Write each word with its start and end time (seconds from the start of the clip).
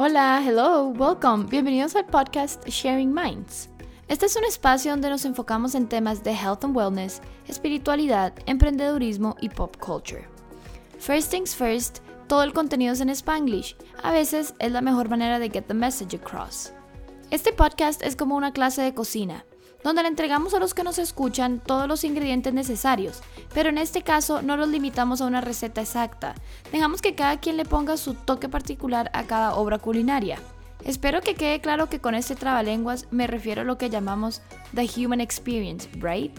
Hola, 0.00 0.40
hello, 0.46 0.90
welcome. 0.90 1.46
Bienvenidos 1.50 1.96
al 1.96 2.06
podcast 2.06 2.64
Sharing 2.68 3.12
Minds. 3.12 3.68
Este 4.06 4.26
es 4.26 4.36
un 4.36 4.44
espacio 4.44 4.92
donde 4.92 5.10
nos 5.10 5.24
enfocamos 5.24 5.74
en 5.74 5.88
temas 5.88 6.22
de 6.22 6.30
health 6.30 6.62
and 6.62 6.76
wellness, 6.76 7.20
espiritualidad, 7.48 8.32
emprendedurismo 8.46 9.34
y 9.40 9.48
pop 9.48 9.76
culture. 9.78 10.28
First 11.00 11.32
things 11.32 11.52
first, 11.52 11.98
todo 12.28 12.44
el 12.44 12.52
contenido 12.52 12.92
es 12.92 13.00
en 13.00 13.10
Spanglish. 13.10 13.74
A 14.04 14.12
veces 14.12 14.54
es 14.60 14.70
la 14.70 14.82
mejor 14.82 15.08
manera 15.08 15.40
de 15.40 15.50
get 15.50 15.64
the 15.66 15.74
message 15.74 16.14
across. 16.14 16.72
Este 17.32 17.52
podcast 17.52 18.00
es 18.04 18.14
como 18.14 18.36
una 18.36 18.52
clase 18.52 18.82
de 18.82 18.94
cocina 18.94 19.44
donde 19.82 20.02
le 20.02 20.08
entregamos 20.08 20.54
a 20.54 20.58
los 20.58 20.74
que 20.74 20.84
nos 20.84 20.98
escuchan 20.98 21.60
todos 21.64 21.88
los 21.88 22.04
ingredientes 22.04 22.52
necesarios, 22.52 23.20
pero 23.54 23.68
en 23.68 23.78
este 23.78 24.02
caso 24.02 24.42
no 24.42 24.56
los 24.56 24.68
limitamos 24.68 25.20
a 25.20 25.26
una 25.26 25.40
receta 25.40 25.80
exacta, 25.80 26.34
dejamos 26.72 27.02
que 27.02 27.14
cada 27.14 27.38
quien 27.38 27.56
le 27.56 27.64
ponga 27.64 27.96
su 27.96 28.14
toque 28.14 28.48
particular 28.48 29.10
a 29.14 29.24
cada 29.24 29.54
obra 29.54 29.78
culinaria. 29.78 30.38
Espero 30.84 31.20
que 31.20 31.34
quede 31.34 31.60
claro 31.60 31.88
que 31.88 32.00
con 32.00 32.14
este 32.14 32.36
trabalenguas 32.36 33.06
me 33.10 33.26
refiero 33.26 33.62
a 33.62 33.64
lo 33.64 33.78
que 33.78 33.90
llamamos 33.90 34.42
the 34.74 34.88
human 34.96 35.20
experience, 35.20 35.88
right? 36.00 36.38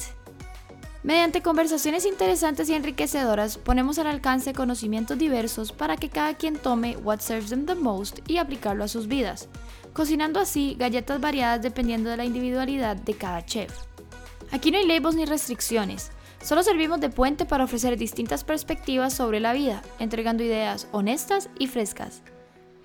Mediante 1.03 1.41
conversaciones 1.41 2.05
interesantes 2.05 2.69
y 2.69 2.73
enriquecedoras 2.73 3.57
ponemos 3.57 3.99
al 3.99 4.07
alcance 4.07 4.53
conocimientos 4.53 5.17
diversos 5.17 5.71
para 5.71 5.97
que 5.97 6.09
cada 6.09 6.33
quien 6.35 6.57
tome 6.57 6.97
what 6.97 7.19
serves 7.19 7.49
them 7.49 7.65
the 7.65 7.75
most 7.75 8.19
y 8.27 8.37
aplicarlo 8.37 8.83
a 8.83 8.89
sus 8.89 9.07
vidas 9.07 9.49
cocinando 9.93 10.39
así 10.39 10.75
galletas 10.79 11.19
variadas 11.19 11.61
dependiendo 11.61 12.09
de 12.09 12.17
la 12.17 12.25
individualidad 12.25 12.95
de 12.95 13.13
cada 13.15 13.45
chef. 13.45 13.73
Aquí 14.51 14.71
no 14.71 14.77
hay 14.77 14.87
labels 14.87 15.15
ni 15.15 15.25
restricciones, 15.25 16.11
solo 16.41 16.63
servimos 16.63 16.99
de 16.99 17.09
puente 17.09 17.45
para 17.45 17.63
ofrecer 17.63 17.97
distintas 17.97 18.43
perspectivas 18.43 19.13
sobre 19.13 19.39
la 19.39 19.53
vida, 19.53 19.81
entregando 19.99 20.43
ideas 20.43 20.87
honestas 20.91 21.49
y 21.59 21.67
frescas. 21.67 22.21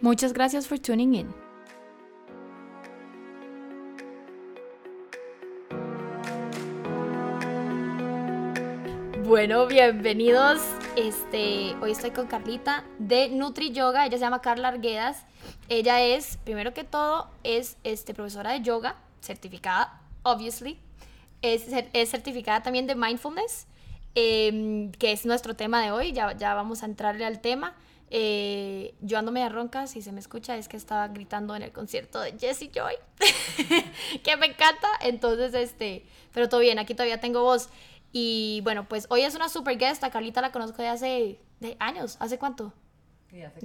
Muchas 0.00 0.32
gracias 0.32 0.66
por 0.66 0.78
tuning 0.78 1.14
in. 1.14 1.44
Bueno, 9.26 9.66
bienvenidos. 9.66 10.60
Este, 10.96 11.74
hoy 11.80 11.92
estoy 11.92 12.10
con 12.10 12.26
Carlita 12.26 12.84
de 12.98 13.30
Nutri 13.30 13.72
Yoga. 13.72 14.04
Ella 14.04 14.18
se 14.18 14.24
llama 14.24 14.42
Carla 14.42 14.68
Arguedas. 14.68 15.24
Ella 15.70 16.02
es, 16.02 16.36
primero 16.44 16.74
que 16.74 16.84
todo, 16.84 17.30
es 17.42 17.78
este, 17.84 18.12
profesora 18.12 18.52
de 18.52 18.60
yoga, 18.60 18.96
certificada, 19.22 20.02
obviously. 20.22 20.78
Es, 21.44 21.66
es 21.92 22.10
certificada 22.10 22.62
también 22.62 22.86
de 22.86 22.94
mindfulness, 22.94 23.66
em, 24.14 24.90
que 24.92 25.12
es 25.12 25.26
nuestro 25.26 25.54
tema 25.54 25.82
de 25.82 25.90
hoy. 25.90 26.12
Ya, 26.12 26.32
ya 26.36 26.54
vamos 26.54 26.82
a 26.82 26.86
entrarle 26.86 27.26
al 27.26 27.40
tema. 27.40 27.74
Eh, 28.08 28.94
yo 29.00 29.18
ando 29.18 29.30
media 29.30 29.50
ronca, 29.50 29.86
si 29.86 30.00
se 30.00 30.10
me 30.10 30.20
escucha, 30.20 30.56
es 30.56 30.68
que 30.68 30.78
estaba 30.78 31.08
gritando 31.08 31.54
en 31.54 31.62
el 31.62 31.72
concierto 31.72 32.20
de 32.20 32.38
Jessie 32.38 32.70
Joy, 32.72 32.94
que 34.22 34.36
me 34.38 34.46
encanta. 34.46 34.88
Entonces, 35.02 35.52
este, 35.52 36.06
pero 36.32 36.48
todo 36.48 36.60
bien, 36.60 36.78
aquí 36.78 36.94
todavía 36.94 37.20
tengo 37.20 37.42
voz. 37.42 37.68
Y 38.10 38.60
bueno, 38.62 38.88
pues 38.88 39.06
hoy 39.10 39.20
es 39.20 39.34
una 39.34 39.50
super 39.50 39.76
guest. 39.76 40.02
A 40.02 40.10
Carlita 40.10 40.40
la 40.40 40.50
conozco 40.50 40.80
de 40.80 40.88
hace 40.88 41.38
de 41.60 41.76
años. 41.78 42.16
¿Hace 42.20 42.38
cuánto? 42.38 42.72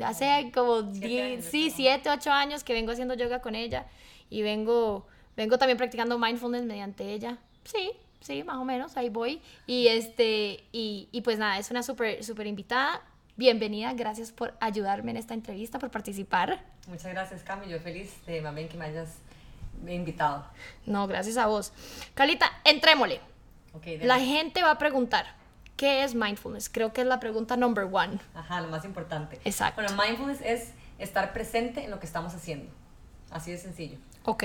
hace, 0.03 0.51
como 0.53 0.81
10, 0.81 1.45
sí, 1.45 1.69
7, 1.69 2.09
8 2.09 2.31
años 2.31 2.63
que 2.63 2.73
vengo 2.73 2.91
haciendo 2.91 3.13
yoga 3.13 3.39
con 3.41 3.55
ella. 3.55 3.87
Y 4.29 4.41
vengo, 4.41 5.07
vengo 5.37 5.57
también 5.57 5.77
practicando 5.77 6.17
mindfulness 6.17 6.65
mediante 6.65 7.13
ella. 7.13 7.37
Sí, 7.71 7.91
sí, 8.19 8.43
más 8.43 8.57
o 8.57 8.65
menos, 8.65 8.97
ahí 8.97 9.09
voy. 9.09 9.41
Y, 9.67 9.87
este, 9.89 10.63
y, 10.71 11.07
y 11.11 11.21
pues 11.21 11.37
nada, 11.37 11.59
es 11.59 11.69
una 11.69 11.83
súper 11.83 12.23
super 12.23 12.47
invitada. 12.47 13.01
Bienvenida, 13.35 13.93
gracias 13.93 14.31
por 14.31 14.55
ayudarme 14.59 15.11
en 15.11 15.17
esta 15.17 15.35
entrevista, 15.35 15.77
por 15.77 15.91
participar. 15.91 16.65
Muchas 16.87 17.11
gracias, 17.11 17.43
Cami. 17.43 17.69
Yo 17.69 17.79
feliz 17.79 18.11
de 18.25 18.41
más 18.41 18.55
que 18.55 18.75
me 18.75 18.85
hayas 18.85 19.17
invitado. 19.87 20.45
No, 20.87 21.05
gracias 21.05 21.37
a 21.37 21.45
vos. 21.45 21.71
Carlita, 22.15 22.51
entrémosle. 22.65 23.21
la 24.01 24.19
gente 24.19 24.63
va 24.63 24.71
a 24.71 24.77
preguntar, 24.79 25.27
¿qué 25.77 26.03
es 26.03 26.15
mindfulness? 26.15 26.69
Creo 26.69 26.91
que 26.91 27.01
es 27.01 27.07
la 27.07 27.19
pregunta 27.19 27.55
number 27.55 27.87
one. 27.91 28.19
Ajá, 28.33 28.61
lo 28.61 28.69
más 28.69 28.83
importante. 28.83 29.39
Exacto. 29.45 29.79
Bueno, 29.79 29.95
mindfulness 30.01 30.41
es 30.41 30.73
estar 30.97 31.33
presente 31.33 31.83
en 31.83 31.91
lo 31.91 31.99
que 31.99 32.07
estamos 32.07 32.33
haciendo. 32.33 32.71
Así 33.29 33.51
de 33.51 33.59
sencillo. 33.59 33.99
Ok. 34.23 34.43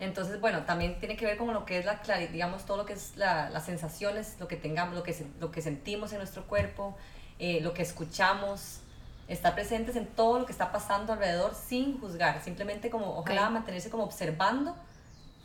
Entonces, 0.00 0.40
bueno, 0.40 0.64
también 0.64 0.98
tiene 1.00 1.16
que 1.16 1.26
ver 1.26 1.36
con 1.36 1.52
lo 1.52 1.64
que 1.64 1.78
es 1.78 1.84
la 1.84 1.98
digamos, 2.30 2.64
todo 2.64 2.76
lo 2.76 2.86
que 2.86 2.92
es 2.92 3.16
las 3.16 3.64
sensaciones, 3.64 4.36
lo 4.38 4.46
que 4.46 4.56
tengamos, 4.56 4.94
lo 4.94 5.02
que, 5.02 5.26
lo 5.40 5.50
que 5.50 5.60
sentimos 5.60 6.12
en 6.12 6.18
nuestro 6.18 6.44
cuerpo, 6.46 6.96
eh, 7.38 7.60
lo 7.60 7.74
que 7.74 7.82
escuchamos, 7.82 8.80
estar 9.26 9.54
presentes 9.54 9.96
en 9.96 10.06
todo 10.06 10.38
lo 10.38 10.46
que 10.46 10.52
está 10.52 10.70
pasando 10.72 11.12
alrededor 11.12 11.54
sin 11.54 12.00
juzgar, 12.00 12.42
simplemente 12.42 12.90
como, 12.90 13.18
ojalá 13.18 13.50
mantenerse 13.50 13.90
como 13.90 14.04
observando 14.04 14.76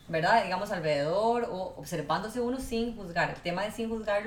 ¿verdad? 0.08 0.44
Digamos 0.44 0.70
alrededor 0.70 1.48
o 1.50 1.74
observándose 1.76 2.40
uno 2.40 2.60
sin 2.60 2.96
juzgar. 2.96 3.30
El 3.30 3.40
tema 3.40 3.62
de 3.62 3.70
sin 3.70 3.88
juzgar 3.88 4.24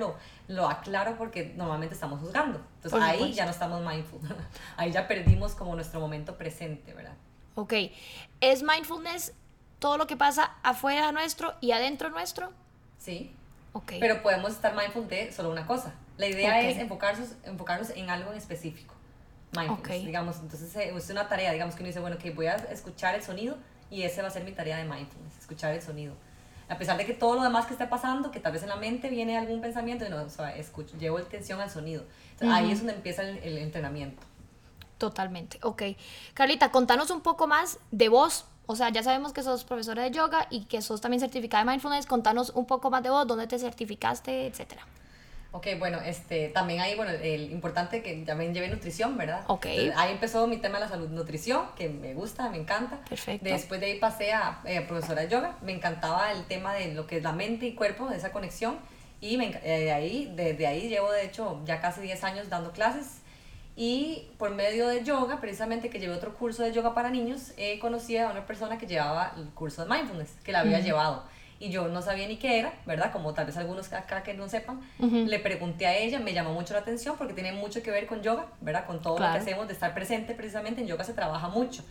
lo, 0.47 0.67
aclaro 0.67 1.17
porque 1.17 1.53
normalmente 1.55 1.93
estamos 1.93 2.19
juzgando. 2.19 2.61
Entonces 2.75 2.99
ahí 3.01 3.33
ya 3.33 3.45
no 3.45 3.51
estamos 3.51 3.85
mindful. 3.85 4.19
ahí 4.77 4.91
ya 4.91 5.07
perdimos 5.07 5.53
como 5.53 5.75
nuestro 5.75 5.99
momento 5.99 6.37
presente, 6.37 6.93
¿verdad? 6.93 7.13
Ok. 7.55 7.73
¿Es 8.41 8.63
mindfulness 8.63 9.33
todo 9.79 9.97
lo 9.97 10.07
que 10.07 10.17
pasa 10.17 10.55
afuera 10.63 11.11
nuestro 11.11 11.53
y 11.61 11.71
adentro 11.71 12.09
nuestro? 12.09 12.51
Sí. 12.97 13.31
Ok. 13.73 13.93
Pero 13.99 14.21
podemos 14.21 14.51
estar 14.51 14.75
mindful 14.75 15.07
de 15.07 15.31
solo 15.31 15.49
una 15.49 15.65
cosa. 15.65 15.93
La 16.17 16.27
idea 16.27 16.61
es 16.61 16.77
enfocarnos, 16.77 17.29
enfocarnos 17.43 17.91
en 17.91 18.09
algo 18.09 18.31
en 18.31 18.37
específico. 18.37 18.95
Mindfulness, 19.55 20.05
digamos. 20.05 20.37
Entonces 20.39 20.75
eh, 20.75 20.93
es 20.95 21.09
una 21.09 21.27
tarea, 21.27 21.51
digamos 21.51 21.75
que 21.75 21.83
uno 21.83 21.87
dice, 21.87 21.99
bueno, 21.99 22.17
que 22.17 22.31
voy 22.31 22.47
a 22.47 22.55
escuchar 22.55 23.15
el 23.15 23.23
sonido 23.23 23.57
y 23.89 24.03
ese 24.03 24.21
va 24.21 24.27
a 24.27 24.31
ser 24.31 24.43
mi 24.43 24.51
tarea 24.51 24.77
de 24.77 24.83
mindfulness, 24.83 25.37
escuchar 25.39 25.73
el 25.73 25.81
sonido. 25.81 26.13
A 26.69 26.77
pesar 26.77 26.97
de 26.97 27.05
que 27.05 27.13
todo 27.13 27.35
lo 27.35 27.43
demás 27.43 27.65
que 27.65 27.73
esté 27.73 27.87
pasando, 27.87 28.29
que 28.31 28.41
tal 28.41 28.51
vez 28.51 28.61
en 28.63 28.69
la 28.69 28.75
mente 28.75 29.09
viene 29.09 29.37
algún 29.37 29.61
pensamiento, 29.61 30.05
y 30.05 30.09
no, 30.09 30.21
o 30.21 30.29
sea, 30.29 30.53
escucho, 30.55 30.97
llevo 30.97 31.17
atención 31.17 31.61
al 31.61 31.69
sonido. 31.69 32.03
Ahí 32.41 32.71
es 32.71 32.79
donde 32.79 32.93
empieza 32.93 33.21
el, 33.23 33.57
entrenamiento. 33.57 34.21
Totalmente, 34.97 35.59
ok. 35.61 35.83
Carlita, 36.33 36.71
contanos 36.71 37.09
un 37.09 37.21
poco 37.21 37.47
más 37.47 37.79
de 37.91 38.09
vos. 38.09 38.45
O 38.67 38.75
sea, 38.75 38.89
ya 38.89 39.01
sabemos 39.01 39.33
que 39.33 39.41
sos 39.43 39.63
profesora 39.63 40.03
de 40.03 40.11
yoga 40.11 40.47
y 40.49 40.65
que 40.65 40.81
sos 40.81 40.99
también 41.01 41.21
certificada 41.21 41.63
de 41.63 41.71
mindfulness. 41.71 42.05
Contanos 42.05 42.51
un 42.53 42.65
poco 42.65 42.89
más 42.89 43.01
de 43.01 43.09
vos, 43.09 43.25
dónde 43.25 43.47
te 43.47 43.57
certificaste, 43.57 44.45
etcétera. 44.45 44.85
Ok, 45.53 45.67
bueno, 45.79 45.99
este, 46.05 46.49
también 46.49 46.81
ahí, 46.81 46.95
bueno, 46.95 47.11
el 47.11 47.49
importante 47.51 48.03
que 48.03 48.13
también 48.25 48.53
lleve 48.53 48.67
nutrición, 48.67 49.17
¿verdad? 49.17 49.43
Ok. 49.47 49.65
ahí 49.95 50.11
empezó 50.11 50.45
mi 50.45 50.57
tema 50.57 50.77
de 50.77 50.85
la 50.85 50.89
salud 50.89 51.09
nutrición, 51.09 51.67
que 51.75 51.87
me 51.87 52.13
gusta, 52.13 52.49
me 52.49 52.57
encanta. 52.57 52.99
Perfecto. 53.09 53.45
Después 53.45 53.79
de 53.79 53.87
ahí 53.87 53.99
pasé 53.99 54.33
a 54.33 54.61
eh, 54.65 54.81
profesora 54.81 55.21
de 55.21 55.29
yoga. 55.29 55.57
Me 55.61 55.71
encantaba 55.71 56.31
el 56.31 56.45
tema 56.45 56.73
de 56.73 56.93
lo 56.93 57.07
que 57.07 57.17
es 57.17 57.23
la 57.23 57.31
mente 57.31 57.65
y 57.65 57.73
cuerpo, 57.73 58.07
de 58.07 58.17
esa 58.17 58.31
conexión. 58.31 58.77
Y 59.21 59.37
me, 59.37 59.47
eh, 59.63 59.85
de 59.85 59.91
ahí, 59.93 60.31
desde 60.35 60.67
ahí 60.67 60.89
llevo, 60.89 61.09
de 61.11 61.25
hecho, 61.25 61.61
ya 61.65 61.79
casi 61.81 62.01
10 62.01 62.23
años 62.25 62.49
dando 62.49 62.71
clases. 62.71 63.21
Y 63.79 64.27
por 64.39 64.55
medio 64.55 64.87
de 64.87 65.03
yoga, 65.03 65.39
precisamente 65.39 65.89
que 65.89 65.99
llevé 65.99 66.15
otro 66.15 66.33
curso 66.33 66.63
de 66.63 66.73
yoga 66.73 66.93
para 66.95 67.11
niños, 67.11 67.53
eh, 67.57 67.77
conocí 67.79 68.17
a 68.17 68.31
una 68.31 68.45
persona 68.45 68.77
que 68.79 68.87
llevaba 68.87 69.33
el 69.37 69.45
curso 69.49 69.85
de 69.85 69.89
mindfulness, 69.89 70.31
que 70.43 70.51
la 70.51 70.61
había 70.61 70.79
llevado 70.79 71.23
y 71.59 71.69
yo 71.69 71.87
no 71.87 72.01
sabía 72.01 72.27
ni 72.27 72.37
qué 72.37 72.59
era, 72.59 72.73
¿verdad? 72.85 73.11
Como 73.11 73.33
tal 73.33 73.45
vez 73.45 73.57
algunos 73.57 73.91
acá 73.93 74.23
que 74.23 74.33
no 74.33 74.47
sepan, 74.47 74.81
le 74.99 75.39
pregunté 75.39 75.87
a 75.87 75.97
ella, 75.97 76.19
me 76.19 76.33
llamó 76.33 76.53
mucho 76.53 76.73
la 76.73 76.81
atención 76.81 77.17
porque 77.17 77.33
tiene 77.33 77.51
mucho 77.51 77.81
que 77.81 77.91
ver 77.91 78.05
con 78.05 78.21
yoga, 78.21 78.47
¿verdad? 78.61 78.85
Con 78.85 79.01
todo 79.01 79.19
lo 79.19 79.25
que 79.31 79.37
hacemos 79.39 79.67
de 79.67 79.73
estar 79.73 79.93
presente 79.93 80.33
precisamente 80.33 80.81
en 80.81 80.87
yoga 80.87 81.03
se 81.03 81.13
trabaja 81.13 81.47
mucho. 81.47 81.83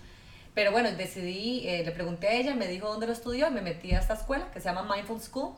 Pero 0.56 0.72
bueno, 0.72 0.90
decidí, 0.90 1.68
eh, 1.68 1.82
le 1.84 1.92
pregunté 1.92 2.28
a 2.28 2.32
ella, 2.32 2.54
me 2.54 2.66
dijo 2.66 2.88
dónde 2.88 3.06
lo 3.06 3.12
estudió 3.12 3.48
y 3.48 3.50
me 3.50 3.60
metí 3.60 3.92
a 3.92 3.98
esta 3.98 4.14
escuela 4.14 4.50
que 4.52 4.58
se 4.58 4.70
llama 4.70 4.90
Mindful 4.90 5.20
School. 5.20 5.52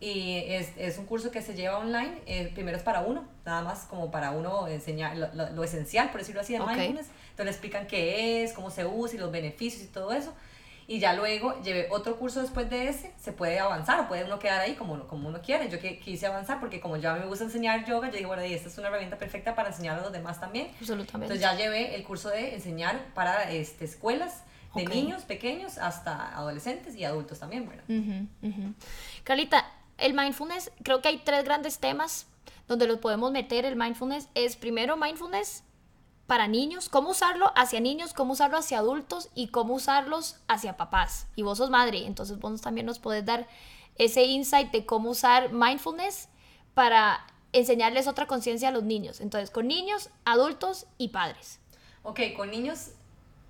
Y 0.00 0.38
es, 0.48 0.72
es, 0.78 0.96
un 0.96 1.04
curso 1.04 1.30
que 1.30 1.42
se 1.42 1.52
lleva 1.52 1.76
online. 1.76 2.22
Eh, 2.24 2.50
primero 2.54 2.78
es 2.78 2.82
para 2.82 3.02
uno, 3.02 3.28
nada 3.44 3.60
más 3.60 3.84
como 3.84 4.10
para 4.10 4.30
uno 4.30 4.66
enseñar 4.66 5.18
lo, 5.18 5.50
lo, 5.50 5.62
esencial, 5.62 6.10
por 6.10 6.20
decirlo 6.20 6.40
así, 6.40 6.54
de 6.54 6.60
mindfulness. 6.60 7.08
Entonces 7.32 7.44
le 7.44 7.50
explican 7.50 7.86
qué 7.86 8.42
es, 8.42 8.54
cómo 8.54 8.70
se 8.70 8.86
usa 8.86 9.16
y 9.16 9.20
los 9.20 9.30
beneficios 9.30 9.82
y 9.82 9.88
todo 9.88 10.10
eso 10.10 10.32
y 10.86 10.98
ya 10.98 11.14
luego 11.14 11.60
llevé 11.62 11.88
otro 11.90 12.16
curso 12.18 12.42
después 12.42 12.68
de 12.68 12.88
ese, 12.88 13.12
se 13.18 13.32
puede 13.32 13.58
avanzar 13.58 14.00
o 14.00 14.08
puede 14.08 14.24
uno 14.24 14.38
quedar 14.38 14.60
ahí 14.60 14.74
como 14.74 14.94
uno, 14.94 15.06
como 15.06 15.28
uno 15.28 15.40
quiere. 15.40 15.68
Yo 15.68 15.80
que, 15.80 15.98
quise 15.98 16.26
avanzar 16.26 16.60
porque 16.60 16.80
como 16.80 16.96
ya 16.96 17.14
me 17.14 17.26
gusta 17.26 17.44
enseñar 17.44 17.86
yoga, 17.86 18.08
yo 18.08 18.14
dije, 18.14 18.26
bueno, 18.26 18.44
y 18.44 18.52
esta 18.52 18.68
es 18.68 18.76
una 18.78 18.88
herramienta 18.88 19.16
perfecta 19.16 19.54
para 19.54 19.68
enseñar 19.68 19.98
a 19.98 20.02
los 20.02 20.12
demás 20.12 20.40
también. 20.40 20.68
Absolutamente. 20.78 21.32
Entonces 21.32 21.40
ya 21.40 21.54
llevé 21.54 21.94
el 21.94 22.04
curso 22.04 22.28
de 22.28 22.54
enseñar 22.54 23.00
para 23.14 23.50
este, 23.50 23.84
escuelas 23.84 24.44
de 24.74 24.84
niños 24.86 25.22
pequeños 25.22 25.78
hasta 25.78 26.36
adolescentes 26.36 26.96
y 26.96 27.04
adultos 27.04 27.38
también, 27.38 27.68
¿verdad? 27.68 27.84
Carlita, 29.22 29.70
el 29.98 30.14
mindfulness, 30.14 30.72
creo 30.82 31.00
que 31.00 31.08
hay 31.08 31.18
tres 31.18 31.44
grandes 31.44 31.78
temas 31.78 32.26
donde 32.66 32.86
los 32.86 32.98
podemos 32.98 33.30
meter. 33.30 33.64
El 33.64 33.76
mindfulness 33.76 34.28
es 34.34 34.56
primero 34.56 34.96
mindfulness 34.96 35.62
para 36.26 36.48
niños, 36.48 36.88
cómo 36.88 37.10
usarlo 37.10 37.52
hacia 37.54 37.80
niños, 37.80 38.14
cómo 38.14 38.32
usarlo 38.32 38.56
hacia 38.56 38.78
adultos 38.78 39.28
y 39.34 39.48
cómo 39.48 39.74
usarlos 39.74 40.40
hacia 40.48 40.76
papás. 40.76 41.26
Y 41.36 41.42
vos 41.42 41.58
sos 41.58 41.70
madre, 41.70 42.06
entonces 42.06 42.38
vos 42.38 42.60
también 42.60 42.86
nos 42.86 42.98
podés 42.98 43.24
dar 43.24 43.46
ese 43.96 44.24
insight 44.24 44.70
de 44.72 44.86
cómo 44.86 45.10
usar 45.10 45.52
mindfulness 45.52 46.28
para 46.72 47.26
enseñarles 47.52 48.08
otra 48.08 48.26
conciencia 48.26 48.68
a 48.68 48.72
los 48.72 48.82
niños. 48.82 49.20
Entonces, 49.20 49.50
con 49.50 49.68
niños, 49.68 50.10
adultos 50.24 50.86
y 50.98 51.08
padres. 51.08 51.60
Ok, 52.02 52.20
con 52.36 52.50
niños 52.50 52.90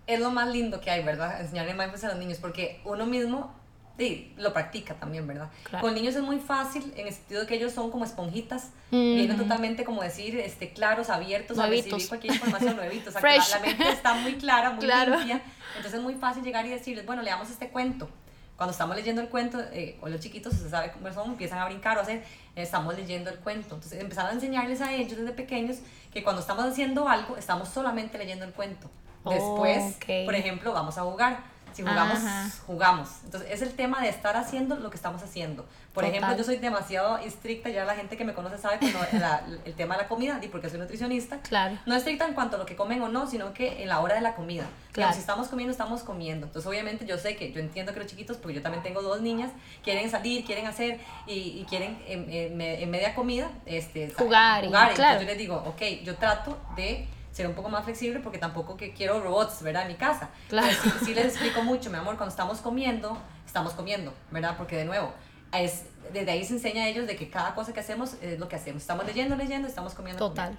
es 0.07 0.21
lo 0.21 0.31
más 0.31 0.49
lindo 0.49 0.81
que 0.81 0.91
hay, 0.91 1.03
¿verdad? 1.03 1.41
Enseñarle 1.41 1.73
mindfulness 1.73 2.05
a 2.05 2.09
los 2.09 2.19
niños, 2.19 2.39
porque 2.39 2.83
uno 2.85 3.07
mismo 3.07 3.55
sí, 3.99 4.33
lo 4.37 4.53
practica 4.53 4.95
también, 4.95 5.27
¿verdad? 5.27 5.51
Con 5.81 5.95
niños 5.95 6.15
es 6.15 6.23
muy 6.23 6.39
fácil 6.39 6.93
en 6.97 7.07
el 7.07 7.13
sentido 7.13 7.43
de 7.43 7.47
que 7.47 7.55
ellos 7.55 7.73
son 7.73 7.91
como 7.91 8.05
esponjitas, 8.05 8.71
vienen 8.91 9.37
totalmente 9.37 9.85
como 9.85 10.03
decir, 10.03 10.39
este, 10.39 10.73
claros, 10.73 11.11
abiertos 11.11 11.59
a 11.59 11.67
recibir 11.67 12.09
cualquier 12.09 12.35
información, 12.35 12.77
nuevitos, 12.77 13.15
o 13.17 13.21
sea, 13.21 13.59
la, 13.61 13.67
mente 13.67 13.89
está 13.91 14.15
muy 14.15 14.35
clara, 14.35 14.71
muy 14.71 14.87
limpia, 14.87 15.43
entonces 15.77 15.95
es 15.95 16.03
muy 16.03 16.15
fácil 16.15 16.43
llegar 16.43 16.67
y 16.67 16.71
decirles, 16.71 17.07
bueno, 17.07 17.23
leamos 17.23 17.51
este 17.51 17.69
cuento. 17.69 18.09
Cuando 18.57 18.71
estamos 18.71 18.95
leyendo 18.95 19.21
el 19.21 19.29
cuento, 19.29 19.61
eh, 19.73 19.99
o 20.01 20.09
los 20.09 20.21
chiquitos, 20.21 20.55
se 20.55 20.71
sabe 20.71 20.93
cómo 20.93 21.13
son, 21.13 21.31
empiezan 21.31 21.59
a 21.59 21.65
brincar 21.65 21.99
o 21.99 22.03
hacer, 22.03 22.23
estamos 22.55 22.97
leyendo 22.97 23.29
el 23.29 23.39
cuento. 23.41 23.75
Entonces 23.75 24.01
empezar 24.01 24.27
a 24.27 24.33
enseñarles 24.33 24.81
a 24.81 24.93
ellos 24.93 25.19
desde 25.19 25.33
pequeños 25.33 25.79
que 26.13 26.23
cuando 26.23 26.41
estamos 26.41 26.65
haciendo 26.65 27.09
algo, 27.09 27.37
estamos 27.37 27.69
solamente 27.69 28.17
leyendo 28.17 28.45
el 28.45 28.53
cuento. 28.53 28.89
Después, 29.29 29.97
por 30.25 30.35
ejemplo, 30.35 30.73
vamos 30.73 30.99
a 30.99 31.03
jugar 31.03 31.54
si 31.75 31.83
jugamos, 31.83 32.19
jugamos. 32.67 33.09
Entonces, 33.25 33.51
es 33.51 33.63
el 33.63 33.75
tema 33.75 34.01
de 34.01 34.09
estar 34.09 34.37
haciendo 34.37 34.77
lo 34.77 34.91
que 34.91 34.97
estamos 34.97 35.23
haciendo. 35.23 35.67
Por 35.93 36.05
ejemplo, 36.05 36.37
yo 36.37 36.43
soy 36.43 36.57
demasiado 36.57 37.19
estricta, 37.19 37.69
ya 37.69 37.85
la 37.85 37.95
gente 37.95 38.17
que 38.17 38.25
me 38.25 38.35
conoce 38.35 38.59
sabe 38.59 38.79
cuando 38.79 38.99
el 39.65 39.75
tema 39.75 39.97
de 39.97 40.03
la 40.03 40.09
comida, 40.09 40.41
y 40.43 40.49
porque 40.49 40.69
soy 40.69 40.81
nutricionista, 40.81 41.41
claro. 41.41 41.79
no 41.87 41.95
estricta 41.95 42.27
en 42.27 42.35
cuanto 42.35 42.57
a 42.57 42.59
lo 42.59 42.67
que 42.67 42.75
comen 42.75 43.01
o 43.03 43.09
no, 43.09 43.29
sino 43.29 43.53
que 43.53 43.83
en 43.83 43.89
la 43.89 44.01
hora 44.01 44.15
de 44.15 44.21
la 44.21 44.35
comida. 44.35 44.65
Claro. 44.93 45.13
si 45.13 45.21
estamos 45.21 45.49
comiendo, 45.49 45.73
estamos 45.73 46.03
comiendo. 46.03 46.47
Entonces, 46.47 46.69
obviamente, 46.69 47.05
yo 47.07 47.19
sé 47.19 47.37
que, 47.37 47.53
yo 47.53 47.61
entiendo 47.61 47.93
que 47.93 48.01
los 48.01 48.09
chiquitos, 48.09 48.37
porque 48.37 48.55
yo 48.55 48.63
también 48.63 48.83
tengo 48.83 49.03
dos 49.03 49.21
niñas, 49.21 49.51
quieren 49.83 50.11
salir, 50.11 50.45
quieren 50.45 50.67
hacer 50.67 51.01
y, 51.27 51.65
quieren 51.69 51.99
en, 52.07 52.57
media 52.57 53.15
comida 53.15 53.51
este, 53.67 54.13
jugar. 54.13 54.65
jugar. 54.65 54.89
Y, 54.89 54.91
Entonces, 54.91 55.21
yo 55.21 55.27
les 55.27 55.39
digo, 55.39 55.57
ok, 55.67 55.83
yo 56.05 56.17
trato 56.17 56.59
de 56.77 57.09
ser 57.35 57.49
un 57.49 57.55
poco 57.55 57.69
más 57.69 57.85
flexible 57.85 58.21
porque 58.21 58.39
tampoco 58.39 58.77
que 58.77 58.95
quiero 58.95 59.21
robots, 59.21 59.61
¿verdad? 59.63 59.83
En 59.83 59.89
mi 59.89 59.95
casa. 59.97 60.31
Claro. 60.49 60.73
sí, 61.05 61.15
les 61.15 61.27
explico 61.27 61.63
mucho, 61.65 61.91
mi 61.91 61.97
amor, 61.97 62.17
cuando 62.17 62.31
estamos 62.31 62.61
comiendo, 62.61 63.19
estamos 63.45 63.73
comiendo, 63.73 64.15
¿verdad? 64.31 64.55
Porque 64.57 64.77
de 64.77 64.85
nuevo, 64.85 65.13
es, 65.53 65.87
desde 66.13 66.31
ahí 66.31 66.45
se 66.45 66.55
enseña 66.55 66.85
a 66.85 66.89
ellos 66.89 67.09
de 67.09 67.17
que 67.17 67.29
cada 67.29 67.57
cosa 67.57 67.73
que 67.73 67.81
hacemos 67.81 68.15
es 68.23 68.39
lo 68.39 68.49
que 68.49 68.55
hacemos. 68.55 68.83
Estamos 68.83 69.05
leyendo, 69.05 69.35
leyendo, 69.35 69.67
estamos 69.67 69.95
comiendo. 69.95 70.29
Total, 70.29 70.57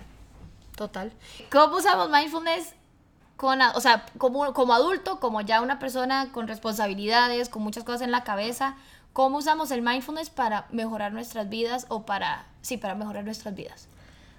total. 0.75 1.13
¿Cómo 1.49 1.77
usamos 1.77 2.09
mindfulness? 2.09 2.75
Con, 3.37 3.61
o 3.61 3.79
sea, 3.79 4.05
como, 4.17 4.53
como 4.53 4.73
adulto, 4.73 5.21
como 5.21 5.39
ya 5.41 5.61
una 5.61 5.79
persona 5.79 6.31
con 6.33 6.47
responsabilidades, 6.47 7.47
con 7.47 7.63
muchas 7.63 7.85
cosas 7.85 8.01
en 8.01 8.11
la 8.11 8.25
cabeza, 8.25 8.75
¿cómo 9.13 9.37
usamos 9.37 9.71
el 9.71 9.81
mindfulness 9.81 10.29
para 10.29 10.67
mejorar 10.71 11.13
nuestras 11.13 11.47
vidas 11.47 11.85
o 11.87 12.05
para, 12.05 12.47
sí, 12.61 12.75
para 12.75 12.95
mejorar 12.95 13.23
nuestras 13.23 13.55
vidas? 13.55 13.87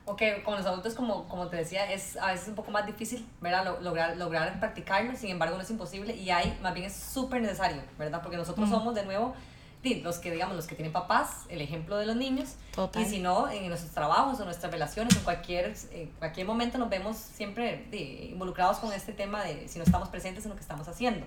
Ok, 0.06 0.22
con 0.44 0.56
los 0.56 0.64
adultos, 0.64 0.94
como, 0.94 1.28
como 1.28 1.48
te 1.48 1.56
decía, 1.56 1.92
es 1.92 2.16
a 2.16 2.28
veces 2.28 2.48
un 2.48 2.54
poco 2.54 2.70
más 2.70 2.86
difícil, 2.86 3.26
¿verdad? 3.40 3.78
Lograr, 3.80 4.16
lograr 4.16 4.58
practicarlo, 4.60 5.16
sin 5.16 5.30
embargo 5.30 5.56
no 5.56 5.62
es 5.62 5.70
imposible 5.70 6.14
y 6.14 6.30
hay, 6.30 6.56
más 6.62 6.74
bien 6.74 6.86
es 6.86 6.96
súper 6.96 7.42
necesario, 7.42 7.82
¿verdad? 7.98 8.22
Porque 8.22 8.36
nosotros 8.36 8.68
somos 8.70 8.94
de 8.94 9.04
nuevo 9.04 9.34
los 9.94 10.18
que, 10.18 10.30
digamos, 10.30 10.56
los 10.56 10.66
que 10.66 10.74
tienen 10.74 10.92
papás, 10.92 11.44
el 11.48 11.60
ejemplo 11.60 11.96
de 11.96 12.06
los 12.06 12.16
niños. 12.16 12.56
Y 12.98 13.04
si 13.04 13.20
no, 13.20 13.48
en 13.48 13.68
nuestros 13.68 13.92
trabajos 13.92 14.40
o 14.40 14.44
nuestras 14.44 14.72
relaciones, 14.72 15.16
en 15.16 15.22
cualquier, 15.22 15.74
en 15.92 16.10
cualquier 16.18 16.46
momento 16.46 16.78
nos 16.78 16.90
vemos 16.90 17.16
siempre 17.16 17.86
involucrados 18.30 18.78
con 18.78 18.92
este 18.92 19.12
tema 19.12 19.44
de 19.44 19.68
si 19.68 19.78
no 19.78 19.84
estamos 19.84 20.08
presentes 20.08 20.44
en 20.44 20.50
lo 20.50 20.56
que 20.56 20.62
estamos 20.62 20.88
haciendo. 20.88 21.26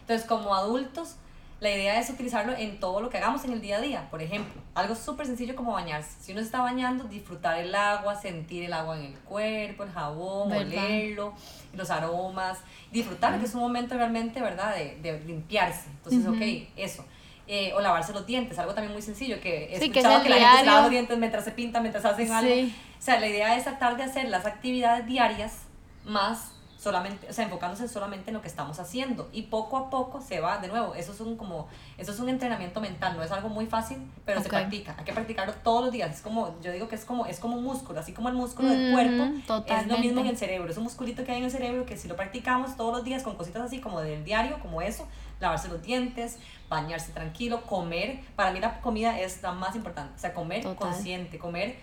Entonces, 0.00 0.26
como 0.26 0.54
adultos, 0.54 1.16
la 1.64 1.70
idea 1.70 1.98
es 1.98 2.10
utilizarlo 2.10 2.52
en 2.52 2.78
todo 2.78 3.00
lo 3.00 3.08
que 3.08 3.16
hagamos 3.16 3.42
en 3.44 3.52
el 3.54 3.62
día 3.62 3.78
a 3.78 3.80
día. 3.80 4.10
Por 4.10 4.20
ejemplo, 4.20 4.60
algo 4.74 4.94
súper 4.94 5.26
sencillo 5.26 5.56
como 5.56 5.72
bañarse. 5.72 6.10
Si 6.20 6.32
uno 6.32 6.42
se 6.42 6.46
está 6.46 6.60
bañando, 6.60 7.04
disfrutar 7.04 7.58
el 7.58 7.74
agua, 7.74 8.20
sentir 8.20 8.64
el 8.64 8.72
agua 8.74 8.98
en 8.98 9.06
el 9.06 9.14
cuerpo, 9.20 9.84
el 9.84 9.90
jabón, 9.90 10.52
olerlo, 10.52 11.32
los 11.72 11.90
aromas, 11.90 12.58
disfrutar, 12.92 13.38
que 13.38 13.46
es 13.46 13.54
un 13.54 13.62
momento 13.62 13.96
realmente, 13.96 14.42
¿verdad?, 14.42 14.76
de, 14.76 14.98
de 15.00 15.18
limpiarse. 15.20 15.88
Entonces, 15.88 16.26
ok, 16.26 16.68
eso. 16.76 17.02
Eh, 17.46 17.72
o 17.74 17.80
lavarse 17.80 18.12
los 18.12 18.26
dientes, 18.26 18.58
algo 18.58 18.74
también 18.74 18.92
muy 18.92 19.02
sencillo, 19.02 19.40
que 19.40 19.64
he 19.64 19.76
escuchado 19.76 20.22
que, 20.22 20.28
la 20.28 20.36
gente 20.36 20.58
se 20.58 20.66
lava 20.66 20.80
los 20.82 20.90
dientes 20.90 21.18
mientras 21.18 21.44
se 21.44 21.52
pinta, 21.52 21.80
mientras 21.80 22.04
hacen 22.04 22.30
algo. 22.30 22.52
O 22.52 23.02
sea, 23.02 23.18
la 23.18 23.26
idea 23.26 23.56
es 23.56 23.64
tratar 23.64 23.96
de 23.96 24.02
hacer 24.02 24.28
las 24.28 24.44
actividades 24.44 25.06
diarias 25.06 25.60
más 26.04 26.53
solamente, 26.84 27.26
o 27.28 27.32
sea, 27.32 27.44
enfocándose 27.44 27.88
solamente 27.88 28.30
en 28.30 28.34
lo 28.34 28.42
que 28.42 28.48
estamos 28.48 28.78
haciendo. 28.78 29.30
Y 29.32 29.42
poco 29.42 29.78
a 29.78 29.88
poco 29.88 30.20
se 30.20 30.40
va, 30.40 30.58
de 30.58 30.68
nuevo, 30.68 30.94
eso 30.94 31.12
es 31.12 31.20
un 31.20 31.36
como, 31.36 31.66
eso 31.96 32.12
es 32.12 32.20
un 32.20 32.28
entrenamiento 32.28 32.80
mental, 32.80 33.16
no 33.16 33.22
es 33.22 33.32
algo 33.32 33.48
muy 33.48 33.66
fácil, 33.66 33.98
pero 34.26 34.42
se 34.42 34.50
practica, 34.50 34.94
hay 34.98 35.04
que 35.04 35.12
practicarlo 35.12 35.54
todos 35.64 35.84
los 35.84 35.92
días, 35.92 36.14
es 36.14 36.20
como, 36.20 36.60
yo 36.60 36.70
digo 36.72 36.86
que 36.86 36.94
es 36.94 37.06
como, 37.06 37.24
es 37.24 37.40
como 37.40 37.56
un 37.56 37.64
músculo, 37.64 38.00
así 38.00 38.12
como 38.12 38.28
el 38.28 38.34
músculo 38.34 38.68
del 38.68 38.92
cuerpo, 38.92 39.64
es 39.66 39.86
lo 39.86 39.98
mismo 39.98 40.20
en 40.20 40.26
el 40.26 40.36
cerebro, 40.36 40.70
es 40.70 40.76
un 40.76 40.84
musculito 40.84 41.24
que 41.24 41.32
hay 41.32 41.38
en 41.38 41.44
el 41.44 41.50
cerebro 41.50 41.86
que 41.86 41.96
si 41.96 42.06
lo 42.06 42.16
practicamos 42.16 42.76
todos 42.76 42.92
los 42.92 43.04
días 43.04 43.22
con 43.22 43.34
cositas 43.34 43.62
así 43.62 43.80
como 43.80 44.00
del 44.00 44.22
diario, 44.22 44.60
como 44.60 44.82
eso, 44.82 45.08
lavarse 45.40 45.68
los 45.68 45.82
dientes, 45.82 46.38
bañarse 46.68 47.12
tranquilo, 47.12 47.62
comer, 47.62 48.20
para 48.36 48.52
mí 48.52 48.60
la 48.60 48.80
comida 48.82 49.18
es 49.18 49.42
la 49.42 49.52
más 49.52 49.74
importante, 49.74 50.12
o 50.14 50.18
sea, 50.18 50.34
comer 50.34 50.62
consciente, 50.74 51.38
comer 51.38 51.76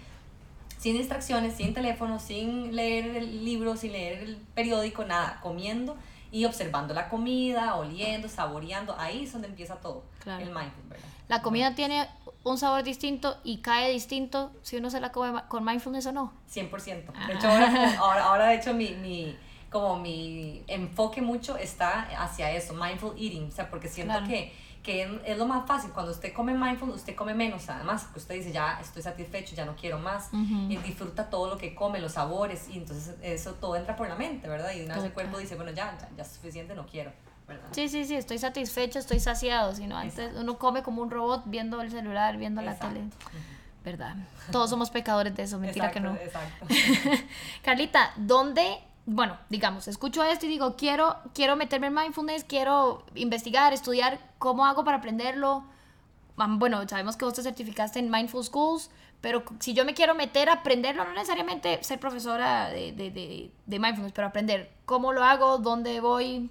sin 0.81 0.98
distracciones, 0.98 1.56
sin 1.56 1.75
teléfono, 1.75 2.18
sin 2.19 2.75
leer 2.75 3.16
el 3.16 3.45
libro, 3.45 3.78
sin 3.78 3.92
leer 3.92 4.24
el 4.24 4.38
periódico, 4.56 5.06
nada, 5.06 5.39
comiendo 5.39 5.95
y 6.31 6.45
observando 6.45 6.95
la 6.95 7.07
comida, 7.07 7.75
oliendo, 7.75 8.28
saboreando, 8.28 8.95
ahí 8.98 9.25
es 9.25 9.31
donde 9.31 9.48
empieza 9.48 9.75
todo, 9.75 10.04
el 10.25 10.45
mindfulness, 10.45 10.89
¿verdad? 10.89 11.06
La 11.28 11.44
comida 11.44 11.75
tiene 11.75 12.07
un 12.44 12.57
sabor 12.57 12.81
distinto 12.81 13.38
y 13.44 13.57
cae 13.57 13.92
distinto 13.92 14.51
si 14.63 14.78
uno 14.78 14.89
se 14.89 15.00
la 15.00 15.12
come 15.12 15.44
con 15.50 15.63
mindfulness 15.63 16.07
o 16.07 16.13
no. 16.13 16.33
100%. 16.51 17.28
De 17.28 17.33
hecho, 17.36 17.48
ahora, 17.48 17.95
ahora, 18.00 18.24
ahora, 18.25 18.48
de 18.48 18.56
hecho 18.56 18.74
mi, 18.74 18.89
mi, 18.95 19.38
como 19.69 20.00
mi 20.00 20.63
enfoque 20.66 21.22
mucho 21.22 21.57
está 21.57 22.10
hacia 22.24 22.51
eso, 22.54 22.74
mindful 22.74 23.13
eating, 23.19 23.50
o 23.50 23.51
sea, 23.51 23.69
porque 23.69 23.88
siento 23.88 24.16
que 24.28 24.51
que 24.83 25.22
es 25.25 25.38
lo 25.38 25.45
más 25.45 25.68
fácil. 25.68 25.92
Cuando 25.92 26.12
usted 26.12 26.33
come 26.33 26.54
mindful, 26.54 26.89
usted 26.89 27.16
come 27.16 27.33
menos, 27.33 27.69
además, 27.69 28.06
que 28.06 28.19
usted 28.19 28.36
dice, 28.36 28.51
ya 28.51 28.80
estoy 28.81 29.04
satisfecho, 29.04 29.56
ya 29.56 29.66
no 29.66 29.75
quiero 29.75 30.00
más, 30.00 30.30
y 30.33 30.78
disfruta 30.78 31.30
todo 31.30 31.50
lo 31.50 31.57
que 31.57 31.75
come, 31.75 32.00
los 32.00 32.13
sabores, 32.13 32.68
y 32.69 32.78
entonces 32.78 33.16
eso 33.22 33.54
todo 33.54 33.75
entra 33.75 33.95
por 33.95 34.07
la 34.10 34.16
mente, 34.16 34.48
¿verdad? 34.48 34.72
Y 34.74 34.83
una 34.83 34.95
vez 34.95 35.06
el 35.06 35.13
cuerpo 35.13 35.38
dice, 35.38 35.56
bueno, 35.56 35.72
ya, 35.72 35.98
ya, 36.00 36.10
ya 36.16 36.24
es 36.24 36.31
suficiente, 36.31 36.75
no 36.75 36.86
quiero. 36.86 37.12
¿verdad? 37.48 37.68
Sí, 37.71 37.90
sí, 37.90 38.06
sí, 38.06 38.16
estoy 38.16 38.38
satisfecho, 38.38 38.97
estoy 38.97 39.19
saciado, 39.19 39.76
sino 39.76 39.97
antes 39.97 40.31
uno 40.35 40.57
come 40.57 40.83
como 40.83 41.02
un 41.02 41.11
robot 41.11 41.44
viendo 41.45 41.81
el 41.81 41.92
celular, 41.92 42.38
viendo 42.38 42.61
la 42.61 42.78
tele. 42.78 43.04
¿Verdad? 43.83 44.16
Todos 44.52 44.69
somos 44.69 44.92
pecadores 44.92 45.35
de 45.35 45.44
eso, 45.44 45.57
mentira 45.57 45.90
que 45.90 46.00
no. 46.00 46.14
Exacto. 46.16 46.68
Carlita, 47.64 48.14
¿dónde 48.16 48.78
bueno, 49.05 49.37
digamos, 49.49 49.87
escucho 49.87 50.23
esto 50.23 50.45
y 50.45 50.49
digo, 50.49 50.75
quiero, 50.75 51.17
quiero 51.33 51.55
meterme 51.55 51.87
en 51.87 51.95
mindfulness, 51.95 52.43
quiero 52.43 53.03
investigar, 53.15 53.73
estudiar 53.73 54.19
cómo 54.37 54.65
hago 54.65 54.83
para 54.83 54.97
aprenderlo. 54.97 55.63
Bueno, 56.35 56.87
sabemos 56.87 57.17
que 57.17 57.25
vos 57.25 57.33
te 57.33 57.43
certificaste 57.43 57.99
en 57.99 58.09
Mindful 58.09 58.43
Schools, 58.43 58.89
pero 59.21 59.43
si 59.59 59.73
yo 59.73 59.85
me 59.85 59.93
quiero 59.93 60.15
meter 60.15 60.49
a 60.49 60.53
aprenderlo, 60.53 61.03
no 61.05 61.13
necesariamente 61.13 61.83
ser 61.83 61.99
profesora 61.99 62.69
de, 62.69 62.91
de, 62.91 63.51
de, 63.65 63.79
mindfulness, 63.79 64.13
pero 64.13 64.27
aprender 64.27 64.71
cómo 64.85 65.13
lo 65.13 65.23
hago, 65.23 65.59
dónde 65.59 65.99
voy. 65.99 66.49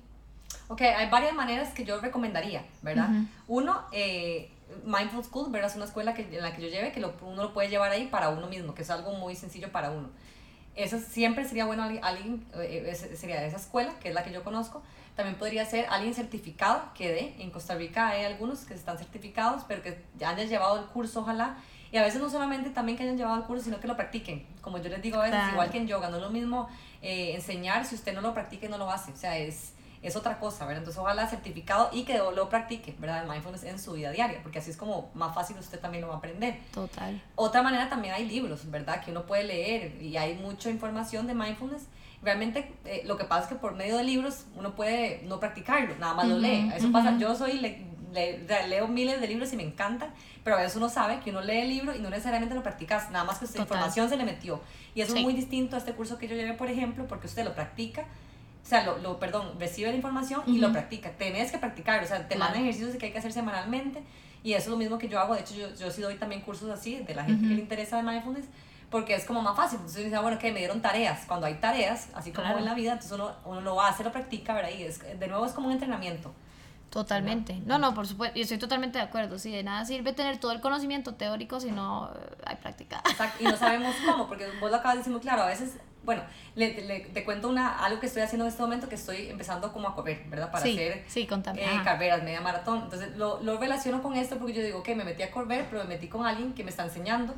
Ok, 0.68 0.82
hay 0.82 1.08
varias 1.10 1.34
maneras 1.34 1.72
que 1.74 1.84
yo 1.84 2.00
recomendaría, 2.00 2.64
¿verdad? 2.82 3.08
Uno, 3.48 3.82
eh, 3.90 4.52
Mindful 4.84 5.24
School, 5.24 5.50
¿verdad? 5.50 5.70
Es 5.70 5.76
una 5.76 5.86
escuela 5.86 6.14
que, 6.14 6.22
en 6.22 6.42
la 6.42 6.54
que 6.54 6.62
yo 6.62 6.68
lleve, 6.68 6.92
que 6.92 7.04
uno 7.22 7.42
lo 7.42 7.52
puede 7.52 7.68
llevar 7.68 7.90
ahí 7.90 8.06
para 8.06 8.28
uno 8.28 8.46
mismo, 8.46 8.74
que 8.74 8.82
es 8.82 8.90
algo 8.90 9.12
muy 9.14 9.34
sencillo 9.34 9.72
para 9.72 9.90
uno. 9.90 10.10
Eso 10.82 10.98
siempre 10.98 11.44
sería 11.44 11.64
bueno 11.64 11.84
alguien, 12.02 12.44
eh, 12.54 12.94
sería 13.16 13.40
de 13.40 13.46
esa 13.46 13.56
escuela, 13.56 13.94
que 14.00 14.08
es 14.08 14.14
la 14.14 14.24
que 14.24 14.32
yo 14.32 14.42
conozco. 14.42 14.82
También 15.16 15.36
podría 15.36 15.66
ser 15.66 15.86
alguien 15.90 16.14
certificado, 16.14 16.82
que 16.94 17.08
de, 17.08 17.42
en 17.42 17.50
Costa 17.50 17.74
Rica 17.74 18.08
hay 18.08 18.24
algunos 18.24 18.60
que 18.60 18.74
están 18.74 18.96
certificados, 18.96 19.64
pero 19.68 19.82
que 19.82 20.02
ya 20.18 20.30
hayan 20.30 20.48
llevado 20.48 20.78
el 20.78 20.86
curso, 20.86 21.20
ojalá. 21.20 21.56
Y 21.92 21.96
a 21.96 22.02
veces 22.02 22.20
no 22.20 22.30
solamente 22.30 22.70
también 22.70 22.96
que 22.96 23.04
hayan 23.04 23.18
llevado 23.18 23.36
el 23.36 23.44
curso, 23.44 23.64
sino 23.64 23.80
que 23.80 23.88
lo 23.88 23.96
practiquen. 23.96 24.46
Como 24.60 24.78
yo 24.78 24.88
les 24.88 25.02
digo 25.02 25.20
a 25.20 25.24
veces, 25.24 25.40
igual 25.52 25.70
que 25.70 25.78
en 25.78 25.88
yoga, 25.88 26.08
no 26.08 26.16
es 26.16 26.22
lo 26.22 26.30
mismo 26.30 26.68
eh, 27.02 27.32
enseñar 27.34 27.84
si 27.84 27.96
usted 27.96 28.14
no 28.14 28.20
lo 28.20 28.32
practica 28.32 28.66
y 28.66 28.68
no 28.68 28.78
lo 28.78 28.90
hace. 28.90 29.12
O 29.12 29.16
sea, 29.16 29.36
es 29.36 29.72
es 30.02 30.16
otra 30.16 30.38
cosa, 30.38 30.64
¿verdad? 30.64 30.78
Entonces 30.78 31.00
ojalá 31.00 31.26
certificado 31.26 31.90
y 31.92 32.04
que 32.04 32.18
lo 32.18 32.48
practique, 32.48 32.94
¿verdad? 32.98 33.22
El 33.22 33.28
mindfulness 33.28 33.64
en 33.64 33.78
su 33.78 33.92
vida 33.92 34.10
diaria, 34.10 34.40
porque 34.42 34.58
así 34.58 34.70
es 34.70 34.76
como 34.76 35.10
más 35.14 35.34
fácil 35.34 35.58
usted 35.58 35.78
también 35.78 36.02
lo 36.02 36.08
va 36.08 36.14
a 36.14 36.18
aprender. 36.18 36.58
Total. 36.72 37.20
Otra 37.36 37.62
manera 37.62 37.88
también 37.88 38.14
hay 38.14 38.26
libros, 38.26 38.70
¿verdad? 38.70 39.04
Que 39.04 39.10
uno 39.10 39.26
puede 39.26 39.44
leer 39.44 40.00
y 40.00 40.16
hay 40.16 40.34
mucha 40.36 40.70
información 40.70 41.26
de 41.26 41.34
mindfulness. 41.34 41.82
Realmente 42.22 42.72
eh, 42.84 43.02
lo 43.06 43.16
que 43.16 43.24
pasa 43.24 43.44
es 43.44 43.48
que 43.48 43.54
por 43.56 43.74
medio 43.74 43.96
de 43.96 44.04
libros 44.04 44.46
uno 44.56 44.74
puede 44.74 45.22
no 45.24 45.38
practicarlo, 45.38 45.96
nada 45.96 46.14
más 46.14 46.28
lo 46.28 46.38
lee. 46.38 46.70
Eso 46.74 46.90
pasa, 46.92 47.18
yo 47.18 47.34
soy, 47.34 47.58
le, 47.58 47.86
leo 48.68 48.88
miles 48.88 49.20
de 49.20 49.28
libros 49.28 49.52
y 49.52 49.56
me 49.56 49.62
encantan, 49.62 50.12
pero 50.44 50.56
a 50.56 50.60
veces 50.60 50.76
uno 50.76 50.88
sabe 50.88 51.20
que 51.20 51.30
uno 51.30 51.42
lee 51.42 51.60
el 51.60 51.68
libro 51.68 51.94
y 51.94 51.98
no 51.98 52.08
necesariamente 52.08 52.54
lo 52.54 52.62
practicas, 52.62 53.10
nada 53.10 53.24
más 53.24 53.38
que 53.38 53.44
esta 53.44 53.58
información 53.58 54.08
se 54.08 54.16
le 54.16 54.24
metió. 54.24 54.62
Y 54.94 55.02
eso 55.02 55.14
es 55.14 55.22
muy 55.22 55.34
distinto 55.34 55.76
a 55.76 55.78
este 55.78 55.92
curso 55.92 56.16
que 56.16 56.26
yo 56.26 56.36
llevé, 56.36 56.54
por 56.54 56.70
ejemplo, 56.70 57.06
porque 57.06 57.26
usted 57.26 57.44
lo 57.44 57.54
practica 57.54 58.06
o 58.62 58.66
sea, 58.66 58.84
lo, 58.84 58.98
lo, 58.98 59.18
perdón, 59.18 59.52
recibe 59.58 59.90
la 59.90 59.96
información 59.96 60.42
y 60.46 60.58
lo 60.58 60.70
practica. 60.72 61.10
Tenés 61.10 61.50
que 61.50 61.58
practicar, 61.58 62.02
o 62.02 62.06
sea, 62.06 62.28
te 62.28 62.36
mandan 62.36 62.62
ejercicios 62.62 62.96
que 62.96 63.06
hay 63.06 63.12
que 63.12 63.18
hacer 63.18 63.32
semanalmente 63.32 64.02
y 64.42 64.52
eso 64.52 64.64
es 64.64 64.68
lo 64.70 64.76
mismo 64.76 64.98
que 64.98 65.08
yo 65.08 65.18
hago. 65.18 65.34
De 65.34 65.40
hecho, 65.40 65.54
yo, 65.54 65.74
yo 65.74 65.90
sí 65.90 66.02
doy 66.02 66.16
también 66.16 66.42
cursos 66.42 66.70
así 66.70 66.96
de 66.98 67.14
la 67.14 67.24
gente 67.24 67.48
que 67.48 67.54
le 67.54 67.60
interesa 67.60 67.96
de 67.96 68.02
mindfulness 68.02 68.46
porque 68.90 69.14
es 69.14 69.24
como 69.24 69.40
más 69.42 69.56
fácil. 69.56 69.78
Entonces 69.78 70.04
dice, 70.04 70.18
bueno, 70.18 70.38
que 70.38 70.52
me 70.52 70.58
dieron 70.58 70.82
tareas. 70.82 71.24
Cuando 71.26 71.46
hay 71.46 71.54
tareas, 71.54 72.08
así 72.14 72.32
como 72.32 72.44
Claro. 72.46 72.58
en 72.58 72.64
la 72.64 72.74
vida, 72.74 72.92
entonces 72.92 73.12
uno, 73.12 73.32
uno 73.44 73.60
lo 73.60 73.80
hace, 73.80 74.02
lo 74.04 74.10
practica, 74.12 74.52
¿verdad? 74.52 74.70
Y 74.76 74.82
es, 74.82 75.00
de 75.00 75.28
nuevo 75.28 75.46
es 75.46 75.52
como 75.52 75.68
un 75.68 75.72
entrenamiento. 75.72 76.32
Totalmente. 76.90 77.60
No, 77.66 77.78
no, 77.78 77.94
por 77.94 78.06
supuesto. 78.08 78.36
Y 78.36 78.42
estoy 78.42 78.58
totalmente 78.58 78.98
de 78.98 79.04
acuerdo. 79.04 79.38
Sí, 79.38 79.52
de 79.52 79.62
nada 79.62 79.84
sirve 79.84 80.12
tener 80.12 80.38
todo 80.38 80.50
el 80.50 80.60
conocimiento 80.60 81.14
teórico 81.14 81.60
si 81.60 81.70
no 81.70 82.10
eh, 82.12 82.36
hay 82.46 82.56
práctica. 82.56 83.00
Exacto, 83.08 83.44
y 83.44 83.44
no 83.44 83.56
sabemos 83.56 83.94
cómo, 84.04 84.26
porque 84.26 84.48
vos 84.60 84.70
lo 84.70 84.76
acabas 84.78 84.94
de 84.94 84.98
decir 84.98 85.12
muy 85.12 85.20
claro, 85.22 85.42
a 85.42 85.46
veces, 85.46 85.76
bueno, 86.10 86.22
le, 86.56 86.82
le- 86.82 87.00
te 87.00 87.24
cuento 87.24 87.48
una, 87.48 87.84
algo 87.84 88.00
que 88.00 88.06
estoy 88.06 88.22
haciendo 88.22 88.44
en 88.44 88.50
este 88.50 88.60
momento, 88.62 88.88
que 88.88 88.96
estoy 88.96 89.28
empezando 89.28 89.72
como 89.72 89.86
a 89.86 89.94
correr, 89.94 90.24
¿verdad? 90.28 90.50
Para 90.50 90.64
sí, 90.64 90.72
hacer 90.72 91.04
sí, 91.06 91.20
eh, 91.22 91.80
carreras, 91.84 92.24
media 92.24 92.40
maratón. 92.40 92.82
Entonces 92.82 93.16
lo, 93.16 93.40
lo 93.42 93.58
relaciono 93.58 94.02
con 94.02 94.14
esto 94.16 94.36
porque 94.38 94.54
yo 94.54 94.62
digo, 94.62 94.82
que 94.82 94.96
me 94.96 95.04
metí 95.04 95.22
a 95.22 95.30
correr, 95.30 95.66
pero 95.70 95.84
me 95.84 95.90
metí 95.90 96.08
con 96.08 96.26
alguien 96.26 96.52
que 96.52 96.64
me 96.64 96.70
está 96.70 96.82
enseñando 96.82 97.34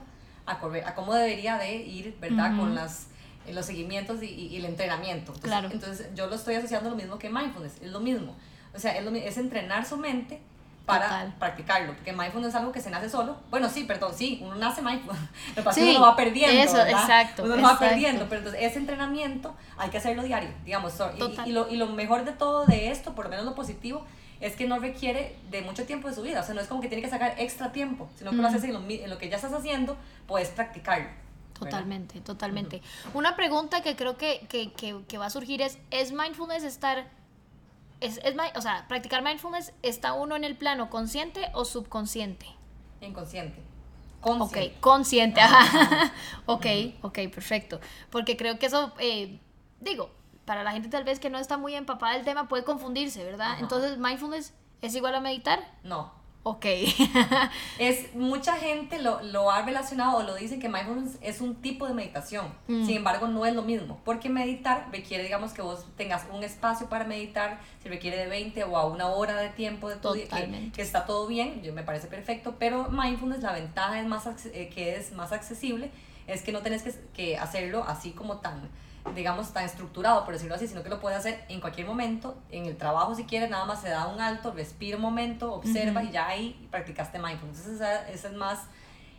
a 0.46 0.58
correr, 0.58 0.86
a 0.86 0.94
cómo 0.94 1.12
debería 1.14 1.58
de 1.58 1.74
ir, 1.74 2.16
¿verdad? 2.18 2.52
Ujú. 2.52 2.60
Con 2.62 2.74
las, 2.74 3.08
eh, 3.46 3.52
los 3.52 3.66
seguimientos 3.66 4.22
y, 4.22 4.26
y- 4.26 4.46
y 4.46 4.56
el 4.56 4.64
entrenamiento. 4.64 5.32
Entonces, 5.34 5.50
Claro. 5.50 5.68
entonces 5.70 6.08
yo 6.14 6.26
lo 6.28 6.34
estoy 6.36 6.54
asociando 6.54 6.88
lo 6.88 6.96
mismo 6.96 7.18
que 7.18 7.28
mindfulness, 7.28 7.74
es 7.82 7.90
lo 7.90 8.00
mismo. 8.00 8.34
O 8.74 8.78
sea, 8.78 8.96
es, 8.96 9.04
lo 9.04 9.10
es 9.14 9.36
entrenar 9.36 9.84
su 9.84 9.98
mente 9.98 10.40
para 10.86 11.04
Total. 11.06 11.34
practicarlo, 11.38 11.94
porque 11.94 12.12
mindfulness 12.12 12.50
es 12.50 12.54
algo 12.56 12.72
que 12.72 12.80
se 12.80 12.90
nace 12.90 13.08
solo. 13.08 13.36
Bueno, 13.50 13.68
sí, 13.68 13.84
perdón, 13.84 14.12
sí, 14.16 14.40
uno 14.42 14.56
nace 14.56 14.82
mindful. 14.82 15.14
Lo 15.56 15.64
que 15.64 15.72
Sí, 15.72 15.90
uno 15.90 16.00
va 16.02 16.16
perdiendo. 16.16 16.60
eso, 16.60 16.74
¿verdad? 16.74 17.00
exacto, 17.02 17.44
Uno 17.44 17.54
lo 17.56 17.62
va 17.62 17.68
exacto. 17.72 17.86
perdiendo, 17.88 18.24
pero 18.28 18.38
entonces 18.40 18.62
ese 18.62 18.78
entrenamiento 18.78 19.54
hay 19.78 19.90
que 19.90 19.98
hacerlo 19.98 20.22
diario, 20.24 20.50
digamos. 20.64 20.94
y- 21.44 21.48
y, 21.50 21.52
lo, 21.52 21.68
y 21.70 21.76
lo 21.76 21.86
mejor 21.86 22.24
de 22.24 22.32
todo 22.32 22.66
de 22.66 22.90
esto, 22.90 23.14
por 23.14 23.26
lo 23.26 23.30
menos 23.30 23.44
lo 23.44 23.54
positivo, 23.54 24.04
es 24.40 24.56
que 24.56 24.66
no 24.66 24.80
requiere 24.80 25.36
de 25.52 25.62
mucho 25.62 25.84
tiempo 25.86 26.08
de 26.08 26.14
su 26.16 26.22
vida. 26.22 26.40
O 26.40 26.42
sea, 26.42 26.52
no 26.54 26.60
es 26.60 26.66
como 26.66 26.80
que 26.80 26.88
tiene 26.88 27.00
que 27.02 27.08
sacar 27.10 27.36
extra 27.38 27.70
tiempo, 27.70 28.10
sino 28.16 28.30
que 28.32 28.36
lo 28.38 28.42
Mm. 28.42 28.46
haces 28.46 28.64
en 28.64 28.72
lo, 28.72 28.80
en 28.80 29.08
lo 29.08 29.18
que 29.18 29.28
ya 29.28 29.36
estás 29.36 29.52
haciendo, 29.52 29.96
puedes 30.26 30.48
practicarlo. 30.48 31.06
¿verdad? 31.60 31.78
Totalmente, 31.78 32.20
totalmente. 32.22 32.82
Una 33.14 33.36
pregunta 33.36 33.82
que 33.82 33.94
creo 33.94 34.16
que, 34.16 34.44
que, 34.48 34.72
que, 34.72 35.00
que 35.06 35.16
va 35.18 35.26
a 35.26 35.30
surgir 35.30 35.62
es, 35.62 35.78
¿es 35.92 36.10
mindfulness 36.10 36.64
estar... 36.64 37.06
Es, 38.02 38.18
es, 38.24 38.34
o 38.56 38.60
sea, 38.60 38.86
practicar 38.88 39.22
mindfulness, 39.22 39.72
¿está 39.82 40.12
uno 40.12 40.36
en 40.36 40.44
el 40.44 40.56
plano 40.56 40.90
consciente 40.90 41.48
o 41.54 41.64
subconsciente? 41.64 42.46
Inconsciente. 43.00 43.62
Ok, 44.20 44.38
Consciente. 44.38 44.80
consciente, 44.80 45.40
ajá. 45.40 46.12
ok, 46.46 46.66
ok, 47.02 47.18
perfecto. 47.32 47.80
Porque 48.10 48.36
creo 48.36 48.58
que 48.58 48.66
eso, 48.66 48.92
eh, 48.98 49.40
digo, 49.80 50.10
para 50.44 50.62
la 50.62 50.72
gente 50.72 50.88
tal 50.88 51.04
vez 51.04 51.18
que 51.18 51.30
no 51.30 51.38
está 51.38 51.56
muy 51.56 51.74
empapada 51.74 52.14
del 52.14 52.24
tema 52.24 52.48
puede 52.48 52.64
confundirse, 52.64 53.24
¿verdad? 53.24 53.52
Ajá. 53.52 53.60
Entonces, 53.60 53.98
mindfulness 53.98 54.54
es 54.80 54.94
igual 54.94 55.14
a 55.14 55.20
meditar. 55.20 55.60
No. 55.82 56.12
Ok. 56.44 56.66
Es, 57.78 58.14
mucha 58.14 58.56
gente 58.56 59.00
lo, 59.00 59.22
lo 59.22 59.50
ha 59.50 59.62
relacionado 59.62 60.18
o 60.18 60.22
lo 60.22 60.34
dice 60.34 60.58
que 60.58 60.68
mindfulness 60.68 61.18
es 61.20 61.40
un 61.40 61.56
tipo 61.56 61.86
de 61.86 61.94
meditación. 61.94 62.46
Mm. 62.68 62.86
Sin 62.86 62.96
embargo, 62.96 63.28
no 63.28 63.46
es 63.46 63.54
lo 63.54 63.62
mismo. 63.62 64.00
Porque 64.04 64.28
meditar 64.28 64.88
requiere, 64.90 65.22
digamos, 65.24 65.52
que 65.52 65.62
vos 65.62 65.84
tengas 65.96 66.26
un 66.32 66.42
espacio 66.42 66.88
para 66.88 67.04
meditar. 67.04 67.60
Se 67.82 67.88
requiere 67.88 68.16
de 68.16 68.26
20 68.26 68.64
o 68.64 68.76
a 68.76 68.86
una 68.86 69.08
hora 69.08 69.36
de 69.36 69.50
tiempo 69.50 69.88
de 69.88 69.96
tu 69.96 70.12
día, 70.12 70.26
que, 70.28 70.70
que 70.74 70.82
está 70.82 71.06
todo 71.06 71.26
bien. 71.26 71.62
Yo, 71.62 71.72
me 71.72 71.82
parece 71.82 72.08
perfecto. 72.08 72.56
Pero 72.58 72.88
mindfulness, 72.90 73.42
la 73.42 73.52
ventaja 73.52 74.00
es 74.00 74.06
más, 74.06 74.26
eh, 74.46 74.70
que 74.74 74.96
es 74.96 75.12
más 75.12 75.32
accesible 75.32 75.90
es 76.26 76.42
que 76.42 76.52
no 76.52 76.60
tenés 76.60 76.82
que, 76.82 76.94
que 77.14 77.36
hacerlo 77.36 77.84
así 77.86 78.12
como 78.12 78.38
tan 78.38 78.68
digamos, 79.14 79.52
tan 79.52 79.64
estructurado, 79.64 80.24
por 80.24 80.32
decirlo 80.34 80.54
así, 80.54 80.66
sino 80.68 80.82
que 80.82 80.88
lo 80.88 81.00
puedes 81.00 81.18
hacer 81.18 81.44
en 81.48 81.60
cualquier 81.60 81.86
momento, 81.86 82.36
en 82.50 82.66
el 82.66 82.76
trabajo 82.76 83.14
si 83.14 83.24
quieres, 83.24 83.50
nada 83.50 83.64
más 83.64 83.80
se 83.80 83.88
da 83.88 84.06
un 84.06 84.20
alto, 84.20 84.52
respira 84.52 84.96
un 84.96 85.02
momento, 85.02 85.52
observa 85.54 86.00
Ujú. 86.00 86.10
y 86.10 86.12
ya 86.12 86.28
ahí 86.28 86.68
practicaste 86.70 87.18
mindfulness. 87.18 87.58
Entonces 87.66 87.74
esa, 87.74 88.08
esa 88.08 88.28
es 88.28 88.34
más, 88.34 88.60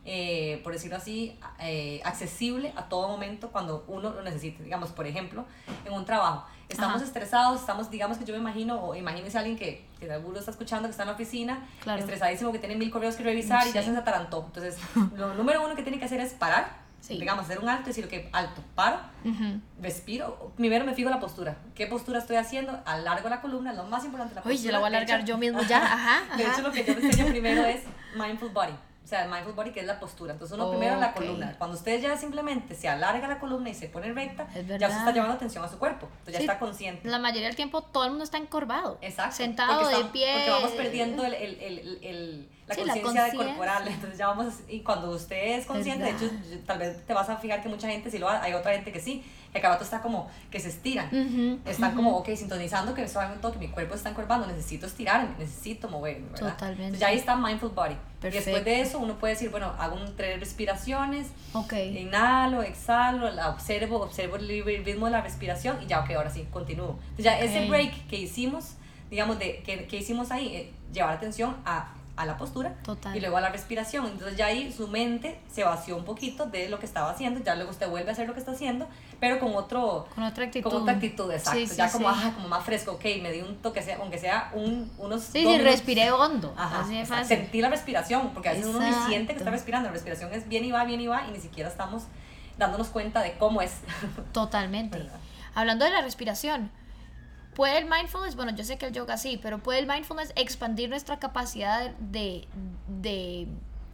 eh, 0.05 0.59
por 0.63 0.73
decirlo 0.73 0.97
así, 0.97 1.37
eh, 1.59 2.01
accesible 2.05 2.73
a 2.75 2.83
todo 2.89 3.07
momento 3.07 3.49
cuando 3.51 3.83
uno 3.87 4.09
lo 4.11 4.21
necesite. 4.23 4.63
Digamos, 4.63 4.89
por 4.91 5.05
ejemplo, 5.05 5.45
en 5.85 5.93
un 5.93 6.05
trabajo. 6.05 6.45
Estamos 6.69 6.95
Ajá. 6.95 7.05
estresados, 7.05 7.59
estamos, 7.59 7.91
digamos 7.91 8.17
que 8.17 8.25
yo 8.25 8.33
me 8.33 8.39
imagino, 8.39 8.81
o 8.81 8.95
imagínese 8.95 9.37
a 9.37 9.41
alguien 9.41 9.57
que, 9.57 9.85
que 9.99 10.07
seguro 10.07 10.39
está 10.39 10.49
escuchando, 10.49 10.87
que 10.87 10.91
está 10.91 11.03
en 11.03 11.09
la 11.09 11.13
oficina, 11.15 11.67
Claro. 11.81 11.99
estresadísimo, 11.99 12.51
que 12.51 12.57
tiene 12.59 12.75
mil 12.75 12.89
correos 12.89 13.15
que 13.15 13.23
revisar 13.23 13.67
y 13.67 13.73
ya 13.73 13.83
Sí. 13.83 13.91
se 13.91 13.97
atarantó. 13.97 14.43
Entonces, 14.47 14.77
lo 15.15 15.33
número 15.35 15.63
uno 15.63 15.75
que 15.75 15.83
tiene 15.83 15.99
que 15.99 16.05
hacer 16.05 16.19
es 16.21 16.33
parar, 16.33 16.82
Sí. 17.05 17.19
digamos, 17.19 17.43
hacer 17.43 17.59
un 17.59 17.67
alto 17.67 17.89
y 17.89 17.93
decir, 17.93 18.05
ok, 18.05 18.29
alto, 18.31 18.61
paro, 18.75 18.97
Ujú. 19.25 19.59
respiro, 19.81 20.53
primero 20.55 20.85
me 20.85 20.93
fijo 20.93 21.09
la 21.09 21.19
postura. 21.19 21.57
¿Qué 21.75 21.85
postura 21.85 22.19
estoy 22.19 22.37
haciendo? 22.37 22.79
Alargo 22.85 23.27
la 23.27 23.41
columna, 23.41 23.73
lo 23.73 23.83
más 23.87 24.05
importante. 24.05 24.35
La 24.35 24.41
Uy, 24.41 24.53
postura. 24.53 24.65
yo 24.65 24.71
la 24.71 24.79
voy 24.79 24.87
a 24.87 24.91
De 24.91 24.95
alargar 24.97 25.19
hecho- 25.19 25.27
yo 25.27 25.37
mismo 25.37 25.61
ya. 25.63 25.83
Ajá. 25.83 26.21
De 26.37 26.45
ajá. 26.45 26.53
hecho, 26.53 26.61
lo 26.61 26.71
que 26.71 26.85
yo 26.85 26.93
enseño 26.93 27.25
primero 27.27 27.65
es 27.65 27.81
mindful 28.15 28.49
body. 28.51 28.73
O 29.03 29.07
sea, 29.07 29.25
el 29.25 29.29
mindful 29.29 29.51
body 29.53 29.71
que 29.71 29.81
es 29.81 29.85
la 29.85 29.99
postura. 29.99 30.31
Entonces, 30.31 30.55
uno 30.57 30.69
primero 30.69 30.97
la 30.97 31.13
columna. 31.13 31.55
Cuando 31.57 31.75
usted 31.75 31.99
ya 32.01 32.15
simplemente 32.17 32.73
se 32.73 32.87
alarga 32.87 33.27
la 33.27 33.37
columna 33.37 33.69
y 33.69 33.73
se 33.73 33.89
pone 33.89 34.13
recta, 34.13 34.43
Es 34.55 34.55
ya 34.55 34.61
verdad. 34.63 34.87
usted 34.89 34.99
está 34.99 35.11
llevando 35.11 35.35
atención 35.35 35.63
a 35.63 35.67
su 35.67 35.77
cuerpo. 35.77 36.07
Entonces, 36.19 36.33
ya 36.35 36.39
Sí. 36.39 36.45
está 36.45 36.57
consciente. 36.57 37.07
La 37.09 37.19
mayoría 37.19 37.47
del 37.47 37.55
tiempo 37.57 37.81
todo 37.81 38.05
el 38.05 38.11
mundo 38.11 38.23
está 38.23 38.37
encorvado. 38.37 38.97
Exacto. 39.01 39.35
Sentado 39.35 39.73
porque 39.73 39.87
de 39.87 39.93
estamos- 39.93 40.11
pie. 40.13 40.33
Porque 40.35 40.49
vamos 40.51 40.71
perdiendo 40.71 41.25
el, 41.25 41.33
el, 41.33 41.59
el, 41.61 41.99
el- 42.01 42.49
la 42.65 42.75
Sí, 42.75 42.81
conciencia 43.01 43.33
corporal. 43.35 43.85
Entonces 43.89 44.17
ya 44.17 44.27
vamos, 44.27 44.53
y 44.69 44.79
cuando 44.79 45.11
usted 45.11 45.57
es 45.59 45.65
consciente, 45.65 46.05
de 46.05 46.11
hecho, 46.11 46.21
verdad. 46.31 46.59
tal 46.65 46.79
vez 46.79 47.05
te 47.05 47.13
vas 47.13 47.27
a 47.29 47.35
fijar 47.35 47.61
que 47.61 47.67
mucha 47.67 47.89
gente 47.89 48.09
sí 48.09 48.19
lo 48.19 48.29
ha- 48.29 48.41
hay 48.41 48.53
otra 48.53 48.71
gente 48.71 48.93
que 48.93 49.01
sí, 49.01 49.21
cada 49.61 49.75
rato 49.75 49.83
está 49.83 50.01
como 50.01 50.29
que 50.49 50.59
se 50.59 50.69
estiran. 50.69 51.07
Ujú, 51.07 51.59
Están 51.69 51.95
como, 51.95 52.17
ok, 52.17 52.29
sintonizando 52.35 52.93
que 52.93 53.07
suavemente 53.07 53.51
que 53.51 53.59
mi 53.59 53.67
cuerpo 53.69 53.93
está 53.95 54.09
encorvando, 54.09 54.47
necesito 54.47 54.85
estirarme, 54.87 55.29
necesito 55.37 55.87
moverme, 55.89 56.27
¿verdad? 56.31 56.53
Totalmente. 56.53 56.83
Entonces 56.83 56.99
ya 57.01 57.07
ahí 57.07 57.17
está 57.17 57.35
mindful 57.35 57.69
body. 57.69 57.95
Y 58.23 58.27
después 58.29 58.63
de 58.65 58.81
eso 58.81 58.99
uno 58.99 59.15
puede 59.19 59.33
decir, 59.33 59.49
bueno, 59.49 59.73
hago 59.77 59.95
un, 59.95 60.15
tres 60.15 60.39
respiraciones, 60.39 61.27
Ok. 61.53 61.73
inhalo, 61.73 62.63
exhalo, 62.63 63.29
la 63.31 63.49
observo, 63.49 64.01
observo 64.01 64.37
el 64.37 64.47
ri- 64.47 64.83
ritmo 64.83 65.05
de 65.07 65.11
la 65.11 65.21
respiración 65.21 65.77
y 65.83 65.87
ya, 65.87 65.99
ok, 66.01 66.11
ahora 66.11 66.29
sí, 66.29 66.47
continúo. 66.51 66.97
Entonces 67.09 67.25
ya 67.25 67.39
ese 67.39 67.67
break 67.67 68.07
que 68.07 68.17
hicimos, 68.17 68.75
digamos, 69.09 69.39
de, 69.39 69.61
que, 69.65 69.85
que 69.85 69.97
hicimos 69.97 70.31
ahí, 70.31 70.55
eh, 70.55 70.71
llevar 70.93 71.13
atención 71.17 71.57
a, 71.65 71.93
a 72.15 72.25
la 72.27 72.37
postura 72.37 72.75
Total. 72.83 73.15
y 73.17 73.19
luego 73.19 73.37
a 73.37 73.41
la 73.41 73.49
respiración. 73.49 74.05
Entonces 74.05 74.37
ya 74.37 74.45
ahí 74.45 74.71
su 74.71 74.87
mente 74.87 75.39
se 75.51 75.63
vació 75.63 75.97
un 75.97 76.05
poquito 76.05 76.45
de 76.45 76.69
lo 76.69 76.77
que 76.79 76.85
estaba 76.85 77.09
haciendo, 77.09 77.43
ya 77.43 77.55
luego 77.55 77.71
usted 77.71 77.89
vuelve 77.89 78.09
a 78.09 78.13
hacer 78.13 78.27
lo 78.27 78.33
que 78.35 78.39
está 78.39 78.51
haciendo, 78.51 78.87
pero 79.19 79.39
con 79.39 79.55
otro... 79.55 80.07
Con 80.13 80.23
otra 80.23 80.45
actitud. 80.45 80.69
Con 80.69 80.81
otra 80.83 80.93
actitud, 80.93 81.31
exacto. 81.31 81.59
Sí, 81.59 81.67
sí, 81.67 81.75
ya 81.75 81.91
como, 81.91 82.13
sí. 82.13 82.19
ah, 82.23 82.31
como 82.35 82.47
más 82.49 82.63
fresco, 82.63 82.91
ok, 82.91 83.03
me 83.21 83.31
di 83.31 83.41
un 83.41 83.55
toque, 83.57 83.81
sea- 83.81 83.97
aunque 83.99 84.19
sea 84.19 84.51
un, 84.53 84.91
unos 84.99 85.23
Sí, 85.23 85.43
sí, 85.43 85.57
respiré 85.57 86.11
hondo. 86.11 86.53
Ajá, 86.55 86.81
así 86.81 86.93
de 86.93 86.99
exacto. 86.99 87.23
fácil. 87.23 87.37
Sentí 87.37 87.61
la 87.61 87.69
respiración, 87.69 88.29
porque 88.33 88.49
a 88.49 88.51
veces 88.53 88.67
uno 88.67 88.79
ni 88.79 88.91
siente 89.07 89.33
que 89.33 89.39
está 89.39 89.49
Exacto. 89.49 89.51
respirando. 89.51 89.87
La 89.89 89.93
respiración 89.93 90.31
es 90.33 90.47
bien 90.47 90.65
y 90.65 90.71
va, 90.71 90.83
bien 90.85 91.01
y 91.01 91.07
va, 91.07 91.25
y 91.27 91.31
ni 91.31 91.39
siquiera 91.39 91.67
estamos 91.69 92.03
dándonos 92.59 92.89
cuenta 92.89 93.21
de 93.21 93.33
cómo 93.39 93.63
es. 93.63 93.71
Totalmente. 94.33 94.99
¿Verdad? 94.99 95.19
Hablando 95.55 95.85
de 95.85 95.91
la 95.91 96.01
respiración, 96.01 96.69
¿puede 97.53 97.77
el 97.77 97.85
mindfulness, 97.85 98.35
bueno, 98.35 98.55
yo 98.55 98.63
sé 98.63 98.77
que 98.77 98.87
el 98.87 98.93
yoga 98.93 99.17
sí, 99.17 99.39
pero 99.41 99.59
puede 99.59 99.79
el 99.79 99.87
mindfulness 99.87 100.33
expandir 100.35 100.89
nuestra 100.89 101.19
capacidad 101.19 101.91
de, 101.99 102.47
de 102.87 103.47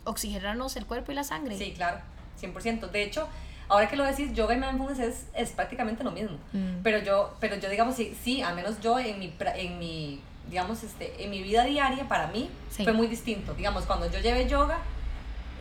oxigenarnos 0.05 0.75
el 0.75 0.85
cuerpo 0.85 1.11
y 1.11 1.15
la 1.15 1.23
sangre? 1.23 1.57
Sí, 1.57 1.73
claro, 1.73 1.99
100%. 2.41 2.89
De 2.91 3.03
hecho, 3.03 3.27
ahora 3.67 3.87
que 3.87 3.95
lo 3.95 4.03
decís, 4.03 4.33
yoga 4.33 4.55
y 4.55 4.59
mindfulness 4.59 4.99
es, 4.99 5.25
es 5.33 5.51
prácticamente 5.51 6.03
lo 6.03 6.11
mismo. 6.11 6.37
Mm. 6.53 6.81
Pero 6.83 6.99
yo, 6.99 7.35
pero 7.39 7.55
yo 7.57 7.69
digamos, 7.69 7.95
sí, 7.95 8.15
sí, 8.23 8.41
al 8.41 8.55
menos 8.55 8.79
yo 8.81 8.97
en 8.99 9.19
mi, 9.19 9.33
en 9.55 9.79
mi, 9.79 10.21
digamos, 10.49 10.83
este, 10.83 11.23
en 11.23 11.29
mi 11.29 11.41
vida 11.43 11.63
diaria, 11.63 12.07
para 12.07 12.27
mí, 12.27 12.49
Sí. 12.71 12.83
fue 12.83 12.93
muy 12.93 13.07
distinto. 13.07 13.53
Digamos, 13.53 13.85
cuando 13.85 14.09
yo 14.09 14.19
llevé 14.19 14.47
yoga, 14.47 14.79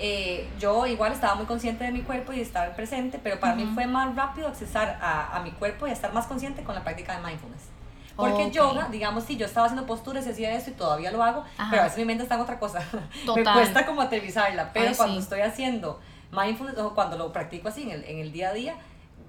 eh, 0.00 0.48
yo 0.60 0.86
igual 0.86 1.12
estaba 1.12 1.34
muy 1.34 1.46
consciente 1.46 1.82
de 1.84 1.90
mi 1.90 2.02
cuerpo 2.02 2.32
y 2.32 2.36
de 2.36 2.42
estar 2.42 2.76
presente, 2.76 3.18
pero 3.20 3.40
para 3.40 3.56
mí 3.56 3.68
fue 3.74 3.86
más 3.86 4.14
rápido 4.14 4.46
accesar 4.46 4.96
a, 5.02 5.36
a 5.36 5.42
mi 5.42 5.50
cuerpo 5.50 5.88
y 5.88 5.90
estar 5.90 6.12
más 6.12 6.26
consciente 6.26 6.62
con 6.62 6.74
la 6.76 6.84
práctica 6.84 7.16
de 7.18 7.26
mindfulness. 7.26 7.62
Porque 8.18 8.46
Ok. 8.46 8.50
yoga, 8.52 8.88
digamos, 8.90 9.22
sí, 9.24 9.36
yo 9.36 9.46
estaba 9.46 9.66
haciendo 9.66 9.86
posturas 9.86 10.26
y 10.26 10.30
hacía 10.30 10.52
eso 10.52 10.70
y 10.70 10.72
todavía 10.72 11.12
lo 11.12 11.22
hago, 11.22 11.44
Ajá. 11.56 11.68
pero 11.70 11.82
a 11.82 11.84
veces 11.84 11.98
mi 11.98 12.04
mente 12.04 12.24
está 12.24 12.34
en 12.34 12.40
otra 12.40 12.58
cosa. 12.58 12.80
Me 12.92 13.24
Total. 13.24 13.54
cuesta 13.54 13.86
como 13.86 14.02
aterrizarla, 14.02 14.72
pero 14.72 14.88
Ay, 14.88 14.94
cuando 14.96 15.14
sí. 15.14 15.22
estoy 15.22 15.40
haciendo 15.42 16.00
mindfulness 16.32 16.76
o 16.78 16.94
cuando 16.94 17.16
lo 17.16 17.32
practico 17.32 17.68
así 17.68 17.84
en 17.84 17.90
el, 17.92 18.04
en 18.04 18.18
el 18.18 18.32
día 18.32 18.48
a 18.50 18.52
día, 18.52 18.74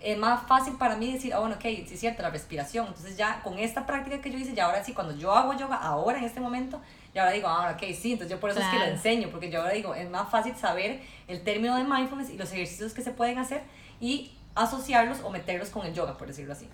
es 0.02 0.18
más 0.18 0.42
fácil 0.48 0.74
para 0.78 0.96
mí 0.96 1.14
decir, 1.14 1.34
ah, 1.36 1.40
bueno, 1.40 1.56
ok, 1.56 1.62
sí 1.62 1.88
es 1.94 2.00
cierto, 2.00 2.24
la 2.24 2.32
respiración. 2.32 2.88
Entonces 2.88 3.16
ya 3.16 3.42
con 3.44 3.60
esta 3.60 3.86
práctica 3.86 4.20
que 4.22 4.32
yo 4.32 4.40
hice, 4.40 4.56
ya 4.56 4.66
ahora 4.66 4.84
sí, 4.84 4.94
cuando 4.94 5.16
yo 5.16 5.34
hago 5.36 5.54
yoga, 5.54 5.76
ahora 5.76 6.18
en 6.18 6.24
este 6.24 6.40
momento, 6.40 6.82
ya 7.14 7.22
ahora 7.22 7.34
digo, 7.34 7.48
ah, 7.48 7.72
ok, 7.76 7.84
sí, 7.94 8.14
entonces 8.14 8.32
yo 8.32 8.40
por 8.40 8.50
eso 8.50 8.60
es 8.60 8.66
que 8.68 8.78
Claro. 8.78 8.90
lo 8.90 8.96
enseño, 8.96 9.28
porque 9.30 9.52
yo 9.52 9.60
ahora 9.62 9.74
digo, 9.74 9.94
es 9.94 10.10
más 10.10 10.30
fácil 10.32 10.56
saber 10.56 11.02
el 11.28 11.44
término 11.44 11.76
de 11.76 11.84
mindfulness 11.84 12.32
y 12.32 12.38
los 12.38 12.52
ejercicios 12.54 12.94
que 12.94 13.04
se 13.04 13.12
pueden 13.12 13.38
hacer 13.38 13.62
y 14.02 14.32
asociarlos 14.56 15.20
o 15.24 15.30
meterlos 15.30 15.70
con 15.70 15.86
el 15.86 15.94
yoga, 15.94 16.18
por 16.18 16.28
decirlo 16.28 16.54
así. 16.54 16.68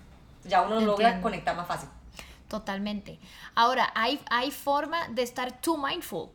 Ya 0.44 0.62
uno 0.62 0.76
logra 0.80 1.06
Entiendo. 1.08 1.22
conectar 1.22 1.56
más 1.56 1.66
fácil. 1.66 1.88
Totalmente. 2.48 3.18
Ahora, 3.54 3.92
¿hay, 3.94 4.20
hay 4.30 4.50
forma 4.50 5.08
de 5.08 5.22
estar 5.22 5.60
too 5.60 5.76
mindful. 5.76 6.30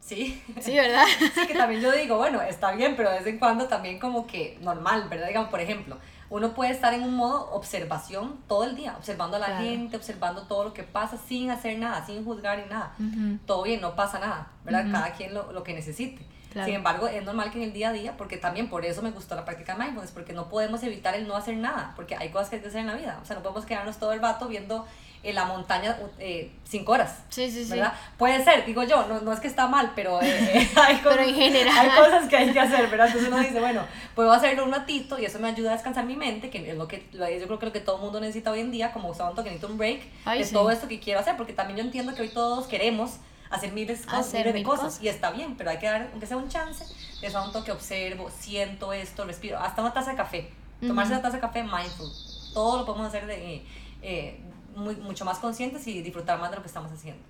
Sí. 0.00 0.40
Sí, 0.60 0.76
¿verdad? 0.76 1.04
Sí, 1.34 1.46
que 1.48 1.54
también 1.54 1.80
yo 1.80 1.90
digo, 1.92 2.16
bueno, 2.16 2.40
está 2.42 2.72
bien, 2.72 2.94
pero 2.96 3.10
de 3.10 3.18
vez 3.18 3.26
en 3.26 3.38
cuando 3.38 3.66
también 3.66 3.98
como 3.98 4.26
que 4.26 4.58
normal, 4.60 5.08
¿verdad? 5.08 5.26
Digamos, 5.28 5.48
por 5.50 5.60
ejemplo, 5.60 5.98
uno 6.30 6.54
puede 6.54 6.70
estar 6.70 6.94
en 6.94 7.02
un 7.02 7.14
modo 7.16 7.50
observación 7.52 8.38
todo 8.46 8.64
el 8.64 8.76
día, 8.76 8.94
observando 8.96 9.36
a 9.36 9.40
la 9.40 9.46
Claro. 9.46 9.64
gente, 9.64 9.96
observando 9.96 10.42
todo 10.42 10.64
lo 10.64 10.74
que 10.74 10.84
pasa 10.84 11.16
sin 11.16 11.50
hacer 11.50 11.78
nada, 11.78 12.04
sin 12.06 12.24
juzgar 12.24 12.62
y 12.64 12.68
nada. 12.68 12.94
Ujú. 13.00 13.38
Todo 13.46 13.62
bien, 13.64 13.80
no 13.80 13.96
pasa 13.96 14.18
nada, 14.20 14.48
¿verdad? 14.64 14.82
Ujú. 14.84 14.92
Cada 14.92 15.12
quien 15.12 15.34
lo, 15.34 15.50
lo 15.52 15.62
que 15.64 15.74
necesite. 15.74 16.24
Sin 16.64 16.74
embargo, 16.74 17.06
es 17.08 17.22
normal 17.24 17.50
que 17.50 17.58
en 17.58 17.64
el 17.64 17.72
día 17.72 17.90
a 17.90 17.92
día, 17.92 18.16
porque 18.16 18.36
también 18.36 18.68
por 18.68 18.84
eso 18.84 19.02
me 19.02 19.10
gustó 19.10 19.34
la 19.34 19.44
práctica 19.44 19.74
de 19.74 19.80
mindfulness, 19.80 20.12
porque 20.12 20.32
no 20.32 20.48
podemos 20.48 20.82
evitar 20.82 21.14
el 21.14 21.26
no 21.28 21.36
hacer 21.36 21.56
nada, 21.56 21.92
porque 21.96 22.16
hay 22.16 22.30
cosas 22.30 22.48
que 22.48 22.56
hay 22.56 22.62
que 22.62 22.68
hacer 22.68 22.80
en 22.80 22.86
la 22.86 22.94
vida. 22.94 23.18
O 23.22 23.26
sea, 23.26 23.36
no 23.36 23.42
podemos 23.42 23.66
quedarnos 23.66 23.98
todo 23.98 24.12
el 24.12 24.20
rato 24.20 24.48
viendo 24.48 24.86
en 25.22 25.34
la 25.34 25.44
montaña 25.44 25.98
eh, 26.18 26.52
cinco 26.64 26.92
horas. 26.92 27.18
Sí, 27.30 27.50
sí, 27.50 27.64
sí. 27.64 27.70
¿verdad? 27.70 27.92
Puede 28.16 28.42
ser, 28.44 28.64
digo 28.64 28.84
yo, 28.84 29.06
no, 29.06 29.20
no 29.20 29.32
es 29.32 29.40
que 29.40 29.48
está 29.48 29.66
mal, 29.66 29.92
pero, 29.96 30.22
eh, 30.22 30.26
eh, 30.28 30.70
hay, 30.76 30.98
cosas, 30.98 31.18
pero 31.18 31.28
en 31.28 31.34
general. 31.34 31.76
hay 31.76 31.88
cosas 31.98 32.28
que 32.28 32.36
hay 32.36 32.52
que 32.52 32.60
hacer, 32.60 32.88
¿verdad? 32.88 33.08
Entonces 33.08 33.30
uno 33.30 33.40
dice, 33.40 33.58
bueno, 33.58 33.82
puedo 34.14 34.32
hacerlo 34.32 34.64
un 34.64 34.72
ratito 34.72 35.18
y 35.18 35.24
eso 35.24 35.40
me 35.40 35.48
ayuda 35.48 35.70
a 35.70 35.74
descansar 35.74 36.04
mi 36.04 36.16
mente, 36.16 36.48
que 36.48 36.70
es 36.70 36.76
lo 36.76 36.86
que 36.86 37.08
yo 37.12 37.46
creo 37.46 37.58
que 37.58 37.66
lo 37.66 37.72
que 37.72 37.80
todo 37.80 37.96
el 37.96 38.02
mundo 38.02 38.20
necesita 38.20 38.52
hoy 38.52 38.60
en 38.60 38.70
día, 38.70 38.92
como 38.92 39.08
un 39.08 39.16
que 39.16 39.42
necesito 39.42 39.66
un 39.66 39.78
break 39.78 40.02
de 40.24 40.46
todo 40.46 40.70
esto 40.70 40.86
que 40.86 41.00
quiero 41.00 41.18
hacer, 41.18 41.36
porque 41.36 41.52
también 41.52 41.78
yo 41.78 41.84
entiendo 41.84 42.14
que 42.14 42.22
hoy 42.22 42.28
todos 42.28 42.66
queremos 42.66 43.18
hacer 43.50 43.72
miles, 43.72 44.04
hacer 44.08 44.52
de 44.52 44.62
cosas, 44.62 45.00
y 45.02 45.08
está 45.08 45.30
bien, 45.30 45.56
pero 45.56 45.70
hay 45.70 45.78
que 45.78 45.86
dar, 45.86 46.08
aunque 46.12 46.26
sea 46.26 46.36
un 46.36 46.48
chance, 46.48 46.84
de 47.20 47.36
un 47.36 47.52
toque, 47.52 47.72
observo, 47.72 48.30
siento 48.30 48.92
esto, 48.92 49.24
respiro, 49.24 49.58
hasta 49.58 49.82
una 49.82 49.92
taza 49.92 50.10
de 50.10 50.16
café, 50.16 50.52
tomarse 50.80 51.12
una 51.12 51.22
taza 51.22 51.36
de 51.36 51.40
café 51.40 51.62
mindful, 51.62 52.10
todo 52.54 52.78
lo 52.78 52.86
podemos 52.86 53.08
hacer 53.08 53.26
de, 53.26 53.64
eh, 54.02 54.40
muy, 54.74 54.96
mucho 54.96 55.24
más 55.24 55.38
conscientes 55.38 55.86
y 55.86 56.02
disfrutar 56.02 56.38
más 56.38 56.50
de 56.50 56.56
lo 56.56 56.62
que 56.62 56.68
estamos 56.68 56.92
haciendo. 56.92 57.22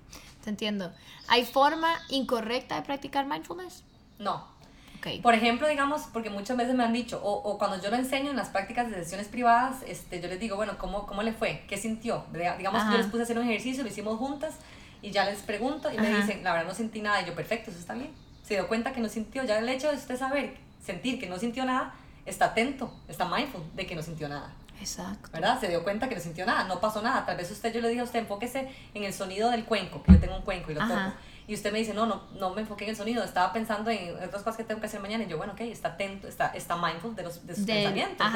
Te 0.43 0.49
entiendo. 0.49 0.91
¿Hay 1.27 1.45
forma 1.45 1.93
incorrecta 2.09 2.75
de 2.75 2.81
practicar 2.83 3.25
mindfulness? 3.25 3.83
No. 4.19 4.45
Okay. 4.99 5.21
Por 5.21 5.35
ejemplo, 5.35 5.67
digamos, 5.67 6.03
porque 6.11 6.29
muchas 6.29 6.57
veces 6.57 6.73
me 6.73 6.83
han 6.83 6.91
dicho, 6.91 7.21
o, 7.23 7.33
o, 7.33 7.57
cuando 7.57 7.79
yo 7.81 7.91
lo 7.91 7.97
enseño 7.97 8.31
en 8.31 8.35
las 8.35 8.49
prácticas 8.49 8.89
de 8.89 8.95
sesiones 8.95 9.27
privadas, 9.27 9.83
este, 9.85 10.19
yo 10.19 10.27
les 10.27 10.39
digo, 10.39 10.55
bueno, 10.55 10.77
¿cómo, 10.77 11.05
cómo 11.05 11.21
le 11.21 11.33
fue? 11.33 11.63
¿Qué 11.67 11.77
sintió? 11.77 12.25
Digamos, 12.31 12.83
yo 12.91 12.97
les 12.97 13.05
puse 13.05 13.19
a 13.19 13.23
hacer 13.23 13.37
un 13.37 13.45
ejercicio, 13.45 13.83
lo 13.83 13.89
hicimos 13.89 14.17
juntas, 14.17 14.55
y 15.01 15.11
ya 15.11 15.25
les 15.25 15.39
pregunto 15.39 15.91
y 15.91 15.97
me 15.97 16.13
dicen, 16.15 16.43
la 16.43 16.53
verdad 16.53 16.67
no 16.67 16.75
sentí 16.75 17.01
nada, 17.01 17.21
y 17.21 17.25
yo, 17.25 17.35
perfecto, 17.35 17.71
eso 17.71 17.79
está 17.79 17.93
bien. 17.93 18.11
Se 18.43 18.55
dio 18.55 18.67
cuenta 18.67 18.93
que 18.93 19.01
no 19.01 19.09
sintió, 19.09 19.43
ya 19.43 19.59
el 19.59 19.69
hecho 19.69 19.89
de 19.89 19.97
usted 19.97 20.17
saber, 20.17 20.57
sentir 20.83 21.19
que 21.19 21.27
no 21.27 21.37
sintió 21.37 21.65
nada, 21.65 21.93
está 22.25 22.45
atento, 22.45 22.93
está 23.07 23.25
mindful 23.25 23.63
de 23.75 23.85
que 23.85 23.95
no 23.95 24.01
sintió 24.01 24.29
nada. 24.29 24.53
Exacto. 24.79 25.29
¿Verdad? 25.31 25.59
Se 25.59 25.67
dio 25.67 25.83
cuenta 25.83 26.07
que 26.07 26.15
no 26.15 26.21
sintió 26.21 26.45
nada, 26.45 26.65
no 26.65 26.79
pasó 26.79 27.01
nada. 27.01 27.25
Tal 27.25 27.37
vez 27.37 27.49
usted, 27.51 27.73
yo 27.73 27.81
le 27.81 27.89
dije 27.89 28.01
a 28.01 28.03
usted, 28.03 28.19
enfóquese 28.19 28.69
en 28.93 29.03
el 29.03 29.13
sonido 29.13 29.49
del 29.49 29.65
cuenco, 29.65 30.03
que 30.03 30.13
yo 30.13 30.19
tengo 30.19 30.35
un 30.35 30.43
cuenco 30.43 30.71
y 30.71 30.75
lo 30.75 30.81
toco. 30.81 31.13
Y 31.47 31.53
usted 31.53 31.71
me 31.71 31.79
dice, 31.79 31.93
no, 31.93 32.05
no, 32.05 32.23
no 32.37 32.53
me 32.53 32.61
enfoqué 32.61 32.83
en 32.83 32.91
el 32.91 32.95
sonido, 32.95 33.23
estaba 33.23 33.53
pensando 33.53 33.89
en 33.89 34.13
otras 34.15 34.43
cosas 34.43 34.57
que 34.57 34.65
tengo 34.65 34.81
que 34.81 34.87
hacer 34.87 34.99
mañana. 34.99 35.23
Y 35.23 35.27
yo, 35.27 35.37
bueno, 35.37 35.53
ok, 35.53 35.61
está 35.61 35.89
atento, 35.89 36.27
está, 36.27 36.47
está 36.47 36.75
mindful 36.75 37.15
de, 37.15 37.23
los, 37.23 37.47
de 37.47 37.55
sus 37.55 37.65
pensamientos, 37.65 38.27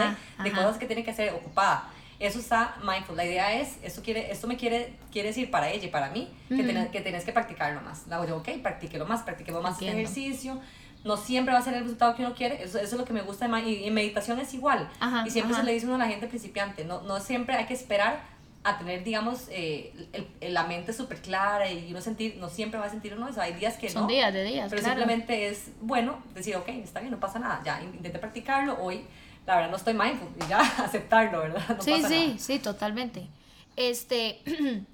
de 0.43 0.51
cosas 0.51 0.77
que 0.77 0.85
tiene 0.87 1.03
que 1.03 1.11
hacer 1.11 1.33
ocupada. 1.33 1.89
Eso 2.21 2.37
está 2.37 2.75
mindful. 2.83 3.17
La 3.17 3.25
idea 3.25 3.59
es, 3.59 3.77
esto, 3.81 4.03
quiere, 4.03 4.31
esto 4.31 4.47
me 4.47 4.55
quiere, 4.55 4.93
quiere 5.11 5.29
decir 5.29 5.49
para 5.49 5.71
ella 5.71 5.85
y 5.85 5.89
para 5.89 6.11
mí, 6.11 6.29
que, 6.47 6.63
tenés, 6.63 6.89
que 6.89 7.01
tenés 7.01 7.25
que 7.25 7.33
practicarlo 7.33 7.81
más. 7.81 8.05
La 8.07 8.23
yo, 8.27 8.37
ok, 8.37 8.47
practíquelo 8.61 9.07
más, 9.07 9.23
practíquelo 9.23 9.61
más 9.61 9.73
este 9.73 9.91
ejercicio. 9.91 10.61
No 11.03 11.17
siempre 11.17 11.51
va 11.51 11.59
a 11.59 11.63
ser 11.63 11.73
el 11.73 11.81
resultado 11.81 12.15
que 12.15 12.23
uno 12.23 12.35
quiere, 12.35 12.63
eso, 12.63 12.77
eso 12.77 12.93
es 12.93 12.93
lo 12.93 13.05
que 13.05 13.13
me 13.13 13.21
gusta, 13.21 13.47
y 13.61 13.87
en 13.87 13.93
meditación 13.95 14.39
es 14.39 14.53
igual, 14.53 14.87
y 15.25 15.31
siempre 15.31 15.55
se 15.55 15.63
le 15.63 15.73
dice 15.73 15.87
uno 15.87 15.95
a 15.95 15.97
la 15.97 16.07
gente 16.07 16.27
principiante, 16.27 16.85
no, 16.85 17.01
no 17.01 17.19
siempre 17.19 17.55
hay 17.55 17.65
que 17.65 17.73
esperar 17.73 18.21
a 18.63 18.77
tener, 18.77 19.03
digamos, 19.03 19.47
eh, 19.49 19.91
el, 20.39 20.53
la 20.53 20.65
mente 20.65 20.93
súper 20.93 21.19
clara 21.21 21.71
y 21.71 21.89
uno 21.89 22.01
sentir, 22.01 22.37
no 22.37 22.49
siempre 22.49 22.79
va 22.79 22.85
a 22.85 22.89
sentir 22.91 23.15
uno 23.15 23.27
eso, 23.27 23.41
hay 23.41 23.53
días 23.53 23.77
que 23.77 23.89
Son 23.89 24.03
no. 24.03 24.07
días 24.07 24.31
de 24.31 24.43
días, 24.43 24.69
Pero 24.69 24.83
simplemente 24.83 25.47
es 25.47 25.71
bueno 25.81 26.21
decir, 26.35 26.55
ok, 26.55 26.67
está 26.67 26.99
bien, 26.99 27.11
no 27.11 27.19
pasa 27.19 27.39
nada, 27.39 27.61
ya 27.65 27.81
intenté 27.81 28.19
practicarlo, 28.19 28.77
hoy 28.79 29.03
la 29.45 29.55
verdad 29.55 29.69
no 29.71 29.77
estoy 29.77 29.93
mindful, 29.93 30.29
y 30.43 30.49
ya 30.49 30.59
aceptarlo, 30.83 31.39
¿verdad? 31.39 31.77
No 31.77 31.81
sí, 31.81 32.03
sí, 32.07 32.35
sí, 32.39 32.59
totalmente. 32.59 33.27
Este, 33.75 34.41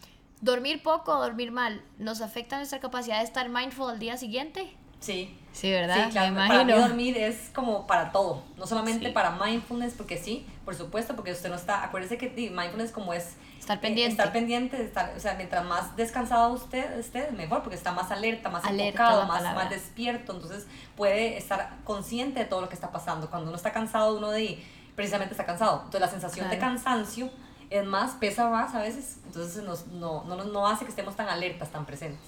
dormir 0.42 0.84
poco 0.84 1.18
o 1.18 1.22
dormir 1.22 1.52
mal, 1.52 1.82
¿nos 1.98 2.22
afecta 2.22 2.58
nuestra 2.58 2.80
capacidad 2.80 3.20
de 3.20 3.24
estar 3.24 3.50
mindful 3.50 3.90
al 3.90 4.00
día 4.00 4.18
siguiente? 4.18 4.70
Sí. 5.00 5.36
Sí, 5.54 5.72
¿verdad? 5.72 6.06
Sí, 6.06 6.12
claro. 6.12 6.36
Para 6.36 6.64
mí 6.64 6.74
dormir 6.74 7.18
es 7.18 7.50
como 7.54 7.88
para 7.88 8.12
todo, 8.12 8.44
no 8.58 8.68
solamente 8.68 9.10
para 9.10 9.32
mindfulness, 9.32 9.94
porque 9.94 10.18
sí, 10.18 10.46
por 10.66 10.76
supuesto, 10.76 11.16
porque 11.16 11.32
usted 11.32 11.50
no 11.50 11.56
está, 11.56 11.84
acuérdese 11.84 12.20
que 12.20 12.30
mindfulness 12.30 12.92
como 12.92 13.14
es... 13.14 13.38
Estar 13.68 13.82
pendiente. 13.82 14.12
estar 14.12 14.32
pendiente, 14.32 14.82
estar, 14.82 15.14
o 15.14 15.20
sea, 15.20 15.34
mientras 15.34 15.66
más 15.66 15.94
descansado 15.98 16.54
usted 16.54 16.98
esté, 16.98 17.32
mejor, 17.32 17.64
porque 17.64 17.76
está 17.76 17.92
más 17.92 18.10
alerta, 18.12 18.50
más 18.50 18.64
enfocado, 18.66 19.26
más, 19.26 19.44
más 19.44 19.70
despierto, 19.70 20.32
entonces 20.32 20.66
puede 20.96 21.38
estar 21.38 21.76
consciente 21.84 22.40
de 22.40 22.46
todo 22.46 22.62
lo 22.62 22.70
que 22.70 22.76
está 22.76 22.94
pasando. 22.94 23.30
Cuando 23.30 23.50
uno 23.50 23.58
está 23.58 23.74
cansado, 23.74 24.16
uno 24.16 24.32
de 24.32 24.66
precisamente 24.96 25.34
está 25.34 25.46
cansado. 25.46 25.80
Entonces 25.80 26.00
la 26.00 26.08
sensación 26.08 26.50
de 26.50 26.58
cansancio 26.58 27.30
es 27.70 27.86
más, 27.86 28.12
pesa 28.14 28.48
más 28.48 28.74
a 28.74 28.80
veces, 28.80 29.18
entonces 29.26 29.62
nos, 29.62 29.88
no, 29.88 30.24
no, 30.24 30.42
no 30.46 30.66
hace 30.66 30.86
que 30.86 30.92
estemos 30.92 31.18
tan 31.18 31.28
alertas, 31.28 31.70
tan 31.70 31.86
presentes. 31.86 32.26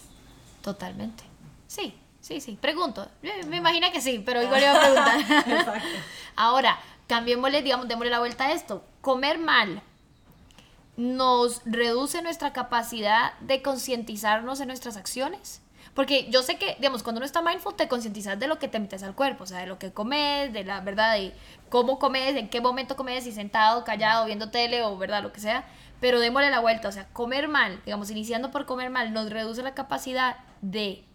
Totalmente. 0.61 1.23
Sí, 1.67 1.97
Sí, 2.19 2.41
sí, 2.41 2.57
pregunto. 2.59 3.07
Me 3.47 3.55
imagino 3.55 3.89
que 3.93 4.01
sí, 4.01 4.21
pero 4.25 4.43
igual 4.43 4.61
iba 4.61 4.75
a 4.75 4.79
preguntar. 4.81 5.19
Exacto. 5.47 5.87
Ahora, 6.35 6.77
cambiémosle, 7.07 7.61
digamos, 7.61 7.87
démosle 7.87 8.09
la 8.09 8.19
vuelta 8.19 8.47
a 8.47 8.51
esto. 8.51 8.83
Comer 8.99 9.39
mal 9.39 9.81
nos 10.99 11.61
reduce 11.63 12.21
nuestra 12.21 12.51
capacidad 12.51 13.31
de 13.39 13.61
concientizarnos 13.61 14.59
en 14.59 14.67
nuestras 14.67 14.97
acciones. 14.97 15.61
Porque 15.93 16.29
yo 16.29 16.43
sé 16.43 16.57
que, 16.57 16.75
digamos, 16.75 17.03
cuando 17.03 17.19
uno 17.19 17.25
está 17.25 17.41
mindful, 17.41 17.73
te 17.73 17.87
concientizas 17.87 18.37
de 18.37 18.47
lo 18.47 18.59
que 18.59 18.67
te 18.67 18.79
metes 18.79 19.01
al 19.01 19.15
cuerpo, 19.15 19.45
o 19.45 19.47
sea, 19.47 19.59
de 19.59 19.65
lo 19.65 19.79
que 19.79 19.93
comes, 19.93 20.51
de 20.51 20.65
la 20.65 20.81
verdad, 20.81 21.15
de 21.15 21.33
cómo 21.69 21.99
comes, 21.99 22.35
en 22.35 22.49
qué 22.49 22.59
momento 22.59 22.97
comes, 22.97 23.23
si 23.23 23.31
sentado, 23.31 23.85
callado, 23.85 24.25
viendo 24.25 24.51
tele 24.51 24.83
o 24.83 24.97
verdad, 24.97 25.23
lo 25.23 25.31
que 25.31 25.39
sea. 25.39 25.65
Pero 26.01 26.19
démosle 26.19 26.49
la 26.49 26.59
vuelta, 26.59 26.89
o 26.89 26.91
sea, 26.91 27.07
comer 27.13 27.47
mal, 27.47 27.81
digamos, 27.85 28.11
iniciando 28.11 28.51
por 28.51 28.65
comer 28.65 28.89
mal, 28.89 29.13
nos 29.13 29.29
reduce 29.29 29.63
la 29.63 29.73
capacidad 29.73 30.35
de 30.61 31.05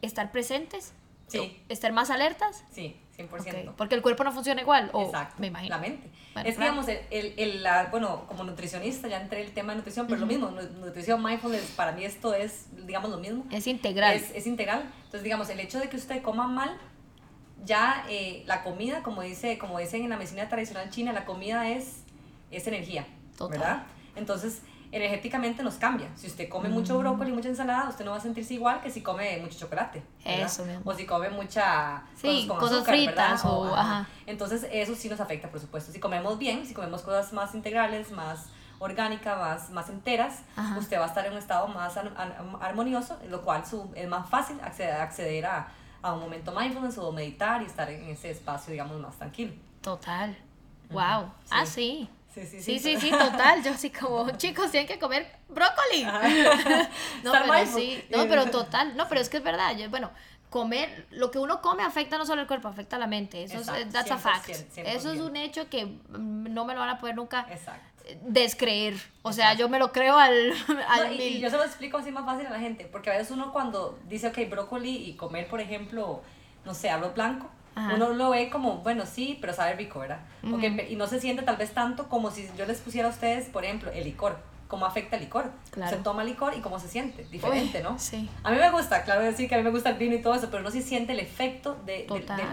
estar 0.00 0.30
presentes, 0.30 0.92
sí. 1.26 1.60
estar 1.68 1.92
más 1.92 2.10
alertas. 2.10 2.62
Sí, 2.70 2.96
100%. 3.18 3.74
Porque 3.76 3.94
el 3.94 4.02
cuerpo 4.02 4.22
no 4.22 4.32
funciona 4.32 4.60
igual, 4.60 4.90
o 4.92 5.06
Exacto, 5.06 5.34
me 5.38 5.48
imagino. 5.48 5.74
La 5.74 5.80
mente. 5.80 6.08
es 6.44 6.56
digamos, 6.58 6.86
el, 6.88 7.34
el, 7.36 7.62
la, 7.62 7.86
bueno, 7.86 8.24
como 8.28 8.44
nutricionista 8.44 9.08
ya 9.08 9.20
entré 9.20 9.42
el 9.42 9.52
tema 9.52 9.72
de 9.72 9.78
nutrición, 9.78 10.06
pero 10.06 10.20
lo 10.20 10.26
mismo, 10.26 10.50
nutrición, 10.50 11.22
mindfulness, 11.22 11.72
para 11.76 11.92
mí 11.92 12.04
esto 12.04 12.32
es, 12.32 12.66
digamos, 12.86 13.10
lo 13.10 13.18
mismo. 13.18 13.44
Es 13.50 13.66
integral. 13.66 14.14
Es, 14.14 14.30
es 14.34 14.46
integral. 14.46 14.84
Entonces, 14.98 15.22
digamos, 15.24 15.50
el 15.50 15.58
hecho 15.60 15.80
de 15.80 15.88
que 15.88 15.96
usted 15.96 16.22
coma 16.22 16.46
mal, 16.46 16.78
ya 17.64 18.04
eh, 18.08 18.44
la 18.46 18.62
comida, 18.62 19.02
como, 19.02 19.22
dice, 19.22 19.58
como 19.58 19.78
dicen 19.78 20.04
en 20.04 20.10
la 20.10 20.16
medicina 20.16 20.48
tradicional 20.48 20.90
china, 20.90 21.12
la 21.12 21.24
comida 21.24 21.68
es, 21.68 22.04
es 22.50 22.66
energía, 22.68 23.06
Total. 23.36 23.58
¿verdad? 23.58 23.82
Entonces, 24.14 24.62
energéticamente 24.90 25.62
nos 25.62 25.74
cambia. 25.74 26.08
Si 26.16 26.26
usted 26.26 26.48
come 26.48 26.68
mucho 26.68 26.94
mm. 26.94 26.98
brócoli, 26.98 27.32
mucha 27.32 27.48
ensalada, 27.48 27.88
usted 27.88 28.04
no 28.04 28.12
va 28.12 28.16
a 28.16 28.20
sentirse 28.20 28.54
igual 28.54 28.80
que 28.80 28.90
si 28.90 29.02
come 29.02 29.38
mucho 29.38 29.58
chocolate. 29.58 30.02
Eso 30.24 30.64
O 30.84 30.94
si 30.94 31.06
come 31.06 31.30
mucha 31.30 32.02
sí, 32.16 32.46
cosas, 32.48 32.84
fritas 32.84 33.44
o, 33.44 33.74
Entonces 34.26 34.66
eso 34.70 34.94
sí 34.94 35.08
nos 35.08 35.20
afecta, 35.20 35.50
por 35.50 35.60
supuesto. 35.60 35.92
Si 35.92 36.00
comemos 36.00 36.38
bien, 36.38 36.64
si 36.66 36.74
comemos 36.74 37.02
cosas 37.02 37.32
más 37.32 37.54
integrales, 37.54 38.10
más 38.12 38.46
orgánicas, 38.78 39.38
más, 39.38 39.70
más 39.70 39.88
enteras, 39.88 40.42
usted 40.78 40.98
va 40.98 41.04
a 41.04 41.08
estar 41.08 41.26
en 41.26 41.32
un 41.32 41.38
estado 41.38 41.68
más 41.68 41.98
armonioso, 42.60 43.18
lo 43.28 43.42
cual 43.42 43.64
es 43.94 44.08
más 44.08 44.28
fácil 44.28 44.58
acceder, 44.62 44.94
acceder 44.94 45.46
a, 45.46 45.68
a, 46.00 46.12
un 46.12 46.20
momento 46.20 46.52
mindfulness 46.52 46.96
o 46.98 47.10
meditar 47.12 47.60
y 47.62 47.66
estar 47.66 47.90
en 47.90 48.08
ese 48.08 48.30
espacio, 48.30 48.70
digamos, 48.70 48.98
más 49.00 49.16
tranquilo. 49.16 49.52
Total. 49.82 50.36
Wow. 50.90 51.30
Ah, 51.50 51.66
sí. 51.66 52.08
Sí, 52.46 52.60
sí, 52.60 52.78
sí. 52.78 52.78
Sí, 52.78 52.96
sí, 53.00 53.10
total. 53.10 53.62
Yo 53.62 53.72
así 53.72 53.90
como, 53.90 54.30
chicos, 54.36 54.70
tienen 54.70 54.86
que 54.86 54.98
comer 54.98 55.30
brócoli. 55.48 56.04
no, 57.24 57.32
pero 57.32 57.66
sí, 57.66 58.02
no, 58.10 58.26
pero 58.28 58.46
total. 58.50 58.96
No, 58.96 59.08
pero 59.08 59.20
es 59.20 59.28
que 59.28 59.38
es 59.38 59.42
verdad. 59.42 59.76
Yo, 59.76 59.88
bueno, 59.90 60.10
comer, 60.50 61.06
lo 61.10 61.30
que 61.30 61.38
uno 61.38 61.60
come 61.60 61.82
afecta 61.82 62.18
no 62.18 62.26
solo 62.26 62.42
el 62.42 62.48
cuerpo, 62.48 62.68
afecta 62.68 62.96
a 62.96 62.98
la 62.98 63.06
mente. 63.06 63.42
Eso 63.42 63.58
es, 63.58 63.90
that's 63.90 64.10
a 64.10 64.18
fact. 64.18 64.48
Eso 64.76 65.12
es 65.12 65.20
un 65.20 65.36
hecho 65.36 65.68
que 65.68 65.86
mm, 65.86 66.52
no 66.52 66.64
me 66.64 66.74
lo 66.74 66.80
van 66.80 66.90
a 66.90 66.98
poder 66.98 67.16
nunca 67.16 67.46
descreer. 68.22 68.94
O 69.22 69.32
sea, 69.32 69.54
yo 69.54 69.68
me 69.68 69.78
lo 69.78 69.92
creo 69.92 70.18
al, 70.18 70.52
al 70.88 71.20
y, 71.20 71.40
yo 71.40 71.50
se 71.50 71.56
lo 71.56 71.64
explico 71.64 71.98
así 71.98 72.10
más 72.10 72.24
fácil 72.24 72.46
a 72.46 72.50
la 72.50 72.58
gente, 72.58 72.86
porque 72.90 73.10
a 73.10 73.14
veces 73.14 73.30
uno 73.30 73.52
cuando 73.52 73.98
dice, 74.08 74.28
ok, 74.28 74.38
brócoli 74.48 75.08
y 75.08 75.14
comer, 75.14 75.48
por 75.48 75.60
ejemplo, 75.60 76.22
no 76.64 76.74
sé, 76.74 76.90
arroz 76.90 77.14
blanco, 77.14 77.50
uno 77.94 78.10
lo 78.10 78.30
ve 78.30 78.50
como, 78.50 78.78
bueno, 78.78 79.06
sí, 79.06 79.38
pero 79.40 79.52
sabe 79.52 79.74
rico, 79.74 80.00
¿verdad? 80.00 80.20
y 80.88 80.96
no 80.96 81.06
se 81.06 81.20
siente 81.20 81.42
tal 81.42 81.56
vez 81.56 81.72
tanto 81.72 82.08
como 82.08 82.30
si 82.30 82.48
yo 82.56 82.66
les 82.66 82.80
pusiera 82.80 83.08
a 83.08 83.10
ustedes, 83.10 83.46
por 83.46 83.64
ejemplo, 83.64 83.90
el 83.90 84.04
licor. 84.04 84.38
¿Cómo 84.68 84.84
afecta 84.84 85.16
el 85.16 85.22
licor? 85.22 85.50
Se 85.88 85.96
toma 85.96 86.24
licor 86.24 86.54
y 86.54 86.60
cómo 86.60 86.78
se 86.78 86.88
siente. 86.88 87.24
Diferente, 87.30 87.82
¿no? 87.82 87.98
Sí. 87.98 88.28
A 88.42 88.50
mí 88.50 88.58
me 88.58 88.70
gusta, 88.70 89.02
claro 89.02 89.22
decir 89.22 89.48
que 89.48 89.54
a 89.54 89.58
mí 89.58 89.64
me 89.64 89.70
gusta 89.70 89.88
el 89.88 89.96
vino 89.96 90.14
y 90.14 90.20
todo 90.20 90.34
eso, 90.34 90.50
pero 90.50 90.62
no 90.62 90.70
se 90.70 90.82
siente 90.82 91.14
el 91.14 91.20
efecto 91.20 91.78
de, 91.86 92.06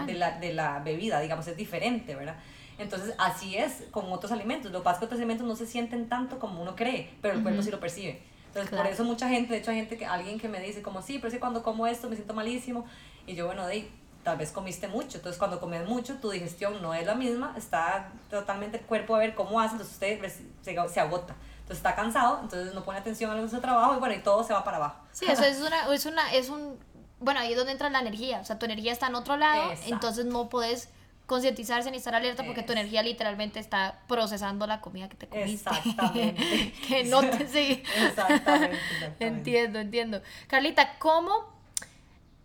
de, 0.06 0.14
la, 0.14 0.38
de 0.38 0.54
la 0.54 0.78
bebida, 0.78 1.20
digamos, 1.20 1.46
es 1.46 1.58
diferente, 1.58 2.14
¿verdad? 2.14 2.36
Entonces, 2.78 3.14
así 3.18 3.56
es 3.56 3.84
con 3.90 4.10
otros 4.12 4.32
alimentos. 4.32 4.70
Lo 4.72 4.78
que 4.80 4.84
pasa 4.84 4.96
es 4.96 4.98
que 5.00 5.04
otros 5.06 5.20
alimentos 5.20 5.46
no 5.46 5.56
se 5.56 5.66
sienten 5.66 6.08
tanto 6.08 6.38
como 6.38 6.62
uno 6.62 6.74
cree, 6.74 7.10
pero 7.20 7.34
el 7.34 7.42
cuerpo 7.42 7.62
sí 7.62 7.70
lo 7.70 7.80
percibe. 7.80 8.22
Entonces, 8.48 8.74
por 8.74 8.86
eso 8.86 9.04
mucha 9.04 9.28
gente, 9.28 9.52
de 9.52 9.60
hecho, 9.60 9.70
hay 9.70 9.78
gente 9.78 9.98
que, 9.98 10.06
alguien 10.06 10.38
que 10.38 10.48
me 10.48 10.60
dice 10.60 10.80
como, 10.80 11.02
sí, 11.02 11.18
pero 11.18 11.28
es 11.28 11.34
que 11.34 11.40
cuando 11.40 11.62
como 11.62 11.86
esto 11.86 12.08
me 12.08 12.16
siento 12.16 12.32
malísimo. 12.32 12.86
Y 13.26 13.34
yo, 13.34 13.46
bueno, 13.46 13.66
de 13.66 13.90
tal 14.26 14.36
vez 14.36 14.50
comiste 14.50 14.88
mucho. 14.88 15.18
Entonces, 15.18 15.38
cuando 15.38 15.60
comes 15.60 15.86
mucho, 15.86 16.16
tu 16.16 16.30
digestión 16.30 16.82
no 16.82 16.92
es 16.92 17.06
la 17.06 17.14
misma, 17.14 17.54
está 17.56 18.10
totalmente 18.28 18.78
el 18.78 18.82
cuerpo 18.82 19.14
a 19.14 19.18
ver 19.18 19.36
cómo 19.36 19.60
hace, 19.60 19.74
entonces 19.74 19.94
usted 19.94 20.20
se, 20.62 20.74
se 20.92 21.00
agota. 21.00 21.36
Entonces 21.60 21.76
está 21.76 21.94
cansado, 21.94 22.40
entonces 22.42 22.74
no 22.74 22.82
pone 22.84 22.98
atención 22.98 23.30
a 23.30 23.36
lo 23.36 23.44
que 23.44 23.50
su 23.50 23.60
trabajo 23.60 23.94
y 23.94 24.00
bueno, 24.00 24.16
y 24.16 24.18
todo 24.18 24.42
se 24.42 24.52
va 24.52 24.64
para 24.64 24.78
abajo. 24.78 24.96
Sí, 25.12 25.26
eso 25.28 25.44
es 25.44 25.60
una, 25.60 25.94
es 25.94 26.06
una, 26.06 26.32
es 26.32 26.48
un 26.48 26.76
bueno, 27.20 27.38
ahí 27.38 27.52
es 27.52 27.56
donde 27.56 27.70
entra 27.70 27.88
la 27.88 28.00
energía, 28.00 28.40
o 28.40 28.44
sea, 28.44 28.58
tu 28.58 28.66
energía 28.66 28.92
está 28.92 29.06
en 29.06 29.14
otro 29.14 29.36
lado, 29.36 29.70
Exacto. 29.70 29.94
entonces 29.94 30.24
no 30.26 30.48
puedes 30.48 30.88
concientizarse 31.26 31.90
ni 31.92 31.98
estar 31.98 32.14
alerta 32.14 32.44
porque 32.44 32.64
tu 32.64 32.72
energía 32.72 33.02
literalmente 33.04 33.60
está 33.60 34.00
procesando 34.08 34.66
la 34.66 34.80
comida 34.80 35.08
que 35.08 35.16
te 35.16 35.28
comiste. 35.28 35.70
Exactamente. 35.70 36.72
que 36.88 37.04
no 37.04 37.20
te 37.20 37.46
sí. 37.46 37.82
Exactamente, 37.96 38.76
exactamente. 38.92 39.26
entiendo, 39.26 39.78
entiendo. 39.78 40.22
Carlita, 40.48 40.98
¿cómo 40.98 41.32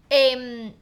em, 0.09 0.73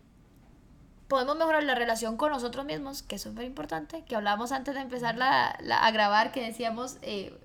podemos 1.09 1.35
mejorar 1.35 1.63
la 1.63 1.75
relación 1.75 2.15
con 2.15 2.31
nosotros 2.31 2.65
mismos? 2.65 3.03
Que 3.03 3.15
es 3.15 3.21
súper 3.21 3.43
importante, 3.43 4.05
que 4.05 4.15
hablábamos 4.15 4.53
antes 4.53 4.75
de 4.75 4.81
empezar 4.81 5.15
la, 5.17 5.57
la- 5.61 5.83
a 5.85 5.91
grabar, 5.91 6.31
que 6.31 6.41
decíamos 6.41 6.97
eh, 7.01 7.37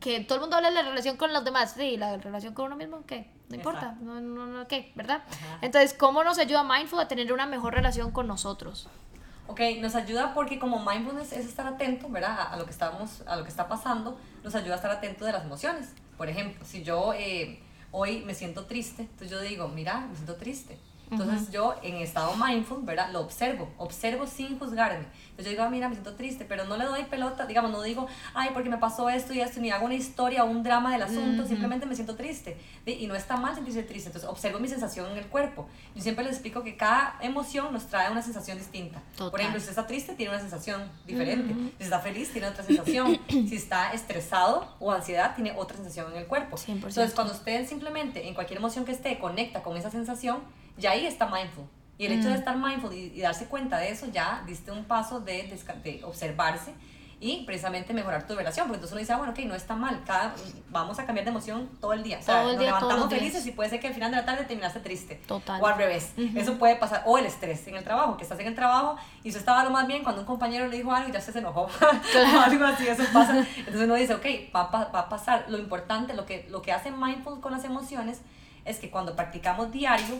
que 0.00 0.20
todo 0.20 0.34
el 0.36 0.40
mundo 0.42 0.56
habla 0.56 0.68
de 0.68 0.74
la 0.74 0.82
relación 0.82 1.16
con 1.16 1.32
los 1.32 1.44
demás. 1.44 1.72
Sí, 1.76 1.96
la 1.96 2.18
relación 2.18 2.52
con 2.52 2.66
uno 2.66 2.76
mismo, 2.76 3.04
¿qué? 3.06 3.30
No 3.48 3.56
importa, 3.56 3.96
no, 4.00 4.20
no, 4.20 4.46
no, 4.46 4.66
¿qué? 4.68 4.92
¿Verdad? 4.94 5.22
Ajá. 5.28 5.58
Entonces, 5.62 5.94
¿cómo 5.94 6.24
nos 6.24 6.38
ayuda 6.38 6.62
Mindful 6.64 7.00
a 7.00 7.08
tener 7.08 7.32
una 7.32 7.46
mejor 7.46 7.74
relación 7.74 8.10
con 8.10 8.26
nosotros? 8.26 8.88
Ok, 9.46 9.60
nos 9.80 9.94
ayuda 9.94 10.32
porque 10.34 10.58
como 10.58 10.78
mindfulness 10.84 11.32
es 11.32 11.46
estar 11.46 11.66
atento, 11.66 12.08
¿verdad? 12.08 12.38
A, 12.38 12.42
a 12.52 12.56
lo 12.56 12.64
que 12.64 12.70
estamos, 12.70 13.22
a 13.26 13.36
lo 13.36 13.42
que 13.42 13.50
está 13.50 13.68
pasando, 13.68 14.18
nos 14.42 14.54
ayuda 14.54 14.74
a 14.74 14.76
estar 14.76 14.90
atento 14.90 15.24
de 15.24 15.32
las 15.32 15.44
emociones. 15.44 15.92
Por 16.16 16.28
ejemplo, 16.28 16.64
si 16.64 16.82
yo 16.82 17.12
eh, 17.12 17.62
hoy 17.90 18.22
me 18.24 18.34
siento 18.34 18.64
triste, 18.66 19.02
entonces 19.02 19.30
yo 19.30 19.40
digo, 19.40 19.68
mira, 19.68 20.00
me 20.08 20.14
siento 20.14 20.36
triste. 20.36 20.78
Entonces 21.10 21.50
yo 21.50 21.74
en 21.82 21.96
estado 21.96 22.34
mindful, 22.36 22.82
¿verdad? 22.82 23.10
Lo 23.12 23.20
observo, 23.20 23.68
observo 23.76 24.26
sin 24.26 24.58
juzgarme. 24.58 25.06
Entonces 25.30 25.44
yo 25.44 25.50
digo, 25.50 25.62
ah, 25.62 25.70
mira, 25.70 25.88
me 25.88 25.94
siento 25.94 26.14
triste, 26.14 26.44
pero 26.46 26.64
no 26.64 26.76
le 26.76 26.84
doy 26.84 27.04
pelota, 27.04 27.46
digamos, 27.46 27.70
no 27.70 27.82
digo, 27.82 28.06
ay, 28.34 28.50
porque 28.54 28.70
me 28.70 28.78
pasó 28.78 29.10
esto 29.10 29.34
y 29.34 29.40
esto, 29.40 29.60
ni 29.60 29.70
hago 29.70 29.84
una 29.84 29.94
historia 29.94 30.44
o 30.44 30.46
un 30.50 30.62
drama 30.62 30.92
del 30.92 31.02
asunto, 31.02 31.46
simplemente 31.46 31.86
me 31.86 31.94
siento 31.94 32.16
triste. 32.16 32.56
Y 32.86 33.06
no 33.06 33.14
está 33.14 33.36
mal 33.36 33.54
sentirse 33.54 33.82
triste, 33.82 34.08
entonces 34.08 34.28
observo 34.28 34.58
mi 34.58 34.68
sensación 34.68 35.10
en 35.10 35.18
el 35.18 35.26
cuerpo. 35.26 35.68
Yo 35.94 36.02
siempre 36.02 36.24
les 36.24 36.34
explico 36.34 36.62
que 36.62 36.76
cada 36.76 37.18
emoción 37.20 37.72
nos 37.72 37.86
trae 37.86 38.10
una 38.10 38.22
sensación 38.22 38.58
distinta. 38.58 39.02
Total. 39.16 39.30
Por 39.30 39.40
ejemplo, 39.40 39.60
si 39.60 39.68
está 39.68 39.86
triste, 39.86 40.14
tiene 40.14 40.32
una 40.32 40.40
sensación 40.40 40.90
diferente. 41.06 41.54
Si 41.78 41.84
está 41.84 42.00
feliz, 42.00 42.32
tiene 42.32 42.48
otra 42.48 42.64
sensación. 42.64 43.18
si 43.28 43.56
está 43.56 43.92
estresado 43.92 44.66
o 44.80 44.92
ansiedad, 44.92 45.34
tiene 45.34 45.52
otra 45.56 45.76
sensación 45.76 46.10
en 46.12 46.18
el 46.18 46.26
cuerpo. 46.26 46.56
100%. 46.56 46.68
Entonces, 46.68 47.12
cuando 47.14 47.34
usted 47.34 47.66
simplemente, 47.66 48.26
en 48.26 48.34
cualquier 48.34 48.58
emoción 48.58 48.84
que 48.84 48.92
esté, 48.92 49.18
conecta 49.18 49.62
con 49.62 49.76
esa 49.76 49.90
sensación, 49.90 50.40
ya 50.76 50.92
ahí 50.92 51.06
está 51.06 51.26
mindful. 51.26 51.64
Y 51.98 52.06
el 52.06 52.12
hecho 52.12 52.28
de 52.30 52.34
estar 52.36 52.56
mindful 52.56 52.92
y, 52.92 53.12
y 53.14 53.20
darse 53.20 53.46
cuenta 53.46 53.78
de 53.78 53.90
eso, 53.90 54.06
ya 54.12 54.42
diste 54.46 54.72
un 54.72 54.84
paso 54.84 55.20
de, 55.20 55.48
desca- 55.48 55.80
de 55.82 56.02
observarse 56.04 56.72
y 57.20 57.44
precisamente 57.44 57.94
mejorar 57.94 58.26
tu 58.26 58.34
relación. 58.34 58.66
Porque 58.66 58.78
entonces 58.78 58.92
uno 58.92 58.98
dice, 58.98 59.12
ah, 59.12 59.18
bueno, 59.18 59.32
ok, 59.32 59.38
no 59.40 59.54
está 59.54 59.76
mal. 59.76 60.02
Cada, 60.04 60.34
vamos 60.70 60.98
a 60.98 61.06
cambiar 61.06 61.24
de 61.24 61.30
emoción 61.30 61.68
todo 61.80 61.92
el 61.92 62.02
día. 62.02 62.18
O 62.18 62.22
sea, 62.22 62.40
el 62.42 62.48
nos 62.48 62.58
día, 62.58 62.66
levantamos 62.72 63.04
felices 63.20 63.46
y 63.46 63.52
puede 63.52 63.70
ser 63.70 63.78
que 63.78 63.86
al 63.86 63.94
final 63.94 64.10
de 64.10 64.16
la 64.16 64.24
tarde 64.24 64.44
terminaste 64.46 64.80
triste. 64.80 65.20
Total. 65.28 65.60
O 65.62 65.66
al 65.68 65.76
revés. 65.76 66.12
Eso 66.34 66.58
puede 66.58 66.74
pasar. 66.74 67.04
O 67.06 67.18
el 67.18 67.26
estrés 67.26 67.68
en 67.68 67.76
el 67.76 67.84
trabajo, 67.84 68.16
que 68.16 68.24
estás 68.24 68.40
en 68.40 68.48
el 68.48 68.56
trabajo 68.56 68.96
y 69.22 69.28
usted 69.28 69.38
estaba 69.38 69.62
lo 69.62 69.70
más 69.70 69.86
bien 69.86 70.02
cuando 70.02 70.22
un 70.22 70.26
compañero 70.26 70.66
le 70.66 70.76
dijo 70.78 70.92
algo 70.92 71.08
y 71.10 71.12
ya 71.12 71.20
se 71.20 71.38
enojó. 71.38 71.68
o 72.36 72.40
algo 72.40 72.64
así, 72.64 72.88
eso 72.88 73.04
pasa. 73.12 73.46
Entonces 73.58 73.82
uno 73.82 73.94
dice, 73.94 74.14
ok, 74.14 74.26
va, 74.56 74.62
a 74.62 74.70
pa- 74.72 74.86
va 74.92 75.00
a 75.00 75.08
pasar. 75.08 75.44
Lo 75.48 75.58
importante, 75.58 76.14
lo 76.14 76.26
que, 76.26 76.48
lo 76.50 76.60
que 76.62 76.72
hace 76.72 76.90
mindful 76.90 77.40
con 77.40 77.52
las 77.52 77.62
emociones 77.64 78.20
es 78.64 78.80
que 78.80 78.90
cuando 78.90 79.14
practicamos 79.14 79.70
diario, 79.70 80.16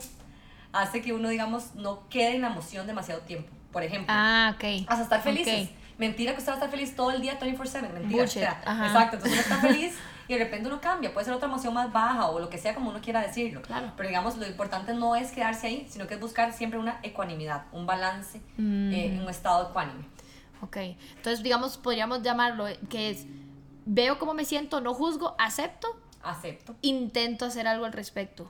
hace 0.72 1.02
que 1.02 1.12
uno, 1.12 1.28
digamos, 1.28 1.74
no 1.74 2.08
quede 2.08 2.36
en 2.36 2.42
la 2.42 2.48
emoción 2.48 2.86
demasiado 2.86 3.20
tiempo. 3.22 3.50
Por 3.72 3.82
ejemplo, 3.82 4.12
Ah, 4.14 4.52
ok. 4.56 4.84
hasta 4.88 5.02
estar 5.04 5.22
felices. 5.22 5.68
Ok. 5.70 5.76
Mentira 5.98 6.32
que 6.32 6.38
usted 6.38 6.50
va 6.50 6.54
a 6.54 6.58
estar 6.58 6.70
feliz 6.70 6.96
todo 6.96 7.10
el 7.10 7.20
día 7.22 7.38
24/7, 7.38 7.88
mentira. 7.92 8.24
O 8.24 8.26
sea, 8.26 8.60
exacto, 8.86 9.16
entonces 9.16 9.32
uno 9.32 9.40
está 9.40 9.56
feliz 9.60 9.94
y 10.26 10.32
de 10.34 10.38
repente 10.44 10.68
uno 10.68 10.80
cambia, 10.80 11.12
puede 11.12 11.24
ser 11.26 11.34
otra 11.34 11.48
emoción 11.48 11.74
más 11.74 11.92
baja 11.92 12.28
o 12.28 12.38
lo 12.40 12.48
que 12.48 12.58
sea 12.58 12.74
como 12.74 12.90
uno 12.90 13.00
quiera 13.00 13.20
decirlo. 13.20 13.62
Claro. 13.62 13.92
Pero 13.96 14.08
digamos, 14.08 14.36
lo 14.36 14.46
importante 14.46 14.94
no 14.94 15.14
es 15.16 15.30
quedarse 15.30 15.66
ahí, 15.68 15.86
sino 15.90 16.06
que 16.06 16.14
es 16.14 16.20
buscar 16.20 16.52
siempre 16.52 16.78
una 16.78 16.98
ecuanimidad, 17.02 17.64
un 17.72 17.86
balance, 17.86 18.40
eh, 18.58 19.18
un 19.22 19.28
estado 19.28 19.68
ecuánime. 19.70 20.04
Ok. 20.62 20.76
Entonces, 21.16 21.42
digamos, 21.42 21.76
podríamos 21.76 22.22
llamarlo 22.22 22.66
eh, 22.68 22.78
que 22.88 23.10
es, 23.10 23.26
veo 23.84 24.18
cómo 24.18 24.32
me 24.34 24.44
siento, 24.44 24.80
no 24.80 24.94
juzgo, 24.94 25.34
acepto, 25.38 25.88
Acepto. 26.22 26.74
intento 26.82 27.44
hacer 27.44 27.66
algo 27.68 27.84
al 27.84 27.92
respecto. 27.92 28.48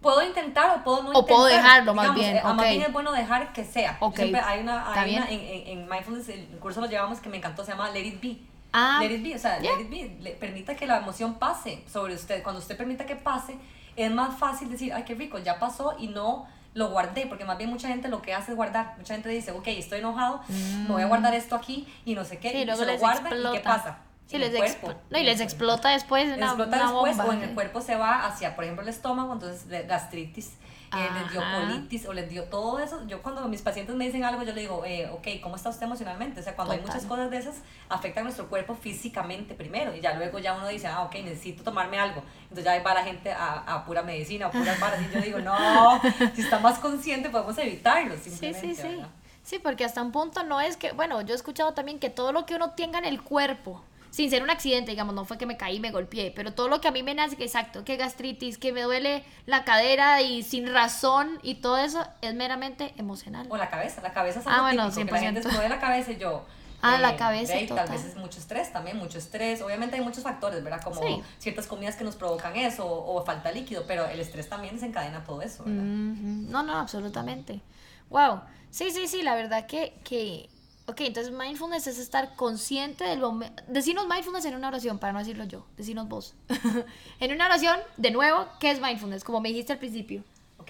Puedo 0.00 0.22
intentar 0.22 0.78
o 0.78 0.82
puedo 0.84 1.02
no 1.02 1.10
O 1.10 1.26
puedo 1.26 1.46
intentar. 1.48 1.64
dejarlo, 1.64 1.94
más 1.94 2.04
Digamos, 2.04 2.20
bien, 2.24 2.36
eh, 2.36 2.42
Más 2.42 2.54
ok. 2.54 2.68
bien 2.70 2.82
es 2.82 2.92
bueno 2.92 3.12
dejar 3.12 3.52
que 3.52 3.64
sea. 3.64 3.98
Yo 4.00 4.06
Ok. 4.06 4.16
Siempre 4.16 4.40
hay 4.40 4.60
una, 4.60 4.92
hay 4.92 5.16
una 5.16 5.26
en, 5.30 5.40
en, 5.40 5.78
en 5.80 5.88
Mindfulness, 5.88 6.28
el 6.30 6.46
curso 6.58 6.80
lo 6.80 6.86
llevamos 6.86 7.20
que 7.20 7.28
me 7.28 7.36
encantó, 7.36 7.64
se 7.64 7.72
llama 7.72 7.90
Let 7.90 8.00
It 8.06 8.20
Be. 8.22 8.38
Ah, 8.72 8.98
Let 9.00 9.12
It 9.14 9.22
Be, 9.22 9.34
o 9.34 9.38
sea, 9.38 9.58
yeah. 9.58 9.72
Let 9.76 9.82
It 9.82 9.90
Be, 9.90 10.16
le- 10.22 10.30
permita 10.32 10.74
que 10.74 10.86
la 10.86 10.98
emoción 10.98 11.34
pase 11.34 11.84
sobre 11.90 12.14
usted. 12.14 12.42
Cuando 12.42 12.60
usted 12.60 12.76
permita 12.76 13.04
que 13.04 13.16
pase, 13.16 13.56
es 13.96 14.10
más 14.10 14.38
fácil 14.38 14.70
decir, 14.70 14.92
ay, 14.94 15.02
qué 15.04 15.14
rico, 15.14 15.38
ya 15.38 15.58
pasó 15.58 15.94
y 15.98 16.06
no 16.08 16.46
lo 16.72 16.88
guardé, 16.90 17.26
porque 17.26 17.44
más 17.44 17.58
bien 17.58 17.68
mucha 17.68 17.88
gente 17.88 18.08
lo 18.08 18.22
que 18.22 18.32
hace 18.32 18.52
es 18.52 18.56
guardar. 18.56 18.94
Mucha 18.96 19.14
gente 19.14 19.28
dice, 19.28 19.50
ok, 19.50 19.66
estoy 19.66 19.98
enojado, 19.98 20.40
me 20.48 20.86
voy 20.88 21.02
a 21.02 21.06
guardar 21.06 21.34
esto 21.34 21.56
aquí 21.56 21.86
y 22.04 22.14
no 22.14 22.24
sé 22.24 22.38
qué, 22.38 22.50
Mm. 22.50 22.52
Sí, 22.52 22.58
y 22.58 22.64
luego 22.64 22.80
se 22.80 22.86
lo 22.92 22.98
guarda 22.98 23.28
explota. 23.28 23.48
y 23.50 23.58
qué 23.58 23.64
pasa. 23.64 23.98
Sí, 24.30 24.36
En 24.36 24.42
les, 24.42 24.54
el 24.54 24.60
expl- 24.62 24.80
cuerpo. 24.80 25.00
no, 25.10 25.18
y 25.18 25.24
les 25.24 25.40
explota 25.40 25.88
después 25.88 26.24
una, 26.36 26.46
explota 26.46 26.76
una 26.76 26.84
después 26.92 27.16
bomba. 27.16 27.30
o 27.30 27.32
en 27.36 27.42
el 27.42 27.54
cuerpo 27.54 27.80
se 27.80 27.96
va 27.96 28.26
hacia, 28.26 28.54
por 28.54 28.62
ejemplo, 28.64 28.82
el 28.84 28.88
estómago, 28.88 29.32
entonces 29.32 29.66
gastritis, 29.88 30.52
eh, 30.96 31.08
les 31.20 31.32
dio 31.32 31.40
colitis 31.40 32.06
o 32.06 32.12
les 32.12 32.28
dio 32.28 32.44
todo 32.44 32.78
eso. 32.78 33.04
Yo 33.08 33.22
cuando 33.22 33.46
mis 33.48 33.60
pacientes 33.62 33.94
me 33.96 34.04
dicen 34.06 34.22
algo, 34.24 34.42
yo 34.44 34.52
le 34.52 34.60
digo, 34.60 34.84
eh, 34.84 35.08
ok, 35.12 35.26
¿cómo 35.42 35.56
está 35.56 35.68
usted 35.70 35.84
emocionalmente? 35.86 36.38
O 36.40 36.42
sea, 36.44 36.54
cuando 36.54 36.74
hay 36.74 36.80
muchas 36.80 37.04
cosas 37.06 37.30
de 37.30 37.38
esas, 37.38 37.56
afectan 37.88 38.22
nuestro 38.24 38.48
cuerpo 38.48 38.74
físicamente 38.76 39.54
primero 39.54 39.94
y 39.96 40.00
ya 40.00 40.14
luego 40.14 40.38
ya 40.38 40.52
uno 40.54 40.68
dice, 40.68 40.86
ah, 40.86 41.02
ok, 41.02 41.14
necesito 41.24 41.62
tomarme 41.64 41.98
algo. 41.98 42.22
Entonces 42.44 42.64
ya 42.64 42.80
va 42.82 42.94
la 42.94 43.02
gente 43.04 43.32
a, 43.32 43.58
a 43.66 43.84
pura 43.84 44.02
medicina, 44.02 44.46
a 44.46 44.50
puras 44.52 44.78
varas 44.78 45.00
y 45.10 45.14
yo 45.14 45.20
digo, 45.20 45.38
no, 45.40 46.00
si 46.34 46.42
está 46.42 46.58
más 46.60 46.78
consciente 46.78 47.30
podemos 47.30 47.56
evitarlo 47.58 48.14
Sí, 48.16 48.30
sí, 48.54 48.74
sí. 48.74 48.82
¿verdad? 48.82 49.08
Sí, 49.42 49.58
porque 49.58 49.84
hasta 49.84 50.02
un 50.02 50.12
punto 50.12 50.42
no 50.44 50.60
es 50.60 50.76
que, 50.76 50.92
bueno, 50.92 51.20
yo 51.22 51.32
he 51.34 51.36
escuchado 51.36 51.72
también 51.72 51.98
que 51.98 52.10
todo 52.10 52.30
lo 52.32 52.46
que 52.46 52.54
uno 52.54 52.70
tenga 52.72 52.98
en 52.98 53.04
el 53.06 53.22
cuerpo, 53.22 53.82
sin 54.10 54.28
ser 54.30 54.42
un 54.42 54.50
accidente, 54.50 54.90
digamos, 54.90 55.14
no 55.14 55.24
fue 55.24 55.38
que 55.38 55.46
me 55.46 55.56
caí 55.56 55.76
y 55.76 55.80
me 55.80 55.90
golpeé, 55.90 56.32
pero 56.34 56.52
todo 56.52 56.68
lo 56.68 56.80
que 56.80 56.88
a 56.88 56.90
mí 56.90 57.02
me 57.02 57.14
nace, 57.14 57.36
que 57.36 57.44
exacto, 57.44 57.84
que 57.84 57.96
gastritis, 57.96 58.58
que 58.58 58.72
me 58.72 58.82
duele 58.82 59.24
la 59.46 59.64
cadera 59.64 60.20
y 60.22 60.42
sin 60.42 60.72
razón 60.72 61.38
y 61.42 61.56
todo 61.56 61.78
eso 61.78 62.04
es 62.20 62.34
meramente 62.34 62.92
emocional. 62.98 63.46
O 63.50 63.56
la 63.56 63.70
cabeza, 63.70 64.00
la 64.02 64.12
cabeza 64.12 64.40
es 64.40 64.46
Ah, 64.48 64.62
bueno, 64.62 64.88
típico, 64.90 65.06
que 65.06 65.12
la 65.12 65.18
gente 65.20 65.40
100%. 65.42 65.62
se 65.62 65.68
la 65.68 65.80
cabeza 65.80 66.12
y 66.12 66.16
yo... 66.18 66.44
Ah, 66.82 66.96
eh, 66.96 66.98
la 67.00 67.16
cabeza, 67.16 67.52
ahí, 67.54 67.66
tal 67.66 67.88
vez 67.88 68.04
es 68.04 68.16
mucho 68.16 68.38
estrés 68.40 68.72
también, 68.72 68.96
mucho 68.96 69.18
estrés. 69.18 69.60
Obviamente 69.62 69.96
hay 69.96 70.02
muchos 70.02 70.24
factores, 70.24 70.64
¿verdad? 70.64 70.80
Como 70.82 71.00
Sí. 71.00 71.22
ciertas 71.38 71.66
comidas 71.66 71.94
que 71.94 72.04
nos 72.04 72.16
provocan 72.16 72.56
eso 72.56 72.86
o, 72.86 73.16
o 73.20 73.24
falta 73.24 73.52
líquido, 73.52 73.84
pero 73.86 74.06
el 74.06 74.18
estrés 74.18 74.48
también 74.48 74.74
desencadena 74.74 75.22
todo 75.22 75.42
eso, 75.42 75.62
¿verdad? 75.64 75.82
No, 75.82 76.62
no, 76.62 76.78
absolutamente. 76.78 77.60
Wow. 78.08 78.40
Sí, 78.70 78.90
sí, 78.90 79.06
sí, 79.08 79.22
la 79.22 79.34
verdad 79.34 79.66
que, 79.66 79.94
que... 80.04 80.48
Ok, 80.90 81.02
entonces 81.02 81.32
mindfulness 81.32 81.86
es 81.86 82.00
estar 82.00 82.34
consciente 82.34 83.04
del 83.04 83.20
momento... 83.20 83.62
Decinos 83.68 84.08
mindfulness 84.08 84.44
en 84.46 84.56
una 84.56 84.66
oración, 84.66 84.98
para 84.98 85.12
no 85.12 85.20
decirlo 85.20 85.44
yo. 85.44 85.64
Decinos 85.76 86.08
vos. 86.08 86.34
en 87.20 87.32
una 87.32 87.46
oración, 87.46 87.78
de 87.96 88.10
nuevo, 88.10 88.48
¿qué 88.58 88.72
es 88.72 88.80
mindfulness? 88.80 89.22
Como 89.22 89.40
me 89.40 89.50
dijiste 89.50 89.72
al 89.72 89.78
principio. 89.78 90.24
Ok, 90.58 90.68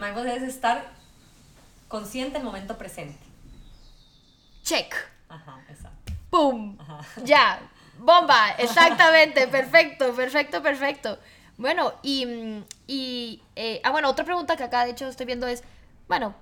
mindfulness 0.00 0.42
es 0.42 0.54
estar 0.54 0.90
consciente 1.86 2.38
del 2.38 2.42
momento 2.42 2.76
presente. 2.76 3.24
Check. 4.64 4.96
Ajá, 5.28 5.64
exacto. 5.68 6.12
¡Pum! 6.28 6.76
Ajá. 6.80 6.98
Ya. 7.24 7.60
Bomba. 7.98 8.56
Exactamente. 8.58 9.46
Perfecto, 9.46 10.12
perfecto, 10.12 10.60
perfecto. 10.60 11.18
Bueno, 11.56 11.94
y... 12.02 12.64
y 12.88 13.40
eh, 13.54 13.80
ah, 13.84 13.92
bueno, 13.92 14.10
otra 14.10 14.24
pregunta 14.24 14.56
que 14.56 14.64
acá 14.64 14.84
de 14.84 14.90
hecho 14.90 15.06
estoy 15.06 15.26
viendo 15.26 15.46
es, 15.46 15.62
bueno, 16.08 16.34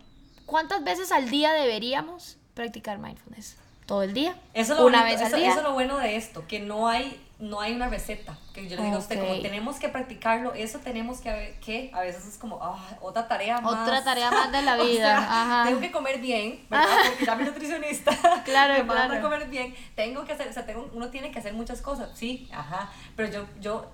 ¿cuántas 0.47 0.83
veces 0.83 1.13
al 1.13 1.29
día 1.29 1.53
deberíamos 1.53 2.39
practicar 2.55 2.99
mindfulness? 2.99 3.57
¿Todo 3.87 4.03
el 4.05 4.15
día? 4.15 4.37
Eso 4.55 4.75
¿Una 4.75 4.83
bonito- 5.01 5.05
vez 5.05 5.21
al 5.21 5.27
eso- 5.29 5.37
día? 5.37 5.49
eso 5.51 5.59
es 5.59 5.65
lo 5.65 5.73
bueno 5.73 5.99
de 5.99 6.15
esto, 6.15 6.47
que 6.47 6.61
no 6.61 6.87
hay, 6.87 7.21
no 7.41 7.61
hay 7.61 7.75
una 7.75 7.89
receta. 7.89 8.39
Que 8.55 8.69
yo 8.69 8.77
le 8.77 8.85
digo 8.85 8.95
a 8.97 8.99
usted, 9.01 9.19
como 9.19 9.41
tenemos 9.41 9.81
que 9.81 9.89
practicarlo, 9.89 10.55
eso 10.55 10.79
tenemos 10.79 11.19
que, 11.21 11.59
que 11.65 11.91
a 11.93 12.01
veces 12.03 12.25
es 12.25 12.39
como, 12.39 12.61
ah, 12.63 12.79
otra 13.01 13.27
tarea 13.27 13.61
más. 13.61 13.73
Otra 13.83 14.05
tarea 14.05 14.31
más 14.31 14.53
de 14.53 14.63
la 14.63 14.77
O 14.81 14.85
vida, 14.85 15.19
sea, 15.19 15.43
ajá. 15.43 15.65
Tengo 15.69 15.81
que 15.81 15.91
comer 15.91 16.21
bien, 16.21 16.65
¿verdad? 16.71 16.87
Porque 17.09 17.27
ya 17.27 17.35
mi 17.35 17.43
nutricionista 17.45 18.13
Claro, 18.45 18.75
me 18.75 18.85
manda 18.85 19.07
claro. 19.07 19.19
a 19.19 19.23
comer 19.23 19.49
bien. 19.49 19.75
Tengo 19.97 20.25
que 20.25 20.35
hacer, 20.35 20.47
o 20.47 20.53
sea, 20.53 20.65
tengo, 20.67 20.89
uno 20.95 21.09
tiene 21.09 21.33
que 21.33 21.41
hacer 21.41 21.55
muchas 21.55 21.83
cosas, 21.83 22.11
sí, 22.15 22.49
ajá. 22.53 22.93
Pero 23.17 23.29
yo, 23.33 23.47
yo, 23.61 23.91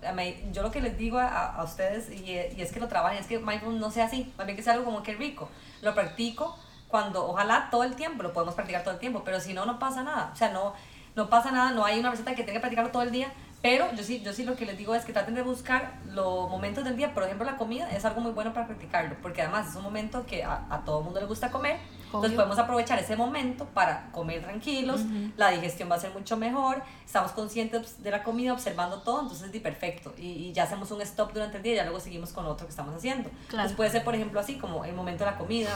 yo 0.52 0.62
lo 0.62 0.70
que 0.70 0.82
les 0.82 0.98
digo 0.98 1.18
a, 1.18 1.54
a 1.56 1.64
ustedes, 1.64 2.10
y, 2.10 2.32
y 2.32 2.56
es 2.60 2.70
que 2.70 2.80
lo 2.80 2.88
trabajen, 2.88 3.18
es 3.18 3.26
que 3.26 3.38
mindfulness 3.38 3.80
no 3.80 3.90
sea 3.90 4.04
así, 4.04 4.30
más 4.36 4.46
bien 4.46 4.58
que 4.58 4.62
sea 4.62 4.74
algo 4.74 4.84
como 4.84 5.02
que 5.02 5.14
rico. 5.14 5.48
Lo 5.80 5.94
practico 5.94 6.58
cuando, 6.88 7.26
ojalá 7.26 7.68
todo 7.70 7.84
el 7.84 7.94
tiempo, 7.96 8.22
lo 8.22 8.32
podemos 8.32 8.54
practicar 8.54 8.82
todo 8.82 8.94
el 8.94 9.00
tiempo, 9.00 9.22
pero 9.24 9.40
si 9.40 9.52
no, 9.54 9.66
no 9.66 9.78
pasa 9.78 10.02
nada. 10.02 10.30
O 10.32 10.36
sea, 10.36 10.50
no, 10.50 10.74
no 11.14 11.28
pasa 11.28 11.50
nada, 11.50 11.70
no 11.72 11.84
hay 11.84 11.98
una 11.98 12.10
receta 12.10 12.34
que 12.34 12.42
tenga 12.42 12.54
que 12.54 12.60
practicarlo 12.60 12.90
todo 12.90 13.02
el 13.02 13.10
día. 13.10 13.32
Pero 13.62 13.90
yo 13.94 14.04
sí, 14.04 14.22
yo 14.22 14.32
sí 14.32 14.44
lo 14.44 14.54
que 14.54 14.64
les 14.64 14.78
digo 14.78 14.94
es 14.94 15.04
que 15.04 15.12
traten 15.12 15.34
de 15.34 15.42
buscar 15.42 15.94
los 16.12 16.48
momentos 16.48 16.84
del 16.84 16.96
día. 16.96 17.12
Por 17.12 17.24
ejemplo, 17.24 17.44
la 17.44 17.56
comida 17.56 17.90
es 17.90 18.04
algo 18.04 18.20
muy 18.20 18.30
bueno 18.30 18.52
para 18.52 18.66
practicarlo, 18.66 19.16
porque 19.22 19.42
además 19.42 19.70
es 19.70 19.76
un 19.76 19.82
momento 19.82 20.24
que 20.24 20.44
a, 20.44 20.66
a 20.70 20.84
todo 20.84 20.98
el 20.98 21.04
mundo 21.04 21.20
le 21.20 21.26
gusta 21.26 21.50
comer. 21.50 21.80
Entonces 22.06 22.30
Obvio. 22.30 22.36
podemos 22.36 22.58
aprovechar 22.58 22.98
ese 22.98 23.16
momento 23.16 23.64
para 23.64 24.12
comer 24.12 24.40
tranquilos, 24.42 25.00
la 25.36 25.50
digestión 25.50 25.90
va 25.90 25.96
a 25.96 25.98
ser 25.98 26.12
mucho 26.12 26.36
mejor, 26.36 26.80
estamos 27.04 27.32
conscientes 27.32 28.00
de 28.02 28.10
la 28.12 28.22
comida, 28.22 28.52
observando 28.52 29.02
todo, 29.02 29.22
entonces 29.22 29.52
es 29.52 29.60
perfecto. 29.60 30.14
Y, 30.16 30.28
y 30.28 30.52
ya 30.52 30.62
hacemos 30.62 30.90
un 30.92 31.00
stop 31.02 31.32
durante 31.32 31.56
el 31.56 31.64
día 31.64 31.72
y 31.72 31.76
ya 31.76 31.82
luego 31.82 31.98
seguimos 31.98 32.32
con 32.32 32.46
otro 32.46 32.66
que 32.66 32.70
estamos 32.70 32.94
haciendo. 32.94 33.28
Claro. 33.30 33.44
Entonces 33.50 33.76
puede 33.76 33.90
ser, 33.90 34.04
por 34.04 34.14
ejemplo, 34.14 34.38
así 34.38 34.56
como 34.56 34.84
el 34.84 34.94
momento 34.94 35.24
de 35.24 35.32
la 35.32 35.36
comida. 35.36 35.70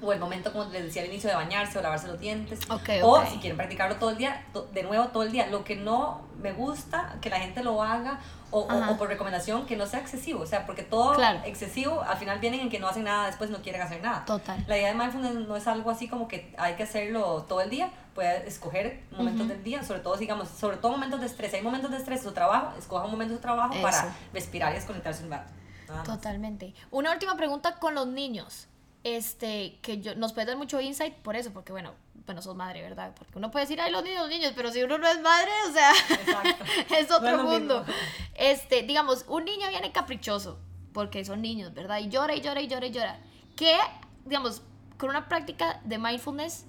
O 0.00 0.12
el 0.12 0.20
momento, 0.20 0.52
como 0.52 0.64
les 0.70 0.84
decía 0.84 1.02
al 1.02 1.08
inicio, 1.08 1.28
de 1.28 1.34
bañarse 1.34 1.78
o 1.78 1.82
lavarse 1.82 2.06
los 2.06 2.20
dientes. 2.20 2.60
Ok, 2.70 2.88
o 3.02 3.24
si 3.26 3.38
quieren 3.38 3.56
practicarlo 3.56 3.96
todo 3.96 4.10
el 4.10 4.16
día, 4.18 4.44
to- 4.52 4.66
de 4.72 4.84
nuevo 4.84 5.08
todo 5.08 5.24
el 5.24 5.32
día. 5.32 5.46
Lo 5.48 5.64
que 5.64 5.74
no 5.74 6.20
me 6.40 6.52
gusta, 6.52 7.16
que 7.20 7.30
la 7.30 7.40
gente 7.40 7.64
lo 7.64 7.82
haga, 7.82 8.20
o, 8.52 8.60
o- 8.60 8.92
o 8.92 8.96
por 8.96 9.08
recomendación, 9.08 9.66
que 9.66 9.76
no 9.76 9.86
sea 9.86 9.98
excesivo. 10.00 10.40
O 10.42 10.46
sea, 10.46 10.66
porque 10.66 10.84
todo 10.84 11.14
Claro. 11.14 11.40
excesivo, 11.44 12.00
al 12.02 12.16
final 12.16 12.38
vienen 12.38 12.60
en 12.60 12.70
que 12.70 12.78
no 12.78 12.86
hacen 12.88 13.04
nada, 13.04 13.26
después 13.26 13.50
no 13.50 13.58
quieren 13.60 13.82
hacer 13.82 14.00
nada. 14.00 14.24
Total. 14.24 14.64
La 14.68 14.78
idea 14.78 14.88
de 14.88 14.94
mindfulness 14.94 15.34
no 15.34 15.56
es 15.56 15.66
algo 15.66 15.90
así 15.90 16.06
como 16.08 16.28
que 16.28 16.54
hay 16.58 16.74
que 16.76 16.84
hacerlo 16.84 17.44
todo 17.48 17.60
el 17.60 17.68
día. 17.70 17.90
Puede 18.14 18.46
escoger 18.48 19.02
momentos 19.10 19.48
del 19.48 19.62
día, 19.64 19.82
sobre 19.82 19.98
todo, 20.00 20.16
digamos, 20.16 20.48
sobre 20.48 20.76
todo 20.76 20.92
momentos 20.92 21.20
de 21.20 21.26
estrés. 21.26 21.52
Hay 21.54 21.62
momentos 21.62 21.90
de 21.90 21.96
estrés 21.98 22.22
su 22.22 22.30
trabajo, 22.32 22.72
escoja 22.78 23.04
un 23.04 23.10
momento 23.10 23.34
de 23.34 23.40
trabajo 23.40 23.74
Eso. 23.74 23.82
para 23.82 24.14
respirar 24.32 24.72
y 24.72 24.76
desconectarse 24.76 25.24
un 25.24 25.30
rato. 25.30 25.50
Totalmente. 26.04 26.74
Una 26.90 27.12
última 27.12 27.36
pregunta 27.36 27.78
con 27.80 27.94
los 27.94 28.06
niños. 28.06 28.68
Este, 29.04 29.78
que 29.80 30.00
yo, 30.00 30.14
nos 30.16 30.32
puede 30.32 30.48
dar 30.48 30.56
mucho 30.56 30.80
insight 30.80 31.14
por 31.14 31.36
eso, 31.36 31.52
porque 31.52 31.72
bueno, 31.72 31.94
bueno, 32.26 32.42
sos 32.42 32.56
madre, 32.56 32.82
¿verdad? 32.82 33.14
Porque 33.16 33.38
uno 33.38 33.50
puede 33.50 33.64
decir, 33.64 33.80
ay, 33.80 33.90
los 33.90 34.04
niños, 34.04 34.20
los 34.20 34.28
niños, 34.28 34.52
pero 34.54 34.70
si 34.70 34.82
uno 34.82 34.98
no 34.98 35.08
es 35.08 35.20
madre, 35.20 35.50
o 35.68 35.72
sea, 35.72 35.92
es 36.98 37.10
otro 37.10 37.36
lo 37.38 37.44
mundo. 37.44 37.80
mismo. 37.80 37.94
Este, 38.34 38.82
digamos, 38.82 39.24
un 39.28 39.46
niño 39.46 39.68
viene 39.68 39.92
caprichoso, 39.92 40.58
porque 40.92 41.24
son 41.24 41.40
niños, 41.40 41.72
¿verdad? 41.72 42.00
Y 42.00 42.10
llora 42.10 42.34
y 42.34 42.40
llora 42.42 42.60
y 42.60 42.68
llora 42.68 42.86
y 42.86 42.90
llora. 42.90 43.18
¿Qué, 43.56 43.78
digamos, 44.26 44.62
con 44.98 45.08
una 45.10 45.28
práctica 45.28 45.80
de 45.84 45.96
mindfulness, 45.96 46.66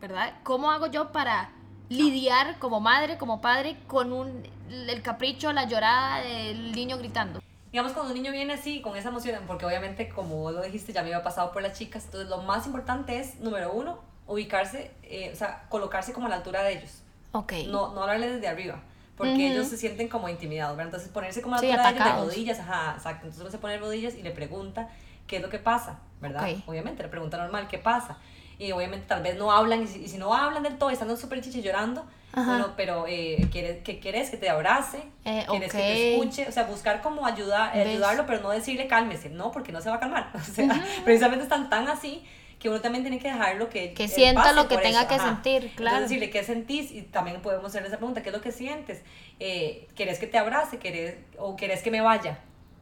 ¿verdad? 0.00 0.34
¿Cómo 0.42 0.72
hago 0.72 0.88
yo 0.88 1.12
para 1.12 1.52
lidiar 1.88 2.58
como 2.58 2.80
madre, 2.80 3.16
como 3.16 3.40
padre, 3.40 3.76
con 3.86 4.12
un, 4.12 4.42
el 4.70 5.02
capricho, 5.02 5.52
la 5.52 5.66
llorada 5.66 6.20
del 6.24 6.72
niño 6.72 6.98
gritando? 6.98 7.40
Digamos, 7.70 7.92
cuando 7.92 8.12
un 8.12 8.20
niño 8.20 8.32
viene 8.32 8.54
así, 8.54 8.80
con 8.82 8.96
esa 8.96 9.10
emoción, 9.10 9.44
porque 9.46 9.64
obviamente, 9.64 10.08
como 10.08 10.50
lo 10.50 10.62
dijiste, 10.62 10.92
ya 10.92 11.02
me 11.02 11.08
había 11.12 11.22
pasado 11.22 11.52
por 11.52 11.62
las 11.62 11.78
chicas, 11.78 12.04
entonces 12.06 12.28
lo 12.28 12.38
más 12.38 12.66
importante 12.66 13.18
es, 13.20 13.38
número 13.38 13.72
uno, 13.72 14.00
ubicarse, 14.26 14.90
eh, 15.04 15.30
o 15.32 15.36
sea, 15.36 15.66
colocarse 15.68 16.12
como 16.12 16.26
a 16.26 16.30
la 16.30 16.36
altura 16.36 16.62
de 16.62 16.72
ellos. 16.78 17.02
Ok. 17.32 17.52
No, 17.68 17.94
no 17.94 18.02
hablarles 18.02 18.34
desde 18.34 18.48
arriba, 18.48 18.80
porque 19.16 19.34
Ujú. 19.34 19.52
ellos 19.52 19.68
se 19.68 19.76
sienten 19.76 20.08
como 20.08 20.28
intimidados, 20.28 20.76
¿verdad? 20.76 20.88
Entonces 20.88 21.10
ponerse 21.10 21.42
como 21.42 21.54
a 21.54 21.58
la 21.58 21.60
Sí, 21.60 21.66
altura 21.68 21.82
de 21.84 21.88
ellos, 21.90 22.04
de 22.04 22.10
atacados. 22.10 22.26
rodillas, 22.26 22.58
ajá, 22.58 22.94
exacto. 22.96 23.26
Entonces 23.26 23.40
uno 23.40 23.50
se 23.50 23.58
pone 23.58 23.74
de 23.74 23.78
rodillas 23.80 24.14
y 24.16 24.22
le 24.22 24.32
pregunta 24.32 24.88
qué 25.28 25.36
es 25.36 25.42
lo 25.42 25.48
que 25.48 25.60
pasa, 25.60 26.00
¿verdad? 26.20 26.50
Ok. 26.50 26.64
Obviamente, 26.66 27.04
le 27.04 27.08
pregunta 27.08 27.36
normal 27.38 27.68
qué 27.68 27.78
pasa. 27.78 28.18
Y 28.58 28.72
obviamente 28.72 29.06
tal 29.06 29.22
vez 29.22 29.36
no 29.38 29.52
hablan, 29.52 29.84
y 29.84 29.86
si, 29.86 30.02
y 30.02 30.08
si 30.08 30.18
no 30.18 30.34
hablan 30.34 30.64
del 30.64 30.76
todo, 30.76 30.90
están 30.90 31.16
súper 31.16 31.40
chiche 31.40 31.62
llorando. 31.62 32.04
Bueno, 32.32 32.74
pero 32.76 33.06
eh, 33.08 33.48
¿quieres, 33.50 33.82
¿qué 33.82 33.98
quieres? 33.98 34.30
Que 34.30 34.36
te 34.36 34.48
abrace, 34.48 34.98
Eh, 35.24 35.44
quieres 35.48 35.72
que 35.72 35.78
ok. 35.78 35.84
te 35.84 36.14
escuche, 36.14 36.48
o 36.48 36.52
sea, 36.52 36.64
buscar 36.64 37.02
como 37.02 37.26
ayudar, 37.26 37.74
¿Ves? 37.74 37.86
ayudarlo, 37.88 38.26
pero 38.26 38.40
no 38.42 38.50
decirle 38.50 38.86
cálmese, 38.86 39.30
no, 39.30 39.50
porque 39.50 39.72
no 39.72 39.80
se 39.80 39.90
va 39.90 39.96
a 39.96 40.00
calmar. 40.00 40.30
O 40.34 40.40
sea, 40.40 40.84
precisamente 41.04 41.42
están 41.44 41.68
tan 41.70 41.88
así 41.88 42.24
que 42.58 42.68
uno 42.68 42.80
también 42.80 43.02
tiene 43.02 43.18
que 43.18 43.28
dejarlo 43.28 43.68
que 43.70 43.94
Que 43.94 44.06
sienta 44.06 44.52
lo 44.52 44.68
que 44.68 44.76
tenga 44.76 45.00
eso, 45.00 45.08
que 45.08 45.14
ajá. 45.14 45.24
sentir, 45.28 45.70
claro. 45.74 45.96
Entonces, 45.96 46.10
decirle 46.10 46.30
qué 46.30 46.44
sentís 46.44 46.92
y 46.92 47.02
también 47.02 47.40
podemos 47.40 47.64
hacerle 47.66 47.88
esa 47.88 47.96
pregunta, 47.96 48.22
¿qué 48.22 48.28
es 48.28 48.34
lo 48.34 48.42
que 48.42 48.52
sientes? 48.52 49.02
Eh, 49.38 49.88
¿Querés 49.96 50.18
que 50.18 50.26
te 50.26 50.36
abrace? 50.38 50.78
¿Querés, 50.78 51.14
¿O 51.38 51.56
querés 51.56 51.82
que 51.82 51.90
me 51.90 52.00
vaya? 52.02 52.38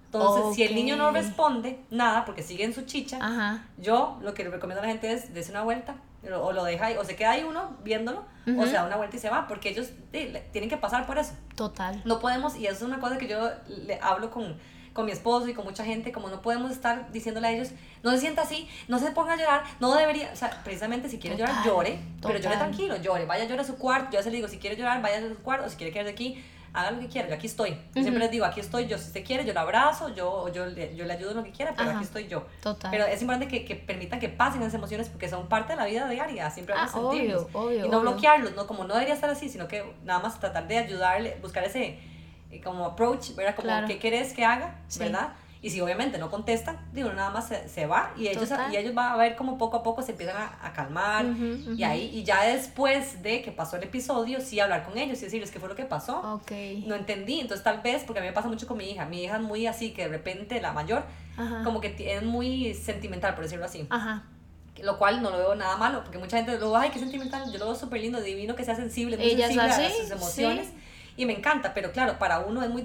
Entonces, 0.07 0.57
si 0.57 0.63
el 0.65 0.75
niño 0.75 0.97
no 0.97 1.11
responde 1.13 1.79
nada 1.91 2.25
porque 2.25 2.43
sigue 2.43 2.65
en 2.65 2.73
su 2.75 2.83
chicha, 2.87 3.19
Ajá. 3.21 3.63
yo 3.77 4.19
lo 4.23 4.33
que 4.35 4.43
le 4.43 4.51
recomiendo 4.51 4.83
a 4.83 4.87
la 4.87 4.91
gente 4.91 5.13
es 5.13 5.33
darse 5.35 5.51
una 5.51 5.63
vuelta 5.63 5.97
o 6.41 6.53
lo 6.53 6.65
deja 6.65 6.87
ahí, 6.87 6.97
o 6.97 7.05
se 7.05 7.17
queda 7.17 7.33
ahí 7.33 7.45
uno 7.45 7.77
viéndolo, 7.85 8.25
o 8.59 8.67
se 8.67 8.73
da 8.73 8.85
una 8.85 8.97
vuelta 8.97 9.17
y 9.17 9.19
se 9.19 9.29
va, 9.29 9.47
porque 9.47 9.69
ellos 9.69 9.91
eh, 10.13 10.49
tienen 10.53 10.71
que 10.71 10.77
pasar 10.77 11.07
por 11.07 11.19
eso. 11.19 11.33
Total. 11.55 12.01
No 12.05 12.19
podemos, 12.19 12.57
y 12.57 12.67
eso 12.67 12.77
es 12.77 12.83
una 12.83 12.99
cosa 12.99 13.19
que 13.19 13.29
yo 13.29 13.51
le 13.67 13.99
hablo 14.01 14.31
con, 14.31 14.57
con 14.93 15.07
mi 15.07 15.13
esposo 15.13 15.49
y 15.49 15.55
con 15.55 15.65
mucha 15.65 15.85
gente, 15.85 16.11
como 16.11 16.29
no 16.29 16.43
podemos 16.43 16.73
estar 16.73 17.13
diciéndole 17.13 17.47
a 17.49 17.53
ellos, 17.53 17.69
no 18.03 18.11
se 18.11 18.19
sienta 18.19 18.43
así, 18.43 18.69
no 18.89 18.99
se 18.99 19.11
ponga 19.13 19.35
a 19.35 19.37
llorar, 19.37 19.63
no 19.81 19.95
debería, 19.95 20.31
o 20.33 20.37
sea, 20.37 20.63
precisamente 20.65 21.09
si 21.09 21.19
quiere 21.19 21.37
llorar, 21.37 21.57
Total, 21.57 21.71
llore, 21.71 21.99
pero 22.21 22.39
llore 22.39 22.57
tranquilo, 22.57 22.97
llore, 22.97 23.27
vaya 23.27 23.45
a 23.45 23.47
llorar 23.47 23.61
a 23.61 23.69
su 23.69 23.77
cuarto, 23.77 24.11
yo 24.11 24.19
a 24.19 24.21
veces 24.21 24.33
le 24.33 24.39
digo, 24.39 24.49
si 24.49 24.59
quiere 24.59 24.77
llorar, 24.77 25.01
vaya 25.03 25.19
a 25.19 25.29
su 25.29 25.39
cuarto, 25.43 25.67
o 25.67 25.69
si 25.69 25.77
quiere 25.77 25.93
quedarse 25.93 26.13
aquí, 26.13 26.43
haga 26.73 26.91
lo 26.93 27.01
que 27.01 27.09
quiera, 27.09 27.29
yo 27.29 27.35
aquí 27.35 27.47
estoy. 27.47 27.71
Yo 27.95 28.03
siempre 28.03 28.19
les 28.19 28.31
digo, 28.31 28.45
aquí 28.45 28.61
estoy 28.61 28.87
yo, 28.87 28.99
si 28.99 29.07
usted 29.07 29.25
quiere, 29.25 29.45
yo 29.45 29.53
lo 29.55 29.61
abrazo, 29.61 30.15
yo, 30.15 30.49
yo, 30.53 30.67
le, 30.67 30.95
yo 30.95 31.05
le 31.05 31.13
ayudo 31.15 31.31
en 31.33 31.37
lo 31.39 31.45
que 31.45 31.51
quiera, 31.53 31.73
pero 31.77 31.91
Ajá. 31.91 31.99
aquí 31.99 32.05
estoy 32.07 32.29
yo. 32.29 32.47
Total. 32.63 32.91
Pero 32.91 33.07
es 33.07 33.21
importante 33.21 33.49
que, 33.49 33.65
que 33.65 33.75
permitan 33.77 34.21
que 34.21 34.29
pasen 34.29 34.61
esas 34.63 34.75
emociones 34.75 35.09
porque 35.09 35.29
son 35.29 35.49
parte 35.49 35.73
de 35.73 35.77
la 35.77 35.87
vida 35.87 36.09
diaria, 36.09 36.51
siempre 36.51 36.75
Ah, 36.77 36.87
vamos 36.87 36.95
a 36.95 37.11
sentirlos. 37.13 37.43
obvio, 37.45 37.59
obvio, 37.61 37.87
y 37.87 37.89
no 37.89 37.99
obvio. 37.99 38.11
bloquearlos, 38.13 38.55
¿no? 38.55 38.67
Como 38.67 38.85
no 38.85 38.95
debería 38.95 39.15
estar 39.15 39.31
así, 39.31 39.49
sino 39.49 39.67
que 39.69 39.85
nada 40.05 40.21
más 40.21 40.39
tratar 40.39 40.69
de 40.69 40.79
ayudarle, 40.79 41.37
buscar 41.43 41.65
ese 41.65 41.99
eh, 42.51 42.61
como 42.63 42.85
approach, 42.87 43.35
¿verdad? 43.35 43.55
Como 43.57 43.67
Claro. 43.69 43.87
qué 43.87 43.99
querés 43.99 44.33
que 44.33 44.45
haga, 44.45 44.77
Sí. 44.89 45.01
¿verdad? 45.01 45.31
Y 45.61 45.71
si 45.71 45.81
obviamente 45.81 46.19
no 46.19 46.31
contestan, 46.31 46.79
digo, 46.93 47.13
nada 47.13 47.31
más 47.31 47.49
se, 47.49 47.69
se 47.69 47.87
va 47.87 48.13
y 48.17 48.29
ellos, 48.29 48.49
Total. 48.49 48.73
y 48.73 48.77
ellos 48.77 48.95
van 48.95 49.13
a 49.13 49.17
ver 49.17 49.35
como 49.35 49.59
poco 49.59 49.79
a 49.79 49.83
poco 49.83 50.03
se 50.03 50.13
empiezan 50.13 50.37
a, 50.37 50.57
a 50.63 50.73
calmar 50.73 51.25
y 51.77 51.83
ahí, 51.83 52.11
y 52.15 52.23
ya 52.23 52.45
después 52.45 53.23
de 53.25 53.43
que 53.43 53.51
pasó 53.51 53.77
el 53.77 53.83
episodio, 53.83 54.41
sí 54.41 54.61
hablar 54.61 54.85
con 54.85 54.97
ellos 54.97 55.19
y 55.21 55.25
decirles 55.25 55.51
qué 55.51 55.59
fue 55.59 55.69
lo 55.69 55.75
que 55.75 55.85
pasó 55.85 56.41
no 56.87 56.95
entendí, 56.95 57.41
entonces 57.41 57.65
tal 57.65 57.81
vez, 57.81 58.05
porque 58.05 58.21
a 58.21 58.23
mí 58.23 58.29
me 58.29 58.35
pasa 58.35 58.47
mucho 58.49 58.69
con 58.69 58.77
mi 58.79 58.89
hija, 58.91 59.05
mi 59.07 59.25
hija 59.25 59.37
es 59.37 59.43
muy 59.43 59.67
así, 59.67 59.91
que 59.91 60.03
de 60.03 60.09
repente 60.09 60.61
la 60.61 60.73
mayor, 60.73 61.03
Ajá. 61.37 61.63
como 61.65 61.81
que 61.81 61.95
es 61.99 62.23
muy 62.23 62.75
sentimental, 62.75 63.35
por 63.35 63.43
decirlo 63.43 63.65
así, 63.65 63.85
Ajá. 63.91 64.23
lo 64.81 64.97
cual 64.97 65.23
no 65.23 65.31
lo 65.31 65.39
veo 65.39 65.55
nada 65.57 65.77
malo, 65.77 66.03
porque 66.05 66.19
mucha 66.19 66.37
gente 66.37 66.57
lo 66.57 66.77
ay, 66.77 66.91
qué 66.91 67.01
sentimental, 67.01 67.51
yo 67.53 67.59
lo 67.59 67.65
veo 67.65 67.75
súper 67.75 68.01
lindo, 68.01 68.21
divino 68.21 68.55
que 68.55 68.65
sea 68.65 68.77
sensible, 68.77 69.17
muy 69.17 69.27
Ella 69.27 69.49
sensible 69.49 69.73
a 69.73 69.91
sus 69.91 70.11
emociones. 70.13 70.69
sí. 70.69 70.75
Y 71.19 71.27
me 71.27 71.33
encanta, 71.37 71.75
pero 71.75 71.91
claro, 71.93 72.19
para 72.19 72.39
uno 72.39 72.63
es 72.63 72.71
muy 72.71 72.83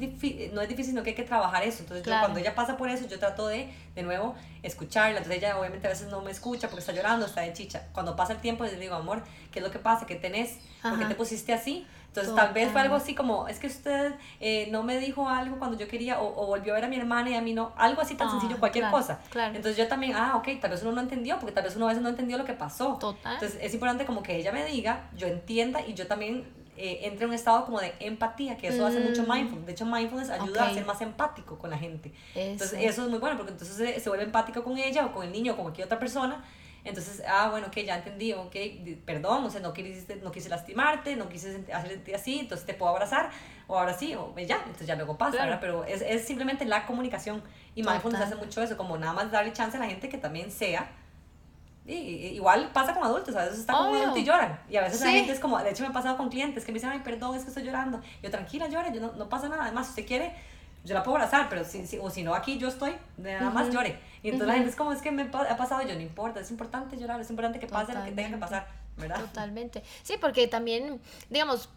no 0.51 0.61
es 0.61 0.67
difícil, 0.67 0.91
sino 0.91 1.03
que 1.03 1.11
hay 1.11 1.15
que 1.15 1.23
trabajar 1.23 1.63
eso. 1.63 1.81
Entonces, 1.83 2.03
Claro. 2.03 2.19
yo 2.19 2.25
cuando 2.25 2.39
ella 2.39 2.55
pasa 2.55 2.75
por 2.77 2.89
eso, 2.89 3.07
yo 3.07 3.19
trato 3.19 3.47
de, 3.47 3.71
de 3.95 4.01
nuevo, 4.03 4.33
escucharla. 4.63 5.19
Entonces, 5.19 5.37
ella 5.37 5.57
obviamente 5.59 5.85
a 5.87 5.91
veces 5.91 6.07
no 6.09 6.19
me 6.21 6.31
escucha 6.31 6.67
porque 6.67 6.79
está 6.81 6.93
llorando, 6.93 7.25
está 7.27 7.41
de 7.41 7.53
chicha. 7.53 7.83
Cuando 7.93 8.15
pasa 8.15 8.33
el 8.33 8.39
tiempo, 8.39 8.63
le 8.65 8.75
digo, 8.75 8.95
amor, 8.95 9.23
¿qué 9.51 9.59
es 9.59 9.63
lo 9.65 9.71
que 9.71 9.77
pasa? 9.79 10.05
¿Qué 10.07 10.15
tenés? 10.15 10.57
¿Por 10.81 10.97
qué 10.97 11.05
te 11.05 11.15
pusiste 11.15 11.53
así? 11.53 11.85
Entonces, 12.07 12.35
tal 12.35 12.53
vez 12.53 12.71
fue 12.71 12.81
algo 12.81 12.95
así 12.95 13.15
como, 13.15 13.47
es 13.47 13.57
que 13.59 13.65
usted 13.67 14.13
eh, 14.39 14.67
no 14.71 14.83
me 14.83 14.97
dijo 14.99 15.29
algo 15.29 15.57
cuando 15.57 15.77
yo 15.77 15.87
quería, 15.87 16.19
o, 16.19 16.43
o 16.43 16.45
volvió 16.47 16.73
a 16.73 16.75
ver 16.75 16.85
a 16.85 16.87
mi 16.87 16.95
hermana 16.95 17.29
y 17.31 17.35
a 17.35 17.41
mí 17.41 17.53
no. 17.53 17.71
Algo 17.75 18.01
así 18.01 18.15
tan 18.15 18.27
Ah, 18.27 18.31
sencillo, 18.31 18.59
cualquier 18.59 18.83
claro, 18.85 18.97
cosa. 18.97 19.19
claro. 19.29 19.55
Entonces, 19.55 19.77
yo 19.77 19.87
también, 19.87 20.15
ah, 20.15 20.35
ok, 20.37 20.59
tal 20.59 20.71
vez 20.71 20.81
uno 20.83 20.91
no 20.91 21.01
entendió, 21.01 21.37
porque 21.39 21.53
tal 21.53 21.63
vez 21.65 21.75
uno 21.75 21.85
a 21.85 21.89
veces 21.89 22.01
no 22.03 22.09
entendió 22.09 22.37
lo 22.39 22.45
que 22.45 22.53
pasó. 22.53 22.97
Total. 22.99 23.33
Entonces, 23.35 23.59
es 23.61 23.73
importante 23.75 24.05
como 24.05 24.21
que 24.23 24.35
ella 24.37 24.51
me 24.51 24.65
diga, 24.65 25.09
yo 25.15 25.27
entienda 25.27 25.81
y 25.85 25.93
yo 25.95 26.05
también 26.07 26.45
eh, 26.77 26.99
entre 27.03 27.25
en 27.25 27.29
un 27.29 27.35
estado 27.35 27.65
como 27.65 27.79
de 27.79 27.93
empatía, 27.99 28.57
que 28.57 28.67
eso 28.67 28.85
hace 28.85 28.99
mucho 28.99 29.23
Mm. 29.23 29.31
mindfulness. 29.31 29.65
De 29.65 29.71
hecho, 29.71 29.85
mindfulness 29.85 30.29
ayuda 30.29 30.63
Ok. 30.63 30.69
a 30.69 30.73
ser 30.73 30.85
más 30.85 31.01
empático 31.01 31.57
con 31.57 31.69
la 31.69 31.77
gente. 31.77 32.11
Entonces, 32.35 32.79
Eso. 32.79 32.89
eso 32.89 33.03
es 33.03 33.09
muy 33.09 33.19
bueno, 33.19 33.37
porque 33.37 33.51
entonces 33.51 33.75
se, 33.75 33.99
se 33.99 34.09
vuelve 34.09 34.25
empático 34.25 34.63
con 34.63 34.77
ella 34.77 35.05
o 35.05 35.11
con 35.11 35.23
el 35.25 35.31
niño 35.31 35.53
o 35.53 35.55
con 35.55 35.65
cualquier 35.65 35.85
otra 35.85 35.99
persona. 35.99 36.43
Entonces, 36.85 37.23
ah, 37.25 37.47
bueno, 37.49 37.67
ok, 37.67 37.77
ya 37.77 37.95
entendí, 37.95 38.33
ok, 38.33 38.53
perdón, 39.05 39.45
o 39.45 39.49
sea, 39.49 39.61
no, 39.61 39.71
quisiste, 39.71 40.17
no 40.17 40.31
quise 40.33 40.49
lastimarte, 40.49 41.15
no 41.15 41.29
quise 41.29 41.63
hacerte 41.73 42.13
así, 42.13 42.39
entonces 42.39 42.65
te 42.67 42.73
puedo 42.73 42.91
abrazar, 42.91 43.29
o 43.67 43.79
ahora 43.79 43.93
sí, 43.93 44.13
o 44.15 44.33
ya, 44.37 44.57
entonces 44.57 44.85
ya 44.87 44.95
luego 44.95 45.17
pasa, 45.17 45.37
Claro. 45.37 45.57
Pero 45.61 45.85
es, 45.85 46.01
es 46.01 46.25
simplemente 46.25 46.65
la 46.65 46.85
comunicación. 46.85 47.41
Y 47.73 47.83
mindfulness 47.83 48.21
hace 48.23 48.35
mucho 48.35 48.61
eso, 48.61 48.75
como 48.75 48.97
nada 48.97 49.13
más 49.13 49.31
darle 49.31 49.53
chance 49.53 49.77
a 49.77 49.79
la 49.79 49.85
gente 49.87 50.09
que 50.09 50.17
también 50.17 50.51
sea 50.51 50.91
y, 51.85 51.91
igual 52.35 52.69
pasa 52.73 52.93
con 52.93 53.03
adultos, 53.03 53.35
a 53.35 53.43
veces 53.43 53.59
está 53.59 53.77
Obvio. 53.79 54.01
adulto 54.03 54.19
y 54.19 54.23
lloran. 54.23 54.59
Y 54.69 54.77
a 54.77 54.81
veces 54.81 55.01
la 55.01 55.09
gente 55.11 55.31
es 55.33 55.39
como, 55.39 55.57
de 55.59 55.69
hecho 55.71 55.83
me 55.83 55.89
ha 55.89 55.93
pasado 55.93 56.15
con 56.17 56.29
clientes 56.29 56.63
que 56.65 56.71
me 56.71 56.75
dicen, 56.77 56.89
ay, 56.91 56.99
perdón, 57.03 57.35
es 57.35 57.43
que 57.43 57.49
estoy 57.49 57.63
llorando. 57.63 57.99
Yo, 58.21 58.31
tranquila, 58.31 58.67
llore, 58.67 58.91
yo 58.93 59.01
no, 59.01 59.11
no 59.13 59.27
pasa 59.29 59.49
nada. 59.49 59.63
Además, 59.63 59.87
si 59.87 59.89
usted 59.91 60.07
quiere, 60.07 60.33
yo 60.85 60.93
la 60.93 61.03
puedo 61.03 61.17
abrazar, 61.17 61.49
pero 61.49 61.63
si, 61.65 61.85
si- 61.85 61.97
o 61.97 62.09
si 62.09 62.23
no, 62.23 62.33
aquí 62.35 62.57
yo 62.57 62.67
estoy, 62.69 62.95
nada 63.17 63.49
más 63.49 63.65
Ujú. 63.67 63.73
llore. 63.73 63.99
Y 64.21 64.29
entonces 64.29 64.47
la 64.47 64.53
gente 64.53 64.69
es 64.69 64.75
como, 64.75 64.93
es 64.93 65.01
que 65.01 65.11
me 65.11 65.23
ha 65.23 65.57
pasado, 65.57 65.81
yo 65.81 65.93
no 65.95 66.01
importa, 66.01 66.39
es 66.39 66.51
importante 66.51 66.97
llorar, 66.97 67.19
es 67.19 67.29
importante 67.29 67.59
que 67.59 67.67
pase 67.67 67.93
lo 67.93 68.03
que 68.05 68.11
tenga 68.11 68.29
que 68.29 68.35
Totalmente. 68.37 68.39
pasar, 68.39 68.67
¿verdad? 68.97 69.19
Totalmente. 69.19 69.83
Sí, 70.03 70.15
porque 70.21 70.47
también, 70.47 71.01
digamos, 71.29 71.69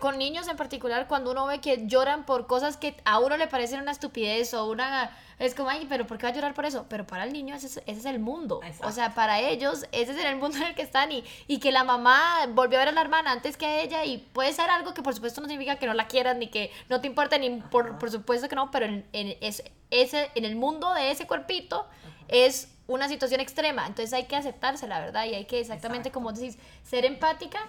con 0.00 0.18
niños 0.18 0.48
en 0.48 0.56
particular, 0.56 1.08
cuando 1.08 1.30
uno 1.32 1.46
ve 1.46 1.60
que 1.60 1.86
lloran 1.86 2.24
por 2.24 2.46
cosas 2.46 2.76
que 2.76 2.96
a 3.04 3.18
uno 3.18 3.36
le 3.36 3.46
parecen 3.48 3.80
una 3.80 3.92
estupidez 3.92 4.54
o 4.54 4.66
una... 4.66 5.16
Es 5.38 5.54
como, 5.54 5.68
ay, 5.68 5.86
pero 5.88 6.06
¿por 6.06 6.18
qué 6.18 6.26
va 6.26 6.30
a 6.30 6.34
llorar 6.34 6.54
por 6.54 6.64
eso? 6.64 6.86
Pero 6.88 7.06
para 7.06 7.24
el 7.24 7.32
niño 7.32 7.54
ese 7.54 7.66
es, 7.66 7.76
ese 7.86 8.00
es 8.00 8.04
el 8.06 8.18
mundo. 8.18 8.60
Exacto. 8.62 8.88
O 8.88 8.92
sea, 8.92 9.14
para 9.14 9.40
ellos 9.40 9.86
ese 9.92 10.12
es 10.12 10.24
el 10.24 10.36
mundo 10.36 10.56
en 10.56 10.64
el 10.64 10.74
que 10.74 10.82
están 10.82 11.12
y, 11.12 11.24
y 11.46 11.58
que 11.60 11.70
la 11.70 11.84
mamá 11.84 12.46
volvió 12.48 12.78
a 12.78 12.80
ver 12.80 12.88
a 12.88 12.92
la 12.92 13.00
hermana 13.00 13.30
antes 13.32 13.56
que 13.56 13.66
a 13.66 13.80
ella 13.80 14.04
y 14.04 14.18
puede 14.18 14.52
ser 14.52 14.68
algo 14.70 14.94
que 14.94 15.02
por 15.02 15.14
supuesto 15.14 15.40
no 15.40 15.48
significa 15.48 15.76
que 15.76 15.86
no 15.86 15.94
la 15.94 16.08
quieras 16.08 16.36
ni 16.36 16.48
que 16.48 16.72
no 16.88 17.00
te 17.00 17.06
importe, 17.06 17.38
ni 17.38 17.50
por, 17.60 17.98
por 17.98 18.10
supuesto 18.10 18.48
que 18.48 18.56
no, 18.56 18.70
pero 18.70 18.86
en, 18.86 19.06
en 19.12 19.36
ese, 19.40 19.72
ese, 19.90 20.30
en 20.34 20.44
el 20.44 20.56
mundo 20.56 20.92
de 20.94 21.12
ese 21.12 21.26
cuerpito 21.26 21.86
es 22.26 22.74
una 22.88 23.08
situación 23.08 23.40
extrema. 23.40 23.86
Entonces 23.86 24.12
hay 24.12 24.24
que 24.24 24.34
aceptarse, 24.34 24.88
la 24.88 24.98
verdad, 24.98 25.24
y 25.26 25.34
hay 25.34 25.44
que 25.44 25.60
exactamente 25.60 26.08
Exacto. 26.08 26.14
como 26.14 26.32
decís, 26.32 26.58
ser 26.82 27.04
empática 27.04 27.60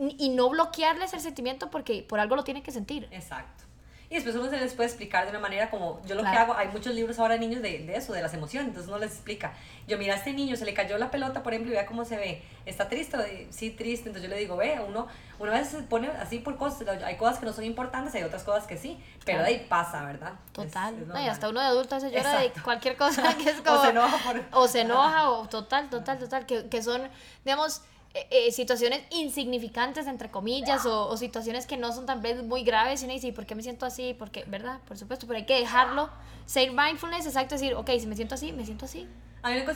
y 0.00 0.30
no 0.30 0.48
bloquearles 0.48 1.12
el 1.12 1.20
sentimiento 1.20 1.70
porque 1.70 2.02
por 2.02 2.20
algo 2.20 2.36
lo 2.36 2.44
tienen 2.44 2.62
que 2.62 2.72
sentir. 2.72 3.06
Exacto. 3.10 3.64
y 4.08 4.14
después 4.14 4.34
uno 4.34 4.48
se 4.48 4.58
les 4.58 4.72
puede 4.74 4.88
explicar 4.88 5.24
de 5.24 5.30
una 5.30 5.38
manera 5.38 5.70
como 5.70 6.00
yo 6.06 6.14
lo 6.14 6.22
que 6.22 6.28
hago, 6.28 6.54
hay 6.54 6.68
muchos 6.68 6.94
libros 6.94 7.18
ahora 7.18 7.34
de 7.34 7.40
niños 7.40 7.62
de, 7.62 7.80
de, 7.80 7.96
eso, 7.96 8.12
de 8.12 8.22
las 8.22 8.34
emociones, 8.34 8.68
entonces 8.68 8.88
uno 8.88 8.98
les 8.98 9.12
explica. 9.12 9.52
Yo, 9.86 9.98
mira, 9.98 10.14
a 10.14 10.16
este 10.16 10.32
niño 10.32 10.56
se 10.56 10.64
le 10.64 10.72
cayó 10.72 10.98
la 10.98 11.10
pelota, 11.10 11.42
por 11.42 11.52
ejemplo, 11.52 11.72
y 11.72 11.74
vea 11.74 11.86
cómo 11.86 12.04
se 12.04 12.16
ve. 12.16 12.42
¿Está 12.64 12.88
triste? 12.88 13.48
Sí, 13.50 13.70
triste. 13.70 14.08
Entonces 14.08 14.22
yo 14.22 14.34
le 14.34 14.40
digo, 14.40 14.56
ve, 14.56 14.80
uno, 14.86 15.06
una 15.38 15.52
vez 15.52 15.68
se 15.68 15.82
pone 15.82 16.08
así 16.08 16.38
por 16.38 16.56
cosas, 16.56 16.88
hay 17.04 17.16
cosas 17.16 17.38
que 17.38 17.46
no 17.46 17.52
son 17.52 17.64
importantes, 17.64 18.14
hay 18.14 18.22
otras 18.22 18.42
cosas 18.42 18.66
que 18.66 18.76
sí, 18.76 18.98
pero 19.24 19.40
de 19.40 19.46
ahí 19.46 19.66
pasa, 19.68 20.04
¿verdad? 20.04 20.32
Total. 20.52 20.94
y 21.22 21.28
hasta 21.28 21.48
uno 21.48 21.60
de 21.60 21.66
adulto 21.66 22.00
se 22.00 22.10
llora 22.10 22.40
de 22.40 22.52
cualquier 22.64 22.96
cosa 22.96 23.36
que 23.38 23.50
es 23.50 23.60
como... 23.60 23.78
o 23.80 23.82
se 23.84 23.90
enoja 23.90 24.18
por... 24.18 24.44
O 24.52 24.68
se 24.68 24.80
enoja, 24.80 25.30
o 25.30 25.48
total, 25.48 25.88
total, 25.90 26.18
total, 26.18 26.46
que, 26.46 26.68
que 26.68 26.82
son, 26.82 27.02
digamos 27.44 27.82
eh, 28.12 28.26
eh, 28.30 28.50
situaciones 28.50 29.02
insignificantes, 29.10 30.08
entre 30.08 30.30
comillas, 30.30 30.84
o, 30.84 31.16
situaciones 31.16 31.66
que 31.66 31.76
no 31.76 31.92
son 31.92 32.06
tan 32.06 32.20
muy 32.48 32.64
graves, 32.64 33.02
y 33.02 33.04
uno 33.04 33.14
dice, 33.14 33.32
¿por 33.32 33.46
qué 33.46 33.54
me 33.54 33.62
siento 33.62 33.86
así? 33.86 34.16
Porque, 34.18 34.44
¿verdad? 34.48 34.80
Por 34.88 34.98
supuesto, 34.98 35.28
pero 35.28 35.38
hay 35.38 35.46
que 35.46 35.54
dejarlo. 35.54 36.10
Ser 36.44 36.72
mindfulness, 36.72 37.26
exacto, 37.26 37.54
decir, 37.54 37.74
ok, 37.74 37.88
si 38.00 38.08
me 38.08 38.16
siento 38.16 38.34
así, 38.34 38.50
me 38.50 38.64
siento 38.64 38.86
así. 38.86 39.06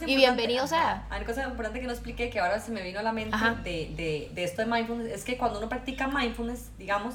y 0.05 0.17
bienvenido 0.17 0.67
sea. 0.67 1.07
Hay 1.11 1.19
una 1.19 1.27
cosa 1.27 1.45
importante 1.45 1.79
que 1.79 1.87
no 1.87 1.93
expliqué, 1.93 2.29
que 2.29 2.41
ahora 2.41 2.59
se 2.59 2.73
me 2.73 2.83
vino 2.83 2.99
a 2.99 3.03
la 3.03 3.13
mente 3.13 3.37
de, 3.63 3.93
de, 3.95 4.31
de, 4.35 4.45
esto 4.45 4.63
de 4.63 4.67
mindfulness, 4.67 5.13
es 5.13 5.25
que 5.25 5.39
cuando 5.39 5.61
uno 5.61 5.69
practica 5.69 6.09
mindfulness, 6.09 6.77
digamos, 6.77 7.15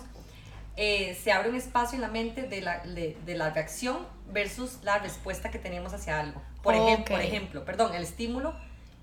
eh, 0.77 1.19
se 1.21 1.33
abre 1.33 1.49
un 1.49 1.55
espacio 1.57 1.97
en 1.97 2.01
la 2.01 2.07
mente 2.07 2.43
de 2.43 2.61
la, 2.61 2.79
de, 2.79 3.17
de, 3.25 3.35
la 3.35 3.49
reacción 3.49 4.07
versus 4.31 4.79
la 4.83 4.99
respuesta 4.99 5.51
que 5.51 5.59
tenemos 5.59 5.93
hacia 5.93 6.17
algo. 6.17 6.41
Por, 6.63 6.75
ejemplo, 6.75 7.15
por 7.15 7.21
ejemplo, 7.21 7.65
perdón, 7.65 7.93
el 7.93 8.03
estímulo 8.03 8.53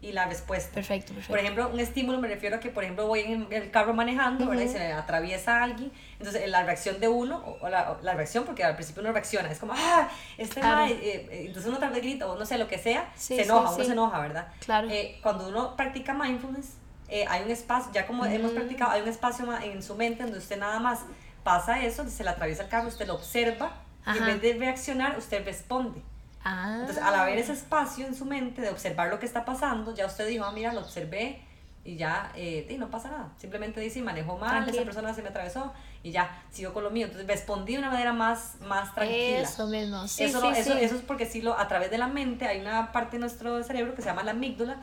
y 0.02 0.12
la 0.12 0.26
respuesta. 0.26 0.74
Perfecto, 0.74 1.14
perfecto. 1.14 1.32
Por 1.32 1.38
ejemplo, 1.38 1.68
un 1.72 1.80
estímulo 1.80 2.18
me 2.18 2.28
refiero 2.28 2.56
a 2.56 2.60
que, 2.60 2.68
por 2.68 2.84
ejemplo, 2.84 3.06
voy 3.06 3.20
en 3.20 3.46
el 3.50 3.70
carro 3.70 3.94
manejando, 3.94 4.46
¿verdad? 4.46 4.64
Y 4.64 4.68
se 4.68 4.92
atraviesa 4.92 5.62
alguien. 5.62 5.90
Entonces, 6.18 6.48
la 6.48 6.64
reacción 6.64 7.00
de 7.00 7.08
uno, 7.08 7.42
o 7.60 7.68
la, 7.68 7.96
la, 8.02 8.14
reacción, 8.14 8.44
porque 8.44 8.62
al 8.62 8.74
principio 8.74 9.02
uno 9.02 9.12
reacciona, 9.12 9.50
es 9.50 9.58
como, 9.58 9.72
ah, 9.74 10.08
este 10.36 10.60
claro. 10.60 10.86
Eh, 10.86 10.98
eh, 11.02 11.44
entonces 11.46 11.66
uno 11.66 11.78
tal 11.78 11.90
vez 11.90 12.02
grita, 12.02 12.26
o 12.26 12.38
no 12.38 12.44
sé, 12.44 12.58
lo 12.58 12.68
que 12.68 12.78
sea, 12.78 13.10
se 13.16 13.42
enoja, 13.42 13.74
uno 13.74 13.84
se 13.84 13.92
enoja, 13.92 14.20
¿verdad? 14.20 14.48
Claro. 14.60 14.88
Eh, 14.90 15.18
cuando 15.22 15.48
uno 15.48 15.76
practica 15.76 16.12
mindfulness, 16.12 16.74
hay 17.28 17.44
un 17.44 17.50
espacio, 17.50 17.92
ya 17.92 18.06
como 18.06 18.26
hemos 18.26 18.52
practicado, 18.52 18.90
hay 18.90 19.02
un 19.02 19.08
espacio 19.08 19.46
en 19.62 19.82
su 19.82 19.94
mente 19.94 20.24
donde 20.24 20.38
usted 20.38 20.58
nada 20.58 20.80
más 20.80 21.00
pasa 21.42 21.82
eso, 21.84 22.08
se 22.08 22.24
le 22.24 22.30
atraviesa 22.30 22.64
el 22.64 22.68
carro, 22.68 22.88
usted 22.88 23.06
lo 23.06 23.14
observa, 23.14 23.72
y 24.06 24.18
en 24.18 24.26
vez 24.26 24.42
de 24.42 24.54
reaccionar, 24.54 25.16
usted 25.16 25.44
responde. 25.44 26.02
Entonces, 26.46 27.02
al 27.02 27.14
haber 27.14 27.38
ese 27.38 27.52
espacio 27.52 28.06
en 28.06 28.14
su 28.14 28.24
mente 28.24 28.62
de 28.62 28.70
observar 28.70 29.08
lo 29.08 29.18
que 29.18 29.26
está 29.26 29.44
pasando, 29.44 29.94
ya 29.94 30.06
usted 30.06 30.28
dijo, 30.28 30.44
ah, 30.44 30.52
mira, 30.52 30.72
lo 30.72 30.80
observé 30.80 31.42
y 31.84 31.96
ya, 31.96 32.32
eh, 32.34 32.74
no 32.78 32.88
pasa 32.90 33.10
nada. 33.10 33.32
Simplemente 33.38 33.80
dice, 33.80 34.02
manejó 34.02 34.38
mal, 34.38 34.68
esa 34.68 34.82
persona 34.82 35.14
se 35.14 35.22
me 35.22 35.28
atravesó 35.28 35.72
y 36.02 36.12
ya, 36.12 36.42
sigo 36.50 36.72
con 36.72 36.84
lo 36.84 36.90
mío. 36.90 37.06
Entonces, 37.06 37.26
respondí 37.26 37.72
de 37.72 37.78
una 37.80 37.90
manera 37.90 38.12
más, 38.12 38.54
más 38.60 38.94
tranquila. 38.94 39.40
Eso 39.40 39.66
mismo, 39.66 40.06
sí, 40.06 40.24
eso, 40.24 40.50
eso, 40.52 40.74
eso, 40.74 40.94
es 40.96 41.02
porque 41.02 41.26
sí, 41.26 41.42
lo, 41.42 41.58
a 41.58 41.66
través 41.68 41.90
de 41.90 41.98
la 41.98 42.06
mente 42.06 42.46
hay 42.46 42.60
una 42.60 42.92
parte 42.92 43.16
de 43.16 43.20
nuestro 43.20 43.62
cerebro 43.64 43.94
que 43.94 44.02
se 44.02 44.08
llama 44.08 44.22
la 44.22 44.32
amígdala, 44.32 44.76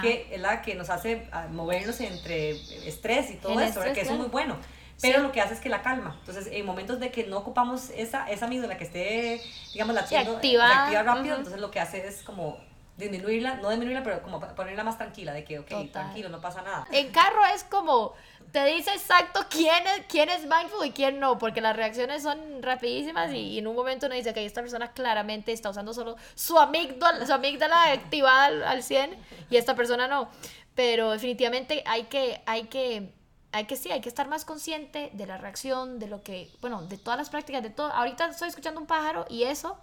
que 0.00 0.28
es 0.32 0.40
la 0.40 0.62
que 0.62 0.74
nos 0.74 0.90
hace 0.90 1.28
ah, 1.32 1.48
movernos 1.50 2.00
entre 2.00 2.52
estrés 2.86 3.30
y 3.30 3.36
todo 3.36 3.60
eso, 3.60 3.80
que 3.92 4.00
eso 4.00 4.12
es 4.12 4.18
muy 4.18 4.28
bueno 4.28 4.56
pero 5.00 5.20
lo 5.20 5.32
que 5.32 5.40
hace 5.40 5.54
es 5.54 5.60
que 5.60 5.68
la 5.68 5.82
calma. 5.82 6.16
Entonces, 6.20 6.48
en 6.52 6.66
momentos 6.66 7.00
de 7.00 7.10
que 7.10 7.26
no 7.26 7.38
ocupamos 7.38 7.90
esa, 7.90 8.28
esa 8.30 8.46
amígdala 8.46 8.76
que 8.76 8.84
esté, 8.84 9.42
digamos, 9.72 9.94
latiendo, 9.94 10.36
activa, 10.36 10.84
activa 10.84 11.02
rápido, 11.02 11.36
entonces 11.36 11.60
lo 11.60 11.70
que 11.70 11.80
hace 11.80 12.06
es 12.06 12.22
como 12.22 12.58
disminuirla, 12.96 13.56
no 13.56 13.70
disminuirla, 13.70 14.04
pero 14.04 14.22
como 14.22 14.40
ponerla 14.40 14.84
más 14.84 14.98
tranquila, 14.98 15.32
de 15.32 15.44
que, 15.44 15.58
ok, 15.58 15.90
tranquilo, 15.90 16.28
no 16.28 16.40
pasa 16.40 16.62
nada. 16.62 16.86
En 16.92 17.10
carro 17.10 17.40
es 17.54 17.64
como, 17.64 18.12
te 18.52 18.64
dice 18.66 18.92
exacto 18.92 19.40
quién 19.48 19.86
es, 19.86 20.04
quién 20.08 20.28
es 20.28 20.42
mindful 20.42 20.86
y 20.86 20.90
quién 20.92 21.18
no, 21.18 21.38
porque 21.38 21.60
las 21.60 21.74
reacciones 21.74 22.22
son 22.22 22.62
rapidísimas 22.62 23.32
y, 23.32 23.58
en 23.58 23.66
un 23.66 23.74
momento 23.74 24.06
uno 24.06 24.14
dice 24.14 24.34
que 24.34 24.44
esta 24.44 24.60
persona 24.60 24.92
claramente 24.92 25.52
está 25.52 25.70
usando 25.70 25.94
solo 25.94 26.16
su 26.34 26.58
amígdala, 26.58 27.26
su 27.26 27.32
amígdala 27.32 27.84
activada 27.92 28.44
al, 28.44 28.62
al 28.62 28.82
100 28.82 29.16
y 29.48 29.56
esta 29.56 29.74
persona 29.74 30.06
no. 30.06 30.28
Pero 30.74 31.10
definitivamente 31.10 31.82
hay 31.86 32.04
que, 32.04 32.42
hay 32.46 32.64
que 32.64 33.12
hay 33.52 33.64
que 33.64 33.76
sí, 33.76 33.90
hay 33.90 34.00
que 34.00 34.08
estar 34.08 34.28
más 34.28 34.44
consciente 34.44 35.10
de 35.12 35.26
la 35.26 35.36
reacción, 35.36 35.98
de 35.98 36.06
lo 36.06 36.22
que, 36.22 36.50
bueno, 36.60 36.82
de 36.82 36.98
todas 36.98 37.18
las 37.18 37.30
prácticas, 37.30 37.62
de 37.62 37.70
todo. 37.70 37.92
Ahorita 37.92 38.26
estoy 38.26 38.48
escuchando 38.48 38.80
un 38.80 38.86
pájaro 38.86 39.26
y 39.28 39.44
eso 39.44 39.78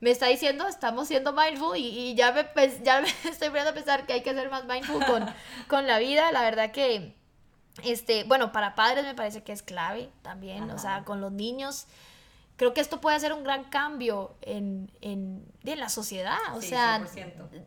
me 0.00 0.10
está 0.10 0.26
diciendo, 0.26 0.66
estamos 0.66 1.08
siendo 1.08 1.32
mindful 1.32 1.76
y, 1.76 1.86
y 1.86 2.14
ya, 2.14 2.32
me, 2.32 2.48
ya 2.82 3.00
me 3.00 3.08
estoy 3.30 3.48
poniendo 3.48 3.70
a 3.70 3.74
pensar 3.74 4.06
que 4.06 4.14
hay 4.14 4.22
que 4.22 4.32
ser 4.32 4.50
más 4.50 4.64
mindful 4.64 5.04
con, 5.04 5.26
con 5.68 5.86
la 5.86 5.98
vida. 5.98 6.32
La 6.32 6.42
verdad 6.42 6.72
que, 6.72 7.14
este, 7.84 8.24
bueno, 8.24 8.50
para 8.50 8.74
padres 8.74 9.04
me 9.04 9.14
parece 9.14 9.42
que 9.42 9.52
es 9.52 9.62
clave 9.62 10.10
también, 10.22 10.70
o 10.70 10.78
sea, 10.78 11.04
con 11.04 11.20
los 11.20 11.32
niños. 11.32 11.86
Creo 12.56 12.74
que 12.74 12.80
esto 12.80 13.00
puede 13.00 13.16
hacer 13.16 13.32
un 13.32 13.44
gran 13.44 13.64
cambio 13.64 14.34
en, 14.40 14.90
en, 15.02 15.44
en 15.64 15.80
la 15.80 15.88
sociedad. 15.88 16.38
O 16.54 16.62
sea, 16.62 17.04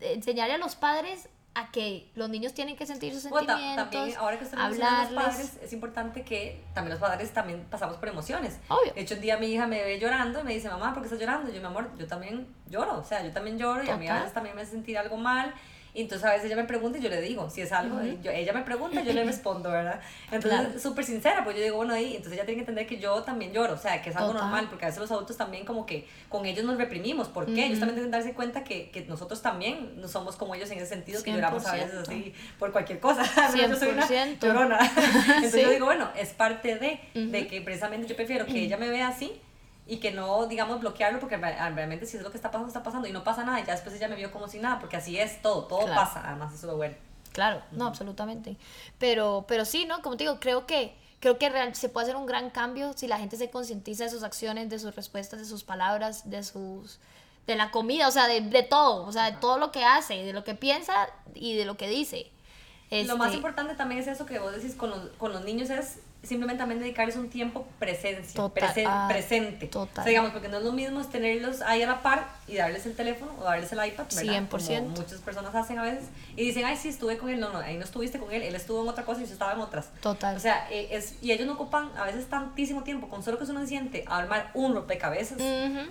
enseñarle 0.02 0.56
a 0.56 0.58
los 0.58 0.76
padres 0.76 1.30
a 1.56 1.72
que 1.72 2.10
los 2.16 2.30
niños 2.30 2.54
tienen 2.54 2.76
que 2.76 2.86
sentir 2.86 3.14
sus 3.14 3.24
sentimientos, 3.24 3.90
también, 3.90 4.18
ahora 4.18 4.38
que 4.38 4.44
usted 4.44 4.58
los 4.58 4.78
padres, 4.78 5.58
es 5.62 5.74
importante 5.74 6.24
que 6.24 6.62
también 6.74 6.92
los 6.92 7.00
padres 7.00 7.32
también 7.32 7.66
pasamos 7.72 7.96
por 7.96 8.10
emociones. 8.10 8.60
Obvio. 8.68 8.94
De 8.94 9.02
hecho, 9.02 9.16
un 9.16 9.22
día 9.22 9.38
mi 9.38 9.48
hija 9.48 9.66
me 9.66 9.82
ve 9.82 9.98
llorando 9.98 10.42
y 10.42 10.44
me 10.44 10.54
dice, 10.54 10.70
mamá, 10.70 10.94
¿por 10.94 11.02
qué 11.02 11.08
estás 11.08 11.20
llorando? 11.20 11.52
yo, 11.52 11.62
mi 11.62 11.66
amor, 11.66 11.90
yo 11.98 12.08
también 12.08 12.46
lloro, 12.70 13.00
o 13.00 13.04
sea, 13.04 13.24
yo 13.24 13.32
también 13.32 13.58
lloro 13.58 13.84
y 13.84 13.90
a 13.90 13.96
mí 13.96 14.08
a 14.08 14.16
veces 14.16 14.34
también 14.34 14.54
me 14.56 14.64
hace 14.64 14.72
sentir 14.72 14.98
algo 14.98 15.16
mal 15.16 15.54
y 15.96 16.02
entonces 16.02 16.28
a 16.28 16.32
veces 16.32 16.48
ella 16.48 16.58
me 16.58 16.66
pregunta 16.66 16.98
y 16.98 17.02
yo 17.02 17.10
le 17.10 17.22
digo, 17.22 17.50
si 17.50 17.62
es 17.62 17.72
algo, 17.72 18.02
yo, 18.22 18.30
ella 18.30 18.52
me 18.52 18.64
pregunta, 18.64 19.02
yo 19.02 19.14
le 19.14 19.24
respondo, 19.26 19.72
¿verdad? 19.72 20.02
Entonces, 20.30 20.82
súper 20.82 21.06
sincera, 21.06 21.44
pues 21.46 21.56
yo 21.56 21.64
digo, 21.64 21.78
bueno, 21.78 21.94
ahí, 21.94 22.18
entonces 22.18 22.34
ella 22.34 22.46
tiene 22.46 22.58
que 22.58 22.70
entender 22.70 22.86
que 22.86 23.00
yo 23.00 23.24
también 23.24 23.54
lloro, 23.54 23.74
o 23.74 23.78
sea, 23.78 24.02
que 24.02 24.10
es 24.10 24.16
algo 24.18 24.34
normal, 24.34 24.68
porque 24.70 24.84
a 24.84 24.88
veces 24.90 25.00
los 25.00 25.10
adultos 25.12 25.38
también 25.38 25.66
como 25.66 25.86
que 25.86 26.06
con 26.28 26.46
ellos 26.46 26.66
nos 26.66 26.78
reprimimos, 26.78 27.30
¿por 27.30 27.46
qué? 27.46 27.68
Ellos 27.68 27.80
también 27.80 27.96
tienen 27.96 28.12
que 28.12 28.18
darse 28.18 28.34
cuenta 28.34 28.66
que, 28.66 28.90
que, 28.92 29.06
nosotros 29.06 29.42
también 29.42 29.94
no 30.02 30.10
somos 30.10 30.36
como 30.36 30.54
ellos 30.54 30.70
en 30.72 30.80
ese 30.80 30.88
sentido, 30.88 31.24
que 31.24 31.32
lloramos 31.32 31.66
a 31.66 31.74
veces 31.74 31.94
así 31.96 32.34
por 32.60 32.74
cualquier 32.74 33.00
cosa. 33.00 33.24
yo 33.56 33.76
soy 33.78 33.90
una 33.90 34.08
llorona. 34.42 34.80
Entonces 35.38 35.62
yo 35.62 35.70
digo, 35.70 35.86
bueno, 35.86 36.10
es 36.18 36.34
parte 36.34 36.78
de, 36.78 37.00
de 37.14 37.48
que 37.48 37.62
precisamente 37.62 38.06
yo 38.08 38.18
prefiero 38.18 38.46
que 38.46 38.64
ella 38.66 38.76
me 38.78 38.90
vea 38.90 39.08
así 39.08 39.32
y 39.88 39.98
que 39.98 40.12
no, 40.12 40.48
digamos, 40.48 40.80
bloquearlo 40.80 41.20
porque 41.20 41.38
realmente 41.38 42.06
si 42.06 42.18
es 42.18 42.24
lo 42.24 42.32
que 42.32 42.38
está 42.38 42.50
pasando, 42.50 42.68
está 42.68 42.84
pasando 42.84 43.08
y 43.08 43.12
no 43.12 43.24
pasa 43.24 43.44
nada 43.44 43.60
y 43.60 43.66
ya 43.66 43.74
después 43.74 43.96
ella 43.96 44.08
me 44.08 44.16
vio 44.16 44.32
como 44.32 44.48
si 44.48 44.60
nada, 44.60 44.80
porque 44.80 44.98
así 44.98 45.18
es 45.18 45.42
todo, 45.42 45.66
todo 45.66 45.86
pasa, 45.88 46.24
además 46.26 46.54
eso 46.54 46.70
es 46.70 46.76
bueno. 46.76 46.96
Claro, 47.34 47.62
no, 47.72 47.88
absolutamente. 47.88 48.56
Pero, 48.98 49.46
pero 49.48 49.66
sí, 49.66 49.86
¿no? 49.86 50.02
Como 50.02 50.16
te 50.16 50.24
digo, 50.24 50.40
creo 50.40 50.66
que, 50.66 50.96
creo 51.20 51.38
que 51.38 51.50
real, 51.50 51.76
se 51.76 51.90
puede 51.90 52.06
hacer 52.06 52.16
un 52.16 52.26
gran 52.26 52.50
cambio 52.50 52.94
si 52.94 53.08
la 53.08 53.20
gente 53.20 53.36
se 53.38 53.50
concientiza 53.50 54.06
de 54.06 54.10
sus 54.10 54.24
acciones, 54.24 54.70
de 54.70 54.80
sus 54.80 54.96
respuestas, 54.96 55.40
de 55.40 55.46
sus 55.46 55.64
palabras, 55.64 56.30
de 56.30 56.44
sus 56.44 57.00
de 57.46 57.56
la 57.56 57.70
comida, 57.70 58.08
o 58.08 58.12
sea, 58.12 58.28
de, 58.28 58.42
de 58.42 58.64
todo, 58.64 59.06
o 59.06 59.12
sea, 59.12 59.30
de 59.30 59.38
todo 59.38 59.60
lo 59.60 59.72
que 59.72 59.84
hace, 59.84 60.16
de 60.24 60.34
lo 60.34 60.44
que 60.44 60.56
piensa 60.56 61.08
y 61.36 61.56
de 61.56 61.66
lo 61.66 61.78
que 61.78 61.88
dice. 61.88 62.32
Lo 62.92 63.18
más 63.18 63.28
este 63.28 63.38
importante 63.38 63.76
también 63.76 64.02
es 64.02 64.08
eso 64.08 64.26
que 64.26 64.40
vos 64.40 64.56
decís 64.56 64.76
con 64.76 64.90
los, 64.90 65.10
con 65.18 65.34
los 65.34 65.44
niños, 65.44 65.70
es 65.70 66.00
simplemente 66.26 66.60
también 66.60 66.80
dedicarles 66.80 67.16
un 67.16 67.30
tiempo 67.30 67.68
presencia, 67.80 68.44
ah, 68.88 69.08
presente. 69.08 69.68
Total. 69.68 70.02
O 70.02 70.04
sea, 70.04 70.10
digamos, 70.10 70.32
porque 70.32 70.48
no 70.48 70.58
es 70.58 70.64
lo 70.64 70.72
mismo 70.72 71.04
tenerlos 71.06 71.62
ahí 71.62 71.82
a 71.84 71.88
la 71.88 72.02
par 72.02 72.28
y 72.48 72.56
darles 72.56 72.86
el 72.86 72.96
teléfono 72.96 73.32
o 73.40 73.44
darles 73.44 73.72
el 73.72 73.86
iPad, 73.86 74.06
¿verdad? 74.16 74.48
100%. 74.50 74.50
Como 74.50 74.90
muchas 74.90 75.20
personas 75.22 75.54
hacen 75.56 75.80
a 75.80 75.84
veces 75.84 76.06
y 76.36 76.46
dicen, 76.46 76.66
ay, 76.66 76.78
sí, 76.78 76.90
estuve 76.90 77.18
con 77.18 77.30
él. 77.30 77.40
No, 77.40 77.52
no, 77.52 77.60
ahí 77.60 77.78
no 77.78 77.84
estuviste 77.84 78.20
con 78.20 78.32
él, 78.32 78.42
él 78.42 78.56
estuvo 78.56 78.82
en 78.82 78.90
otra 78.90 79.06
cosa 79.06 79.22
y 79.22 79.26
yo 79.26 79.34
estaba 79.34 79.54
en 79.54 79.60
otras. 79.60 79.90
Total. 80.02 80.36
O 80.36 80.40
sea, 80.40 80.68
eh, 80.72 80.90
es, 80.92 81.16
y 81.22 81.32
ellos 81.32 81.48
no 81.48 81.54
ocupan 81.54 81.90
a 81.98 82.06
veces 82.06 82.28
tantísimo 82.28 82.84
tiempo, 82.84 83.08
con 83.08 83.24
solo 83.24 83.38
que 83.38 83.46
uno 83.46 83.62
se 83.62 83.68
siente 83.68 84.06
armar 84.08 84.52
un 84.54 84.74
rompecabezas 84.74 85.38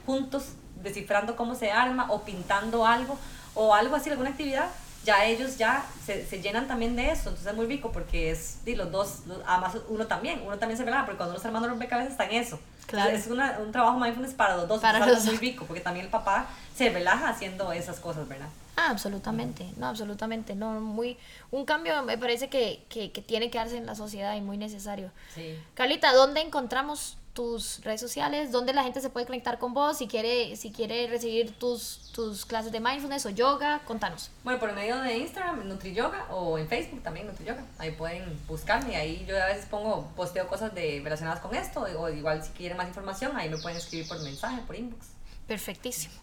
juntos, 0.06 0.54
descifrando 0.82 1.36
cómo 1.36 1.54
se 1.54 1.70
arma 1.70 2.10
o 2.10 2.24
pintando 2.24 2.86
algo 2.86 3.18
o 3.54 3.74
algo 3.74 3.96
así, 3.96 4.10
alguna 4.10 4.30
actividad 4.30 4.68
ya 5.04 5.24
ellos 5.24 5.58
ya 5.58 5.84
se, 6.04 6.26
se, 6.26 6.40
llenan 6.40 6.66
también 6.66 6.96
de 6.96 7.10
eso, 7.10 7.28
entonces 7.28 7.46
es 7.46 7.54
muy 7.54 7.66
rico 7.66 7.92
porque 7.92 8.30
es, 8.30 8.58
y 8.66 8.74
los 8.74 8.90
dos, 8.90 9.20
además 9.46 9.76
uno 9.88 10.06
también, 10.06 10.42
uno 10.44 10.58
también 10.58 10.78
se 10.78 10.84
relaja, 10.84 11.04
porque 11.04 11.18
cuando 11.18 11.34
los 11.34 11.44
hermanos 11.44 11.68
rompecabezas 11.68 12.12
están 12.12 12.30
en 12.30 12.42
eso. 12.42 12.58
Claro. 12.86 13.10
es 13.10 13.26
una, 13.28 13.58
un 13.60 13.72
trabajo 13.72 13.98
mindfulness 13.98 14.34
para 14.34 14.56
los 14.56 14.68
dos, 14.68 14.80
para 14.80 15.10
es 15.10 15.24
muy 15.24 15.36
rico, 15.38 15.64
porque 15.64 15.80
también 15.80 16.04
el 16.04 16.10
papá 16.10 16.48
se 16.76 16.90
relaja 16.90 17.28
haciendo 17.28 17.72
esas 17.72 17.98
cosas, 17.98 18.28
¿verdad? 18.28 18.48
Ah, 18.76 18.90
absolutamente, 18.90 19.72
no, 19.76 19.86
absolutamente, 19.86 20.54
no, 20.54 20.80
muy, 20.80 21.16
un 21.50 21.64
cambio 21.64 22.02
me 22.02 22.18
parece 22.18 22.48
que, 22.48 22.84
que, 22.88 23.12
que 23.12 23.22
tiene 23.22 23.50
que 23.50 23.58
darse 23.58 23.76
en 23.76 23.86
la 23.86 23.94
sociedad 23.94 24.34
y 24.36 24.40
muy 24.40 24.58
necesario. 24.58 25.10
Sí. 25.34 25.58
Carlita, 25.74 26.12
¿dónde 26.12 26.40
encontramos 26.40 27.16
tus 27.34 27.80
redes 27.82 28.00
sociales, 28.00 28.52
donde 28.52 28.72
la 28.72 28.84
gente 28.84 29.00
se 29.00 29.10
puede 29.10 29.26
conectar 29.26 29.58
con 29.58 29.74
vos, 29.74 29.98
si 29.98 30.06
quiere, 30.06 30.56
si 30.56 30.70
quiere 30.70 31.08
recibir 31.08 31.58
tus, 31.58 32.10
tus 32.12 32.46
clases 32.46 32.70
de 32.70 32.80
mindfulness 32.80 33.26
o 33.26 33.30
yoga, 33.30 33.82
contanos. 33.84 34.30
Bueno, 34.44 34.60
por 34.60 34.72
medio 34.72 35.00
de 35.00 35.18
Instagram, 35.18 35.68
NutriYoga, 35.68 36.28
o 36.30 36.56
en 36.56 36.68
Facebook 36.68 37.02
también, 37.02 37.26
NutriYoga. 37.26 37.66
Ahí 37.78 37.90
pueden 37.90 38.40
buscarme, 38.46 38.96
ahí 38.96 39.26
yo 39.28 39.36
a 39.42 39.46
veces 39.46 39.66
pongo, 39.66 40.08
posteo 40.16 40.46
cosas 40.46 40.74
de, 40.74 41.00
relacionadas 41.02 41.40
con 41.40 41.54
esto, 41.54 41.80
o 41.80 42.08
igual 42.08 42.42
si 42.42 42.50
quieren 42.52 42.76
más 42.76 42.86
información, 42.86 43.36
ahí 43.36 43.50
me 43.50 43.58
pueden 43.58 43.76
escribir 43.76 44.06
por 44.06 44.22
mensaje, 44.22 44.62
por 44.66 44.76
inbox. 44.76 45.08
Perfectísimo. 45.48 46.14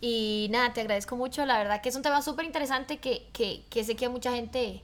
Y 0.00 0.48
nada, 0.50 0.72
te 0.72 0.80
agradezco 0.80 1.16
mucho, 1.16 1.44
la 1.44 1.58
verdad 1.58 1.82
que 1.82 1.88
es 1.88 1.96
un 1.96 2.02
tema 2.02 2.22
súper 2.22 2.46
interesante 2.46 2.98
que, 2.98 3.28
que, 3.32 3.64
que 3.68 3.84
sé 3.84 3.96
que 3.96 4.06
a 4.06 4.08
mucha 4.08 4.32
gente 4.32 4.82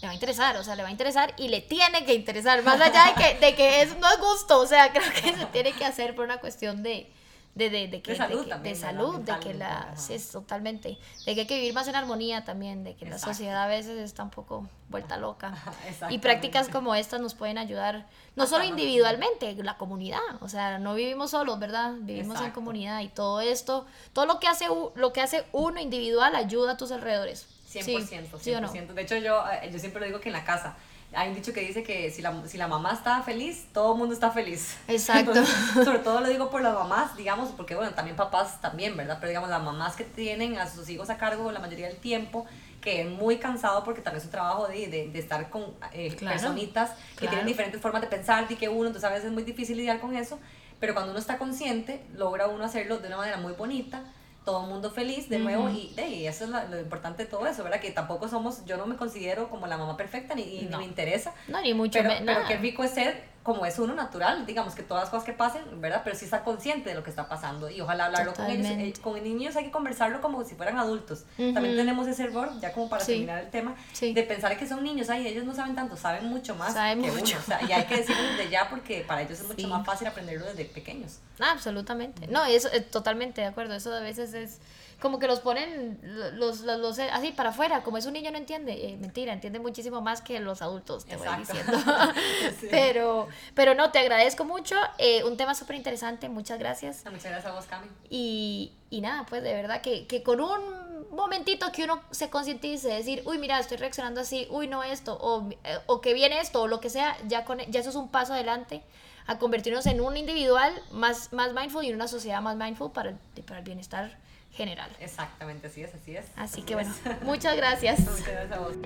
le 0.00 0.06
va 0.08 0.10
a 0.12 0.14
interesar, 0.14 0.56
o 0.56 0.64
sea, 0.64 0.76
le 0.76 0.82
va 0.82 0.88
a 0.88 0.92
interesar 0.92 1.32
y 1.38 1.48
le 1.48 1.60
tiene 1.60 2.04
que 2.04 2.14
interesar, 2.14 2.62
más 2.62 2.80
allá 2.80 3.06
de 3.06 3.14
que, 3.22 3.38
de 3.40 3.54
que 3.54 3.82
es, 3.82 3.96
no 3.98 4.10
es 4.10 4.18
gusto, 4.18 4.60
o 4.60 4.66
sea, 4.66 4.92
creo 4.92 5.10
que 5.12 5.34
se 5.34 5.46
tiene 5.46 5.72
que 5.72 5.84
hacer 5.84 6.14
por 6.14 6.24
una 6.26 6.38
cuestión 6.38 6.82
de, 6.82 7.10
de, 7.54 7.70
de, 7.70 7.86
de, 7.88 8.02
que, 8.02 8.10
De 8.12 8.16
salud 8.18 8.38
de, 8.40 8.44
que- 8.44 8.50
también, 8.50 8.74
de 8.74 8.80
¿verdad? 8.80 8.90
salud, 8.98 9.14
de 9.20 9.24
que 9.24 9.48
Mentalmente, 9.54 9.58
la, 9.64 9.96
sí, 9.96 10.14
es 10.14 10.28
totalmente, 10.30 10.98
de 11.24 11.34
que 11.34 11.40
hay 11.42 11.46
que 11.46 11.54
vivir 11.54 11.72
más 11.72 11.86
en 11.88 11.94
armonía 11.94 12.44
también, 12.44 12.82
de 12.84 12.96
que 12.96 13.06
la 13.06 13.18
sociedad 13.18 13.62
a 13.62 13.66
veces 13.68 13.96
está 13.98 14.24
un 14.24 14.30
poco 14.30 14.68
vuelta 14.90 15.16
loca. 15.16 15.54
Y 16.10 16.18
prácticas 16.18 16.68
como 16.68 16.94
estas 16.96 17.20
nos 17.20 17.34
pueden 17.34 17.56
ayudar, 17.56 18.06
no 18.36 18.46
solo 18.46 18.64
individualmente, 18.64 19.54
la 19.62 19.78
comunidad, 19.78 20.18
o 20.40 20.48
sea, 20.48 20.78
no 20.80 20.94
vivimos 20.94 21.30
solos, 21.30 21.58
¿verdad? 21.60 21.92
Vivimos 22.00 22.40
en 22.40 22.50
comunidad 22.50 23.00
y 23.00 23.08
todo 23.08 23.40
esto, 23.40 23.86
todo 24.12 24.26
lo 24.26 24.38
que 24.40 24.48
hace, 24.48 24.66
lo 24.96 25.12
que 25.12 25.20
hace 25.22 25.44
uno 25.52 25.80
individual 25.80 26.34
ayuda 26.34 26.72
a 26.72 26.76
tus 26.76 26.90
alrededores. 26.90 27.46
100%, 27.80 27.82
Sí, 27.84 28.16
100%. 28.16 28.38
¿sí 28.40 28.52
no? 28.86 28.94
De 28.94 29.02
hecho, 29.02 29.16
yo, 29.16 29.42
eh, 29.62 29.70
yo 29.72 29.78
siempre 29.78 30.00
lo 30.00 30.06
digo 30.06 30.20
que 30.20 30.28
en 30.28 30.34
la 30.34 30.44
casa 30.44 30.76
hay 31.16 31.28
un 31.28 31.34
dicho 31.36 31.52
que 31.52 31.60
dice 31.60 31.84
que 31.84 32.10
si 32.10 32.22
la, 32.22 32.34
si 32.46 32.58
la 32.58 32.66
mamá 32.66 32.92
está 32.92 33.22
feliz, 33.22 33.66
todo 33.72 33.92
el 33.92 33.98
mundo 33.98 34.14
está 34.14 34.30
feliz. 34.32 34.76
Exacto. 34.88 35.30
Entonces, 35.30 35.54
sobre 35.84 36.00
todo 36.00 36.20
lo 36.20 36.28
digo 36.28 36.50
por 36.50 36.60
las 36.60 36.74
mamás, 36.74 37.16
digamos, 37.16 37.50
porque 37.50 37.74
bueno, 37.76 37.92
también 37.94 38.16
papás 38.16 38.60
también, 38.60 38.96
¿verdad? 38.96 39.18
Pero 39.20 39.28
digamos, 39.28 39.48
las 39.48 39.62
mamás 39.62 39.94
que 39.94 40.02
tienen 40.04 40.58
a 40.58 40.68
sus 40.68 40.88
hijos 40.88 41.10
a 41.10 41.16
cargo 41.16 41.52
la 41.52 41.60
mayoría 41.60 41.86
del 41.86 41.98
tiempo, 41.98 42.46
que 42.80 43.02
es 43.02 43.08
muy 43.08 43.38
cansado 43.38 43.84
porque 43.84 44.00
también 44.02 44.18
es 44.20 44.24
un 44.24 44.32
trabajo 44.32 44.66
de, 44.66 44.88
de, 44.88 45.08
de 45.08 45.18
estar 45.18 45.48
con 45.50 45.62
eh, 45.92 46.14
Claro, 46.16 46.36
personitas 46.38 46.90
que 47.12 47.18
claro. 47.20 47.30
tienen 47.30 47.46
diferentes 47.46 47.80
formas 47.80 48.02
de 48.02 48.08
pensar 48.08 48.46
y 48.50 48.56
que 48.56 48.68
uno, 48.68 48.88
entonces 48.88 49.04
a 49.04 49.10
veces 49.10 49.26
es 49.26 49.32
muy 49.32 49.44
difícil 49.44 49.76
lidiar 49.76 50.00
con 50.00 50.16
eso, 50.16 50.38
pero 50.80 50.94
cuando 50.94 51.12
uno 51.12 51.20
está 51.20 51.38
consciente, 51.38 52.04
logra 52.14 52.48
uno 52.48 52.64
hacerlo 52.64 52.98
de 52.98 53.06
una 53.06 53.16
manera 53.18 53.36
muy 53.38 53.52
bonita, 53.52 54.02
todo 54.44 54.64
el 54.64 54.68
mundo 54.70 54.90
feliz 54.90 55.28
de 55.28 55.38
nuevo 55.38 55.70
y, 55.70 55.92
de, 55.96 56.06
y 56.08 56.26
eso 56.26 56.44
es 56.44 56.50
la- 56.50 56.64
lo 56.64 56.78
importante 56.78 57.24
de 57.24 57.30
todo 57.30 57.46
eso, 57.46 57.62
¿verdad? 57.64 57.80
Que 57.80 57.90
tampoco 57.90 58.28
somos, 58.28 58.64
yo 58.66 58.76
no 58.76 58.86
me 58.86 58.96
considero 58.96 59.48
como 59.48 59.66
la 59.66 59.76
mamá 59.78 59.96
perfecta 59.96 60.34
ni, 60.34 60.62
No. 60.62 60.72
ni 60.72 60.76
me 60.78 60.84
interesa, 60.84 61.32
No, 61.48 61.60
ni 61.62 61.72
mucho 61.74 61.98
pero, 62.02 62.10
me- 62.10 62.20
pero 62.26 62.46
qué 62.46 62.56
rico 62.58 62.84
es 62.84 62.90
ser 62.90 63.24
como 63.44 63.66
es 63.66 63.78
uno 63.78 63.94
natural, 63.94 64.46
digamos 64.46 64.74
que 64.74 64.82
todas 64.82 65.02
las 65.04 65.10
cosas 65.10 65.24
que 65.26 65.34
pasen, 65.34 65.62
¿verdad? 65.80 66.00
Pero 66.02 66.16
sí 66.16 66.24
estar 66.24 66.42
consciente 66.42 66.88
de 66.88 66.94
lo 66.96 67.04
que 67.04 67.10
está 67.10 67.28
pasando 67.28 67.68
y 67.68 67.78
ojalá 67.78 68.06
hablarlo 68.06 68.32
con 68.32 68.46
ellos. 68.46 68.62
Totalmente. 68.66 68.98
Eh, 68.98 69.02
con 69.02 69.22
niños 69.22 69.54
hay 69.54 69.64
que 69.64 69.70
conversarlo 69.70 70.22
como 70.22 70.42
si 70.44 70.54
fueran 70.54 70.78
adultos. 70.78 71.24
También 71.36 71.66
Ujú. 71.66 71.76
tenemos 71.76 72.08
ese 72.08 72.24
error, 72.24 72.48
ya 72.58 72.72
como 72.72 72.88
para 72.88 73.04
Sí. 73.04 73.12
terminar 73.12 73.44
el 73.44 73.50
tema, 73.50 73.76
Sí. 73.92 74.14
de 74.14 74.22
pensar 74.22 74.56
que 74.58 74.66
son 74.66 74.82
niños, 74.82 75.10
ay, 75.10 75.26
ellos 75.26 75.44
no 75.44 75.54
saben 75.54 75.74
tanto, 75.74 75.94
saben 75.94 76.24
mucho 76.26 76.54
más 76.54 76.72
Saben 76.72 77.02
que 77.02 77.12
mucho 77.12 77.34
uno. 77.34 77.38
O 77.38 77.46
sea, 77.46 77.60
y 77.68 77.70
hay 77.72 77.84
que 77.84 77.98
decirlo 77.98 78.22
desde 78.22 78.48
ya 78.48 78.70
porque 78.70 79.04
para 79.06 79.20
ellos 79.20 79.38
es 79.38 79.46
mucho 79.46 79.60
Sí. 79.60 79.66
más 79.66 79.84
fácil 79.84 80.06
aprenderlo 80.08 80.46
desde 80.46 80.64
pequeños. 80.64 81.18
Ah, 81.38 81.50
absolutamente. 81.52 82.26
No, 82.28 82.46
eso 82.46 82.68
eh, 82.72 82.80
totalmente 82.80 83.42
de 83.42 83.46
acuerdo. 83.48 83.74
Eso 83.74 83.92
a 83.94 84.00
veces 84.00 84.32
es 84.32 84.58
como 85.00 85.18
que 85.18 85.26
los 85.26 85.40
ponen 85.40 85.98
los, 86.36 86.60
los, 86.60 86.78
los- 86.78 86.98
así 86.98 87.32
para 87.32 87.50
afuera. 87.50 87.82
Como 87.82 87.98
es 87.98 88.06
un 88.06 88.12
niño 88.14 88.30
no 88.30 88.38
entiende. 88.38 88.72
Eh, 88.88 88.96
mentira, 88.96 89.32
entiende 89.32 89.58
muchísimo 89.58 90.00
más 90.00 90.22
que 90.22 90.40
los 90.40 90.62
adultos, 90.62 91.04
te 91.04 91.16
voy 91.16 91.26
Exacto. 91.26 91.52
diciendo. 91.52 92.12
Sí. 92.60 92.68
pero, 92.70 93.28
pero 93.54 93.74
no, 93.74 93.90
te 93.90 93.98
agradezco 93.98 94.44
mucho. 94.44 94.76
Eh, 94.98 95.24
un 95.24 95.36
tema 95.36 95.54
súper 95.54 95.76
interesante. 95.76 96.28
Muchas 96.28 96.58
gracias. 96.58 97.04
Muchas 97.04 97.24
gracias 97.30 97.46
a 97.46 97.52
vos, 97.52 97.64
Cami. 97.66 97.88
Y, 98.10 98.72
y 98.90 99.00
nada, 99.00 99.26
pues 99.26 99.42
de 99.42 99.52
verdad 99.54 99.80
que, 99.80 100.06
que 100.06 100.22
con 100.22 100.40
un 100.40 100.84
momentito 101.10 101.70
que 101.72 101.84
uno 101.84 102.00
se 102.10 102.28
concientice, 102.30 102.88
decir, 102.88 103.22
uy, 103.26 103.38
mira, 103.38 103.58
estoy 103.58 103.76
reaccionando 103.76 104.20
así, 104.20 104.46
uy, 104.50 104.66
no 104.68 104.82
esto, 104.82 105.16
o, 105.20 105.48
eh, 105.64 105.78
o 105.86 106.00
que 106.00 106.12
viene 106.14 106.40
esto, 106.40 106.62
o 106.62 106.66
lo 106.66 106.80
que 106.80 106.90
sea, 106.90 107.16
ya, 107.28 107.44
con, 107.44 107.58
ya 107.60 107.80
eso 107.80 107.90
es 107.90 107.96
un 107.96 108.08
paso 108.08 108.32
adelante 108.32 108.82
a 109.26 109.38
convertirnos 109.38 109.86
en 109.86 110.00
un 110.00 110.16
individual 110.16 110.72
más, 110.90 111.32
más 111.32 111.52
mindful 111.54 111.84
y 111.84 111.88
en 111.88 111.94
una 111.94 112.08
sociedad 112.08 112.42
más 112.42 112.56
mindful 112.56 112.90
para 112.92 113.14
para 113.46 113.60
el 113.60 113.64
bienestar 113.64 114.18
general. 114.54 114.90
Exactamente, 115.00 115.66
así 115.66 115.82
es, 115.82 115.94
así 115.94 116.16
es. 116.16 116.26
Así, 116.36 116.62
que 116.62 116.74
pues. 116.74 116.88
bueno, 117.04 117.18
muchas 117.22 117.56
gracias. 117.56 118.00
Muchas 118.04 118.26
gracias 118.26 118.52
a 118.52 118.58
vos. 118.60 118.76